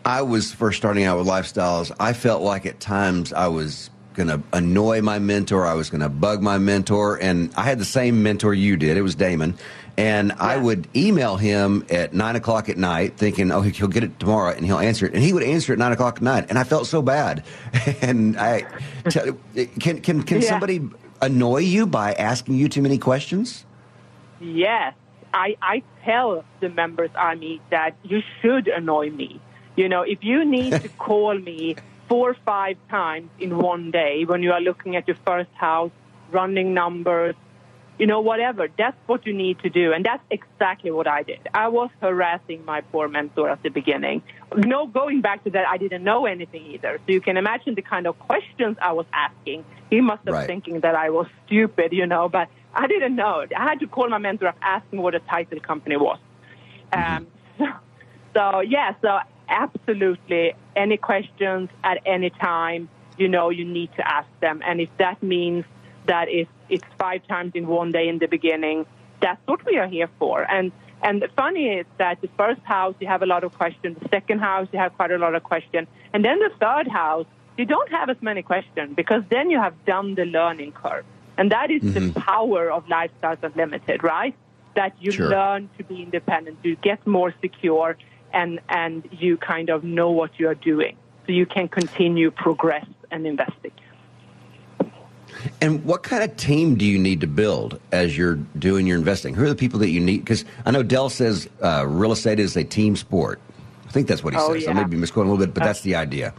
I 0.04 0.22
was 0.22 0.52
first 0.52 0.78
starting 0.78 1.04
out 1.04 1.18
with 1.18 1.26
lifestyles, 1.26 1.92
I 1.98 2.12
felt 2.12 2.42
like 2.42 2.66
at 2.66 2.80
times 2.80 3.32
I 3.32 3.48
was 3.48 3.90
going 4.14 4.28
to 4.28 4.42
annoy 4.52 5.02
my 5.02 5.18
mentor. 5.18 5.66
I 5.66 5.74
was 5.74 5.90
going 5.90 6.00
to 6.00 6.08
bug 6.08 6.42
my 6.42 6.58
mentor. 6.58 7.16
And 7.16 7.52
I 7.56 7.62
had 7.62 7.78
the 7.78 7.84
same 7.84 8.22
mentor 8.22 8.54
you 8.54 8.76
did. 8.76 8.96
It 8.96 9.02
was 9.02 9.14
Damon. 9.14 9.56
And 9.96 10.28
yeah. 10.28 10.36
I 10.38 10.56
would 10.56 10.88
email 10.96 11.36
him 11.36 11.84
at 11.90 12.14
nine 12.14 12.36
o'clock 12.36 12.68
at 12.68 12.78
night, 12.78 13.16
thinking, 13.16 13.50
"Oh, 13.52 13.60
he'll 13.60 13.88
get 13.88 14.04
it 14.04 14.18
tomorrow, 14.18 14.54
and 14.54 14.64
he'll 14.64 14.78
answer 14.78 15.04
it." 15.04 15.12
And 15.12 15.22
he 15.22 15.32
would 15.32 15.42
answer 15.42 15.72
at 15.74 15.78
nine 15.78 15.92
o'clock 15.92 16.18
at 16.18 16.22
night, 16.22 16.46
and 16.48 16.58
I 16.58 16.64
felt 16.64 16.86
so 16.86 17.02
bad. 17.02 17.44
and 18.00 18.38
I 18.38 18.62
can 19.78 20.00
can 20.00 20.22
can 20.22 20.40
yeah. 20.40 20.48
somebody 20.48 20.88
annoy 21.20 21.58
you 21.58 21.86
by 21.86 22.12
asking 22.14 22.54
you 22.54 22.68
too 22.68 22.80
many 22.80 22.98
questions? 22.98 23.66
Yes, 24.40 24.94
I 25.34 25.56
I 25.60 25.82
tell 26.04 26.44
the 26.60 26.70
members 26.70 27.10
I 27.18 27.34
meet 27.34 27.60
that 27.70 27.96
you 28.02 28.22
should 28.40 28.68
annoy 28.68 29.10
me. 29.10 29.40
You 29.76 29.88
know, 29.88 30.02
if 30.02 30.22
you 30.22 30.44
need 30.44 30.72
to 30.72 30.88
call 30.98 31.38
me 31.38 31.76
four 32.10 32.30
or 32.30 32.36
five 32.44 32.76
times 32.90 33.30
in 33.38 33.56
one 33.56 33.92
day 33.92 34.24
when 34.24 34.42
you 34.42 34.52
are 34.52 34.60
looking 34.60 34.96
at 34.96 35.06
your 35.06 35.16
first 35.24 35.52
house, 35.54 35.92
running 36.32 36.74
numbers, 36.74 37.36
you 38.00 38.06
know, 38.06 38.20
whatever. 38.20 38.66
That's 38.76 38.96
what 39.06 39.26
you 39.26 39.32
need 39.32 39.60
to 39.60 39.70
do. 39.70 39.92
And 39.92 40.04
that's 40.04 40.24
exactly 40.28 40.90
what 40.90 41.06
I 41.06 41.22
did. 41.22 41.38
I 41.54 41.68
was 41.68 41.88
harassing 42.00 42.64
my 42.64 42.80
poor 42.80 43.06
mentor 43.08 43.48
at 43.48 43.62
the 43.62 43.68
beginning. 43.68 44.22
No, 44.56 44.86
going 44.86 45.20
back 45.20 45.44
to 45.44 45.50
that, 45.50 45.68
I 45.68 45.76
didn't 45.76 46.02
know 46.02 46.26
anything 46.26 46.66
either. 46.72 46.98
So 47.06 47.12
you 47.12 47.20
can 47.20 47.36
imagine 47.36 47.76
the 47.76 47.82
kind 47.82 48.08
of 48.08 48.18
questions 48.18 48.76
I 48.82 48.92
was 48.92 49.06
asking. 49.12 49.64
He 49.88 50.00
must 50.00 50.24
have 50.24 50.34
right. 50.34 50.46
thinking 50.48 50.80
that 50.80 50.96
I 50.96 51.10
was 51.10 51.28
stupid, 51.46 51.92
you 51.92 52.06
know, 52.06 52.28
but 52.28 52.48
I 52.74 52.88
didn't 52.88 53.14
know. 53.14 53.46
I 53.56 53.62
had 53.68 53.78
to 53.80 53.86
call 53.86 54.08
my 54.08 54.18
mentor 54.18 54.48
up 54.48 54.56
asking 54.62 55.00
what 55.00 55.14
a 55.14 55.20
title 55.20 55.60
company 55.60 55.96
was. 55.96 56.18
Mm-hmm. 56.92 57.16
Um, 57.16 57.26
so, 57.58 57.66
so, 58.34 58.60
yeah, 58.60 58.94
so 59.00 59.20
absolutely 59.50 60.54
any 60.74 60.96
questions 60.96 61.68
at 61.84 61.98
any 62.06 62.30
time, 62.30 62.88
you 63.18 63.28
know, 63.28 63.50
you 63.50 63.64
need 63.64 63.90
to 63.96 64.08
ask 64.08 64.28
them. 64.40 64.62
And 64.64 64.80
if 64.80 64.88
that 64.98 65.22
means 65.22 65.64
that 66.06 66.28
if 66.28 66.48
it's 66.68 66.84
five 66.98 67.26
times 67.26 67.52
in 67.54 67.66
one 67.66 67.92
day 67.92 68.08
in 68.08 68.18
the 68.18 68.26
beginning, 68.26 68.86
that's 69.20 69.40
what 69.46 69.64
we 69.66 69.76
are 69.76 69.86
here 69.86 70.08
for. 70.18 70.50
And 70.50 70.72
and 71.02 71.22
the 71.22 71.28
funny 71.34 71.66
is 71.68 71.86
that 71.96 72.20
the 72.20 72.28
first 72.36 72.60
house 72.62 72.94
you 73.00 73.06
have 73.06 73.22
a 73.22 73.26
lot 73.26 73.44
of 73.44 73.52
questions, 73.54 73.96
the 74.00 74.08
second 74.08 74.40
house 74.40 74.68
you 74.72 74.78
have 74.78 74.94
quite 74.96 75.10
a 75.10 75.18
lot 75.18 75.34
of 75.34 75.42
questions, 75.42 75.88
and 76.12 76.24
then 76.24 76.38
the 76.38 76.50
third 76.60 76.88
house 76.88 77.26
you 77.56 77.66
don't 77.66 77.90
have 77.90 78.08
as 78.08 78.16
many 78.20 78.42
questions 78.42 78.94
because 78.96 79.22
then 79.28 79.50
you 79.50 79.58
have 79.58 79.74
done 79.84 80.14
the 80.14 80.24
learning 80.24 80.72
curve. 80.72 81.04
And 81.36 81.52
that 81.52 81.70
is 81.70 81.82
mm-hmm. 81.82 82.12
the 82.12 82.20
power 82.20 82.70
of 82.70 82.86
Lifestyles 82.86 83.42
Unlimited, 83.42 84.02
right? 84.02 84.34
That 84.74 84.94
you 85.00 85.10
sure. 85.10 85.28
learn 85.28 85.70
to 85.78 85.84
be 85.84 86.02
independent, 86.02 86.58
you 86.62 86.76
get 86.76 87.06
more 87.06 87.34
secure, 87.40 87.96
and, 88.32 88.60
and 88.68 89.08
you 89.12 89.36
kind 89.36 89.70
of 89.70 89.84
know 89.84 90.10
what 90.10 90.38
you 90.38 90.48
are 90.48 90.54
doing. 90.54 90.96
So 91.26 91.32
you 91.32 91.46
can 91.46 91.68
continue 91.68 92.30
progress 92.30 92.86
and 93.10 93.26
investing. 93.26 93.72
And 95.60 95.84
what 95.84 96.02
kind 96.02 96.22
of 96.22 96.36
team 96.36 96.76
do 96.76 96.84
you 96.84 96.98
need 96.98 97.20
to 97.20 97.26
build 97.26 97.80
as 97.92 98.16
you're 98.16 98.36
doing 98.58 98.86
your 98.86 98.98
investing? 98.98 99.34
Who 99.34 99.44
are 99.44 99.48
the 99.48 99.54
people 99.54 99.78
that 99.80 99.90
you 99.90 100.00
need? 100.00 100.18
Because 100.18 100.44
I 100.66 100.70
know 100.70 100.82
Del 100.82 101.08
says 101.08 101.48
uh, 101.62 101.84
real 101.86 102.12
estate 102.12 102.40
is 102.40 102.56
a 102.56 102.64
team 102.64 102.96
sport. 102.96 103.40
I 103.86 103.92
think 103.92 104.06
that's 104.06 104.22
what 104.22 104.34
he 104.34 104.40
oh, 104.40 104.52
says. 104.52 104.64
Yeah. 104.64 104.70
I 104.70 104.74
may 104.74 104.84
be 104.84 104.96
misquoting 104.96 105.30
a 105.30 105.32
little 105.32 105.46
bit, 105.46 105.54
but 105.54 105.62
uh, 105.62 105.66
that's 105.66 105.80
the 105.82 105.96
idea. 105.96 106.32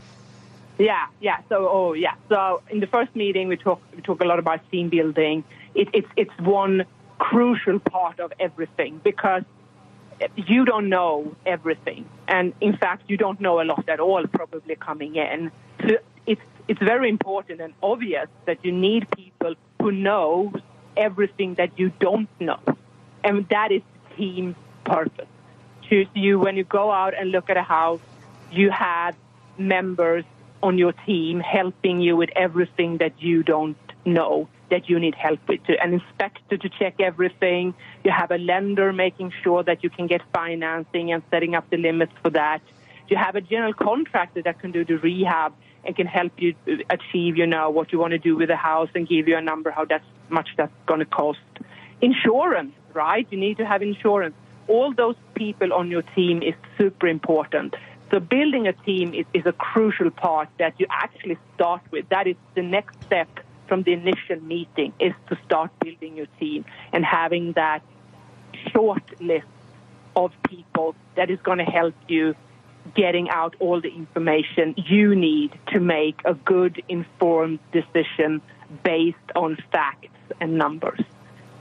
Yeah, 0.77 1.07
yeah. 1.19 1.37
So, 1.49 1.67
oh, 1.69 1.93
yeah. 1.93 2.15
So, 2.29 2.61
in 2.69 2.79
the 2.79 2.87
first 2.87 3.15
meeting, 3.15 3.47
we 3.47 3.57
talk 3.57 3.81
we 3.95 4.01
talk 4.01 4.21
a 4.21 4.25
lot 4.25 4.39
about 4.39 4.59
team 4.71 4.89
building. 4.89 5.43
It, 5.75 5.89
it's 5.93 6.07
it's 6.15 6.37
one 6.39 6.85
crucial 7.19 7.79
part 7.79 8.19
of 8.19 8.33
everything 8.39 8.99
because 9.03 9.43
you 10.36 10.65
don't 10.65 10.89
know 10.89 11.36
everything, 11.45 12.07
and 12.28 12.53
in 12.61 12.78
fact, 12.78 13.09
you 13.09 13.17
don't 13.17 13.39
know 13.39 13.61
a 13.61 13.65
lot 13.65 13.88
at 13.89 13.99
all. 13.99 14.26
Probably 14.28 14.76
coming 14.76 15.15
in, 15.15 15.51
so 15.88 15.97
it's 16.26 16.41
it's 16.67 16.80
very 16.80 17.09
important 17.09 17.61
and 17.61 17.74
obvious 17.82 18.28
that 18.45 18.63
you 18.63 18.72
need 18.72 19.07
people 19.11 19.55
who 19.82 19.91
know 19.91 20.53
everything 20.95 21.55
that 21.55 21.78
you 21.80 21.91
don't 21.99 22.30
know, 22.39 22.59
and 23.24 23.47
that 23.49 23.72
is 23.72 23.82
team 24.17 24.55
purpose. 24.84 25.28
To 25.89 26.05
you, 26.13 26.39
when 26.39 26.55
you 26.55 26.63
go 26.63 26.91
out 26.91 27.13
and 27.13 27.32
look 27.32 27.49
at 27.49 27.57
a 27.57 27.63
house, 27.63 27.99
you 28.51 28.72
have 28.72 29.15
members 29.57 30.24
on 30.63 30.78
your 30.78 30.93
team 30.93 31.39
helping 31.39 32.01
you 32.01 32.15
with 32.15 32.30
everything 32.36 32.97
that 32.97 33.22
you 33.22 33.43
don't 33.43 33.78
know 34.05 34.47
that 34.72 34.89
you 34.89 34.99
need 34.99 35.13
help 35.13 35.39
with, 35.47 35.61
an 35.67 35.93
inspector 35.93 36.57
to 36.57 36.69
check 36.69 36.95
everything. 36.99 37.76
You 38.03 38.11
have 38.11 38.32
a 38.32 38.38
lender 38.38 38.91
making 38.91 39.32
sure 39.43 39.63
that 39.63 39.84
you 39.84 39.89
can 39.89 40.07
get 40.07 40.22
financing 40.34 41.11
and 41.11 41.22
setting 41.30 41.53
up 41.53 41.69
the 41.69 41.78
limits 41.78 42.13
for 42.24 42.32
that. 42.32 42.61
You 43.07 43.17
have 43.17 43.36
a 43.36 43.41
general 43.41 43.74
contractor 43.74 44.41
that 44.43 44.59
can 44.59 44.72
do 44.72 44.84
the 44.84 44.97
rehab 44.97 45.53
and 45.84 45.95
can 45.95 46.07
help 46.07 46.32
you 46.38 46.55
achieve, 46.89 47.38
you 47.38 47.45
know, 47.45 47.69
what 47.69 47.91
you 47.91 47.99
want 47.99 48.11
to 48.11 48.17
do 48.17 48.36
with 48.36 48.47
the 48.47 48.55
house 48.55 48.89
and 48.95 49.07
give 49.07 49.28
you 49.28 49.38
a 49.38 49.41
number 49.41 49.69
how 49.69 49.86
that's 49.86 50.05
much 50.30 50.49
that's 50.57 50.72
going 50.86 50.99
to 50.99 51.05
cost. 51.05 51.39
Insurance, 52.01 52.74
right? 52.93 53.28
You 53.30 53.38
need 53.38 53.57
to 53.57 53.65
have 53.65 53.82
insurance. 53.82 54.36
All 54.67 54.93
those 54.93 55.15
people 55.36 55.74
on 55.74 55.91
your 55.91 56.03
team 56.15 56.41
is 56.41 56.55
super 56.78 57.07
important. 57.07 57.76
So 58.11 58.19
building 58.19 58.67
a 58.67 58.74
team 58.74 59.13
is, 59.13 59.26
is 59.34 59.45
a 59.45 59.53
crucial 59.53 60.11
part 60.11 60.49
that 60.59 60.80
you 60.80 60.86
actually 60.89 61.38
start 61.55 61.82
with. 61.91 62.07
That 62.09 62.28
is 62.28 62.36
the 62.55 62.61
next 62.61 62.95
step 63.05 63.28
from 63.72 63.84
the 63.84 63.93
initial 63.93 64.41
meeting 64.41 64.91
is 64.99 65.13
to 65.30 65.38
start 65.45 65.72
building 65.80 66.17
your 66.17 66.26
team 66.41 66.65
and 66.91 67.05
having 67.05 67.53
that 67.53 67.82
short 68.74 69.22
list 69.22 69.47
of 70.13 70.34
people 70.49 70.93
that 71.15 71.30
is 71.30 71.39
going 71.39 71.57
to 71.57 71.63
help 71.63 71.95
you 72.09 72.36
getting 72.95 73.30
out 73.30 73.55
all 73.61 73.80
the 73.80 73.88
information 73.88 74.76
you 74.76 75.15
need 75.15 75.57
to 75.67 75.80
make 75.80 76.19
a 76.26 76.34
good 76.34 76.84
informed 76.89 77.59
decision 77.72 78.41
based 78.84 79.30
on 79.38 79.57
facts 79.72 80.19
and 80.41 80.57
numbers. 80.57 80.99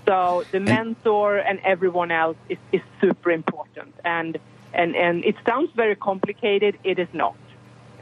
So 0.04 0.42
the 0.50 0.58
mentor 0.58 1.36
and 1.36 1.61
everyone 1.61 2.11
else 2.11 2.38
is, 2.48 2.58
is 2.72 2.80
super 3.00 3.30
important. 3.30 3.94
And, 4.04 4.36
and, 4.74 4.96
and 4.96 5.24
it 5.24 5.36
sounds 5.46 5.70
very 5.76 5.94
complicated. 5.94 6.76
It 6.82 6.98
is 6.98 7.08
not. 7.12 7.36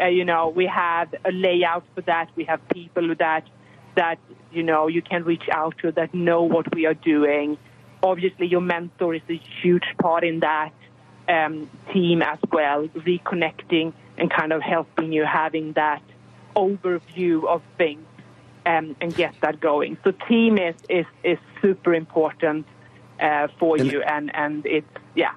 Uh, 0.01 0.07
you 0.07 0.25
know, 0.25 0.49
we 0.49 0.65
have 0.65 1.15
a 1.27 1.31
layout 1.31 1.85
for 1.95 2.01
that. 2.03 2.31
We 2.37 2.45
have 2.45 2.67
people 2.71 3.15
that 3.17 3.45
that 3.97 4.19
you 4.53 4.63
know 4.63 4.87
you 4.87 5.03
can 5.03 5.25
reach 5.25 5.49
out 5.51 5.77
to 5.83 5.93
that 5.93 6.15
know 6.15 6.43
what 6.43 6.75
we 6.75 6.87
are 6.87 6.95
doing. 6.95 7.59
Obviously, 8.03 8.47
your 8.47 8.61
mentor 8.61 9.15
is 9.15 9.23
a 9.29 9.41
huge 9.61 9.85
part 10.01 10.25
in 10.25 10.41
that 10.41 10.73
um, 11.29 11.69
team 11.93 12.23
as 12.23 12.39
well, 12.53 12.87
reconnecting 12.89 13.93
and 14.17 14.31
kind 14.31 14.53
of 14.53 14.63
helping 14.63 15.13
you 15.13 15.25
having 15.25 15.73
that 15.75 16.03
overview 16.57 17.47
of 17.47 17.63
things 17.77 18.05
um, 18.67 18.97
and 19.01 19.15
get 19.15 19.35
that 19.41 19.61
going. 19.61 19.97
So 20.05 20.13
team 20.29 20.59
is 20.59 20.75
is, 20.89 21.07
is 21.25 21.39
super 21.63 21.95
important 21.95 22.67
uh, 23.21 23.49
for 23.59 23.77
and, 23.77 23.91
you, 23.91 24.03
and 24.03 24.35
and 24.35 24.67
it's 24.67 24.87
yeah. 25.15 25.33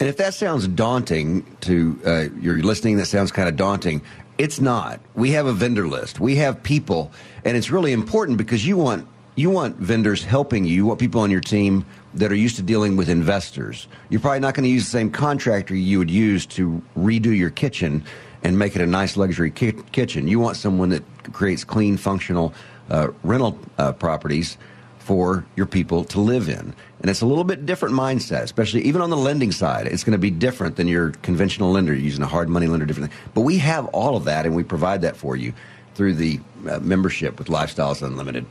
And 0.00 0.08
if 0.08 0.16
that 0.16 0.34
sounds 0.34 0.66
daunting 0.66 1.44
to 1.60 2.00
uh, 2.04 2.24
you're 2.40 2.58
listening, 2.58 2.96
that 2.96 3.06
sounds 3.06 3.30
kind 3.30 3.48
of 3.48 3.56
daunting. 3.56 4.02
It's 4.38 4.60
not. 4.60 5.00
We 5.14 5.32
have 5.32 5.46
a 5.46 5.52
vendor 5.52 5.86
list. 5.86 6.18
We 6.18 6.36
have 6.36 6.62
people, 6.62 7.12
and 7.44 7.56
it's 7.56 7.70
really 7.70 7.92
important 7.92 8.38
because 8.38 8.66
you 8.66 8.76
want 8.76 9.06
you 9.34 9.50
want 9.50 9.76
vendors 9.76 10.22
helping 10.24 10.64
you. 10.64 10.74
You 10.74 10.86
want 10.86 11.00
people 11.00 11.20
on 11.20 11.30
your 11.30 11.40
team 11.40 11.86
that 12.14 12.30
are 12.30 12.36
used 12.36 12.56
to 12.56 12.62
dealing 12.62 12.96
with 12.96 13.08
investors. 13.08 13.88
You're 14.10 14.20
probably 14.20 14.40
not 14.40 14.54
going 14.54 14.64
to 14.64 14.70
use 14.70 14.84
the 14.84 14.90
same 14.90 15.10
contractor 15.10 15.74
you 15.74 15.98
would 15.98 16.10
use 16.10 16.44
to 16.46 16.82
redo 16.98 17.36
your 17.36 17.48
kitchen 17.48 18.04
and 18.42 18.58
make 18.58 18.76
it 18.76 18.82
a 18.82 18.86
nice 18.86 19.16
luxury 19.16 19.50
ki- 19.50 19.72
kitchen. 19.92 20.28
You 20.28 20.38
want 20.38 20.56
someone 20.56 20.90
that 20.90 21.02
creates 21.32 21.64
clean, 21.64 21.96
functional 21.96 22.52
uh, 22.90 23.08
rental 23.22 23.58
uh, 23.78 23.92
properties 23.92 24.58
for 25.04 25.44
your 25.56 25.66
people 25.66 26.04
to 26.04 26.20
live 26.20 26.48
in. 26.48 26.74
And 27.00 27.10
it's 27.10 27.20
a 27.20 27.26
little 27.26 27.44
bit 27.44 27.66
different 27.66 27.94
mindset, 27.94 28.42
especially 28.42 28.82
even 28.82 29.02
on 29.02 29.10
the 29.10 29.16
lending 29.16 29.50
side. 29.50 29.88
It's 29.88 30.04
going 30.04 30.12
to 30.12 30.18
be 30.18 30.30
different 30.30 30.76
than 30.76 30.86
your 30.86 31.10
conventional 31.22 31.72
lender 31.72 31.92
You're 31.92 32.04
using 32.04 32.22
a 32.22 32.28
hard 32.28 32.48
money 32.48 32.68
lender, 32.68 32.86
different. 32.86 33.12
But 33.34 33.40
we 33.40 33.58
have 33.58 33.86
all 33.88 34.16
of 34.16 34.24
that, 34.24 34.46
and 34.46 34.54
we 34.54 34.62
provide 34.62 35.02
that 35.02 35.16
for 35.16 35.36
you 35.36 35.52
through 35.94 36.14
the 36.14 36.40
uh, 36.68 36.78
membership 36.78 37.38
with 37.38 37.48
Lifestyles 37.48 38.02
Unlimited. 38.02 38.46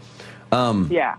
Um, 0.52 0.90
yeah. 0.92 1.16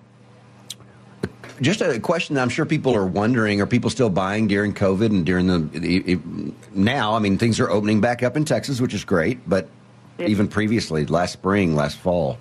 Just 1.63 1.81
a 1.81 1.99
question 2.01 2.35
that 2.35 2.43
I'm 2.43 2.49
sure 2.51 2.67
people 2.67 2.95
are 2.95 3.07
wondering: 3.07 3.61
Are 3.61 3.67
people 3.67 3.89
still 3.89 4.11
buying 4.11 4.49
during 4.49 4.75
COVID 4.75 5.07
and 5.07 5.25
during 5.25 5.47
the, 5.47 5.59
the 5.79 6.19
now? 6.75 7.15
I 7.15 7.19
mean, 7.19 7.39
things 7.39 7.61
are 7.61 7.71
opening 7.71 8.01
back 8.01 8.23
up 8.23 8.37
in 8.37 8.45
Texas, 8.45 8.81
which 8.81 8.95
is 8.95 9.05
great, 9.05 9.49
but 9.49 9.69
even 10.19 10.49
previously, 10.49 11.07
last 11.07 11.33
spring, 11.33 11.75
last 11.75 11.97
fall. 11.99 12.39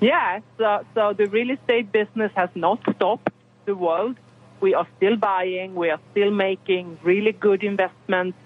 Yeah, 0.00 0.40
so, 0.58 0.84
so 0.94 1.12
the 1.12 1.26
real 1.26 1.50
estate 1.50 1.90
business 1.90 2.30
has 2.36 2.50
not 2.54 2.80
stopped 2.94 3.30
the 3.66 3.74
world. 3.74 4.16
We 4.60 4.74
are 4.74 4.86
still 4.96 5.16
buying, 5.16 5.74
we 5.74 5.90
are 5.90 6.00
still 6.12 6.30
making 6.30 6.98
really 7.02 7.32
good 7.32 7.64
investments, 7.64 8.38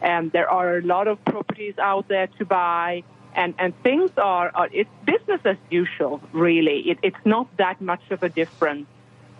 and 0.00 0.32
there 0.32 0.48
are 0.50 0.78
a 0.78 0.82
lot 0.82 1.08
of 1.08 1.22
properties 1.24 1.78
out 1.78 2.08
there 2.08 2.26
to 2.38 2.44
buy. 2.44 3.02
And, 3.34 3.54
and 3.58 3.74
things 3.82 4.10
are, 4.16 4.50
are 4.54 4.68
it's 4.72 4.90
business 5.04 5.40
as 5.44 5.56
usual, 5.70 6.20
really. 6.32 6.90
It, 6.90 6.98
it's 7.02 7.24
not 7.24 7.48
that 7.56 7.80
much 7.80 8.02
of 8.10 8.22
a 8.22 8.28
difference 8.28 8.86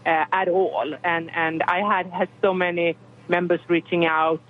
uh, 0.04 0.24
at 0.32 0.48
all. 0.48 0.94
And, 1.04 1.30
and 1.34 1.62
I 1.62 1.80
had 1.80 2.06
had 2.06 2.28
so 2.42 2.52
many 2.52 2.96
members 3.28 3.60
reaching 3.68 4.04
out, 4.04 4.42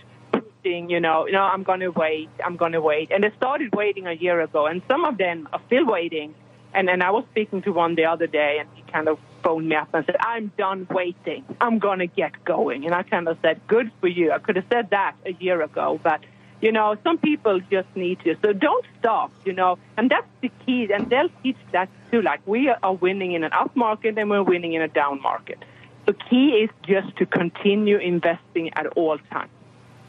you 0.64 0.98
know, 0.98 1.26
you 1.26 1.32
know, 1.32 1.42
I'm 1.42 1.62
going 1.62 1.80
to 1.80 1.90
wait, 1.90 2.30
I'm 2.44 2.56
going 2.56 2.72
to 2.72 2.80
wait. 2.80 3.10
And 3.12 3.22
they 3.22 3.30
started 3.36 3.74
waiting 3.74 4.06
a 4.06 4.14
year 4.14 4.40
ago, 4.40 4.66
and 4.66 4.80
some 4.88 5.04
of 5.04 5.18
them 5.18 5.48
are 5.52 5.60
still 5.66 5.86
waiting. 5.86 6.34
And, 6.74 6.90
and 6.90 7.02
I 7.02 7.10
was 7.10 7.24
speaking 7.30 7.62
to 7.62 7.72
one 7.72 7.94
the 7.94 8.06
other 8.06 8.26
day, 8.26 8.58
and 8.60 8.68
he 8.74 8.82
kind 8.90 9.08
of 9.08 9.18
phoned 9.42 9.68
me 9.68 9.76
up 9.76 9.88
and 9.94 10.04
said, 10.04 10.16
I'm 10.20 10.50
done 10.58 10.86
waiting. 10.90 11.44
I'm 11.60 11.78
going 11.78 12.00
to 12.00 12.06
get 12.06 12.44
going. 12.44 12.84
And 12.84 12.94
I 12.94 13.02
kind 13.04 13.28
of 13.28 13.38
said, 13.42 13.60
good 13.68 13.92
for 14.00 14.08
you. 14.08 14.32
I 14.32 14.38
could 14.38 14.56
have 14.56 14.66
said 14.70 14.90
that 14.90 15.14
a 15.24 15.32
year 15.34 15.62
ago, 15.62 16.00
but 16.02 16.20
you 16.60 16.72
know, 16.72 16.96
some 17.04 17.18
people 17.18 17.60
just 17.70 17.88
need 17.94 18.20
to. 18.20 18.36
So 18.42 18.54
don't 18.54 18.86
stop, 18.98 19.30
you 19.44 19.52
know, 19.52 19.76
and 19.98 20.10
that's 20.10 20.26
the 20.40 20.50
key. 20.64 20.88
And 20.90 21.10
they'll 21.10 21.28
teach 21.42 21.58
that 21.72 21.90
too. 22.10 22.22
Like 22.22 22.40
we 22.46 22.70
are 22.70 22.94
winning 22.94 23.32
in 23.32 23.44
an 23.44 23.52
up 23.52 23.76
market 23.76 24.16
and 24.16 24.30
we're 24.30 24.42
winning 24.42 24.72
in 24.72 24.80
a 24.80 24.88
down 24.88 25.20
market. 25.20 25.58
The 26.06 26.14
key 26.14 26.50
is 26.64 26.70
just 26.82 27.14
to 27.18 27.26
continue 27.26 27.98
investing 27.98 28.72
at 28.74 28.86
all 28.96 29.18
times. 29.30 29.50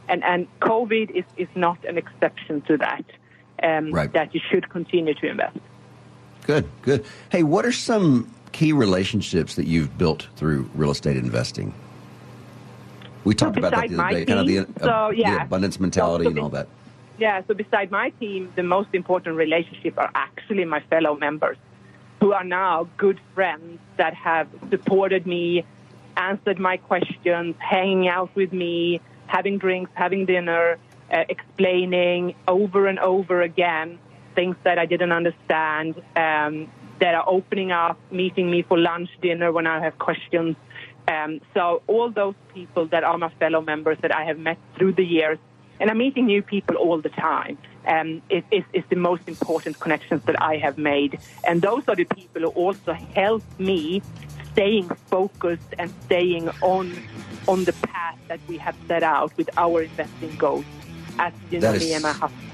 And, 0.08 0.24
and 0.24 0.46
COVID 0.60 1.10
is, 1.10 1.24
is 1.36 1.48
not 1.54 1.84
an 1.84 1.98
exception 1.98 2.62
to 2.62 2.78
that, 2.78 3.04
um, 3.62 3.90
Right. 3.90 4.10
that 4.14 4.34
you 4.34 4.40
should 4.50 4.70
continue 4.70 5.12
to 5.12 5.26
invest. 5.28 5.58
Good, 6.46 6.68
good. 6.82 7.04
Hey, 7.30 7.42
what 7.42 7.66
are 7.66 7.72
some 7.72 8.32
key 8.52 8.72
relationships 8.72 9.56
that 9.56 9.66
you've 9.66 9.98
built 9.98 10.28
through 10.36 10.70
real 10.74 10.92
estate 10.92 11.16
investing? 11.16 11.74
We 13.24 13.34
talked 13.34 13.58
about 13.58 13.72
that 13.72 13.88
the 13.90 14.00
other 14.00 14.14
day, 14.14 14.24
kind 14.24 14.40
of 14.40 14.46
the, 14.46 14.64
team, 14.64 14.74
so, 14.78 15.08
the 15.10 15.16
yeah. 15.16 15.42
abundance 15.42 15.80
mentality 15.80 16.24
So- 16.24 16.30
and 16.30 16.38
all 16.38 16.48
that. 16.50 16.68
Yeah, 17.18 17.40
so 17.48 17.54
beside 17.54 17.90
my 17.90 18.10
team, 18.10 18.52
the 18.56 18.62
most 18.62 18.90
important 18.92 19.36
relationship 19.36 19.96
are 19.96 20.10
actually 20.14 20.66
my 20.66 20.80
fellow 20.80 21.16
members 21.16 21.56
who 22.20 22.34
are 22.34 22.44
now 22.44 22.88
good 22.98 23.18
friends 23.34 23.80
that 23.96 24.12
have 24.12 24.48
supported 24.68 25.26
me, 25.26 25.64
answered 26.18 26.58
my 26.58 26.76
questions, 26.76 27.56
hanging 27.58 28.06
out 28.06 28.28
with 28.34 28.52
me, 28.52 29.00
having 29.28 29.56
drinks, 29.56 29.90
having 29.94 30.26
dinner, 30.26 30.76
uh, 31.10 31.24
explaining 31.30 32.34
over 32.46 32.86
and 32.86 32.98
over 32.98 33.40
again 33.40 33.98
things 34.36 34.54
that 34.62 34.78
I 34.78 34.86
didn't 34.86 35.10
understand, 35.10 35.96
um, 36.14 36.70
that 37.00 37.14
are 37.14 37.24
opening 37.26 37.72
up, 37.72 37.98
meeting 38.10 38.50
me 38.50 38.62
for 38.62 38.78
lunch, 38.78 39.10
dinner 39.20 39.50
when 39.50 39.66
I 39.66 39.80
have 39.80 39.98
questions. 39.98 40.56
Um, 41.08 41.40
so 41.54 41.82
all 41.86 42.10
those 42.10 42.34
people 42.54 42.86
that 42.86 43.02
are 43.04 43.18
my 43.18 43.30
fellow 43.40 43.60
members 43.60 43.98
that 44.02 44.14
I 44.14 44.24
have 44.24 44.38
met 44.38 44.58
through 44.76 44.92
the 44.92 45.04
years, 45.04 45.38
and 45.80 45.90
I'm 45.90 45.98
meeting 45.98 46.26
new 46.26 46.42
people 46.42 46.76
all 46.76 47.00
the 47.00 47.10
time. 47.10 47.58
Um, 47.86 48.20
is, 48.28 48.42
is, 48.50 48.64
is 48.72 48.82
the 48.88 48.96
most 48.96 49.22
important 49.28 49.78
connections 49.78 50.22
that 50.24 50.42
I 50.42 50.56
have 50.56 50.76
made, 50.76 51.20
and 51.46 51.62
those 51.62 51.84
are 51.86 51.94
the 51.94 52.04
people 52.04 52.42
who 52.42 52.48
also 52.48 52.92
help 53.14 53.44
me 53.60 54.02
staying 54.52 54.88
focused 55.06 55.72
and 55.78 55.92
staying 56.06 56.48
on 56.62 57.00
on 57.46 57.64
the 57.64 57.72
path 57.74 58.18
that 58.26 58.40
we 58.48 58.58
have 58.58 58.74
set 58.88 59.04
out 59.04 59.30
with 59.36 59.48
our 59.56 59.82
investing 59.82 60.34
goals. 60.36 60.64
As 61.18 61.32
you 61.50 61.60
know, 61.60 61.72
me 61.74 61.94
and 61.94 62.02
my 62.02 62.12
husband. 62.12 62.45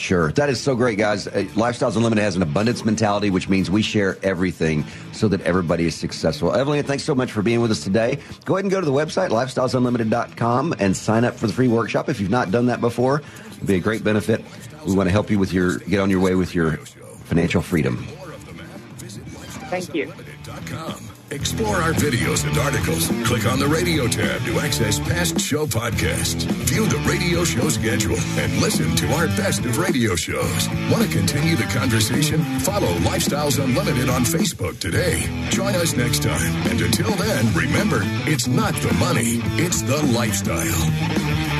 Sure. 0.00 0.32
That 0.32 0.48
is 0.48 0.58
so 0.58 0.74
great, 0.74 0.96
guys. 0.96 1.26
Uh, 1.26 1.44
Lifestyles 1.52 1.94
Unlimited 1.94 2.24
has 2.24 2.34
an 2.34 2.40
abundance 2.40 2.86
mentality, 2.86 3.28
which 3.28 3.50
means 3.50 3.70
we 3.70 3.82
share 3.82 4.16
everything 4.22 4.82
so 5.12 5.28
that 5.28 5.42
everybody 5.42 5.84
is 5.84 5.94
successful. 5.94 6.54
Evelyn, 6.54 6.82
thanks 6.84 7.04
so 7.04 7.14
much 7.14 7.30
for 7.30 7.42
being 7.42 7.60
with 7.60 7.70
us 7.70 7.84
today. 7.84 8.18
Go 8.46 8.54
ahead 8.54 8.64
and 8.64 8.72
go 8.72 8.80
to 8.80 8.86
the 8.86 8.92
website, 8.92 9.28
lifestylesunlimited.com, 9.28 10.74
and 10.78 10.96
sign 10.96 11.26
up 11.26 11.34
for 11.34 11.46
the 11.48 11.52
free 11.52 11.68
workshop 11.68 12.08
if 12.08 12.18
you've 12.18 12.30
not 12.30 12.50
done 12.50 12.64
that 12.66 12.80
before. 12.80 13.20
It'd 13.50 13.66
be 13.66 13.74
a 13.74 13.80
great 13.80 14.02
benefit. 14.02 14.42
We 14.86 14.94
want 14.94 15.06
to 15.06 15.12
help 15.12 15.30
you 15.30 15.38
with 15.38 15.52
your, 15.52 15.80
get 15.80 16.00
on 16.00 16.08
your 16.08 16.20
way 16.20 16.34
with 16.34 16.54
your 16.54 16.78
financial 17.26 17.60
freedom. 17.60 17.98
Thank 19.68 19.94
you. 19.94 20.10
Explore 21.32 21.76
our 21.76 21.92
videos 21.92 22.44
and 22.44 22.58
articles. 22.58 23.06
Click 23.24 23.46
on 23.46 23.60
the 23.60 23.66
radio 23.66 24.08
tab 24.08 24.42
to 24.46 24.58
access 24.58 24.98
past 24.98 25.38
show 25.40 25.64
podcasts. 25.64 26.42
View 26.66 26.86
the 26.86 26.98
radio 27.08 27.44
show 27.44 27.68
schedule 27.68 28.18
and 28.36 28.56
listen 28.60 28.96
to 28.96 29.06
our 29.14 29.28
best 29.28 29.64
of 29.64 29.78
radio 29.78 30.16
shows. 30.16 30.68
Want 30.90 31.04
to 31.04 31.08
continue 31.08 31.54
the 31.54 31.70
conversation? 31.72 32.42
Follow 32.60 32.92
Lifestyles 33.06 33.62
Unlimited 33.62 34.08
on 34.08 34.22
Facebook 34.22 34.80
today. 34.80 35.22
Join 35.50 35.76
us 35.76 35.94
next 35.94 36.24
time. 36.24 36.52
And 36.66 36.80
until 36.80 37.12
then, 37.12 37.54
remember, 37.54 38.00
it's 38.26 38.48
not 38.48 38.74
the 38.74 38.92
money, 38.94 39.38
it's 39.62 39.82
the 39.82 40.02
lifestyle. 40.12 41.59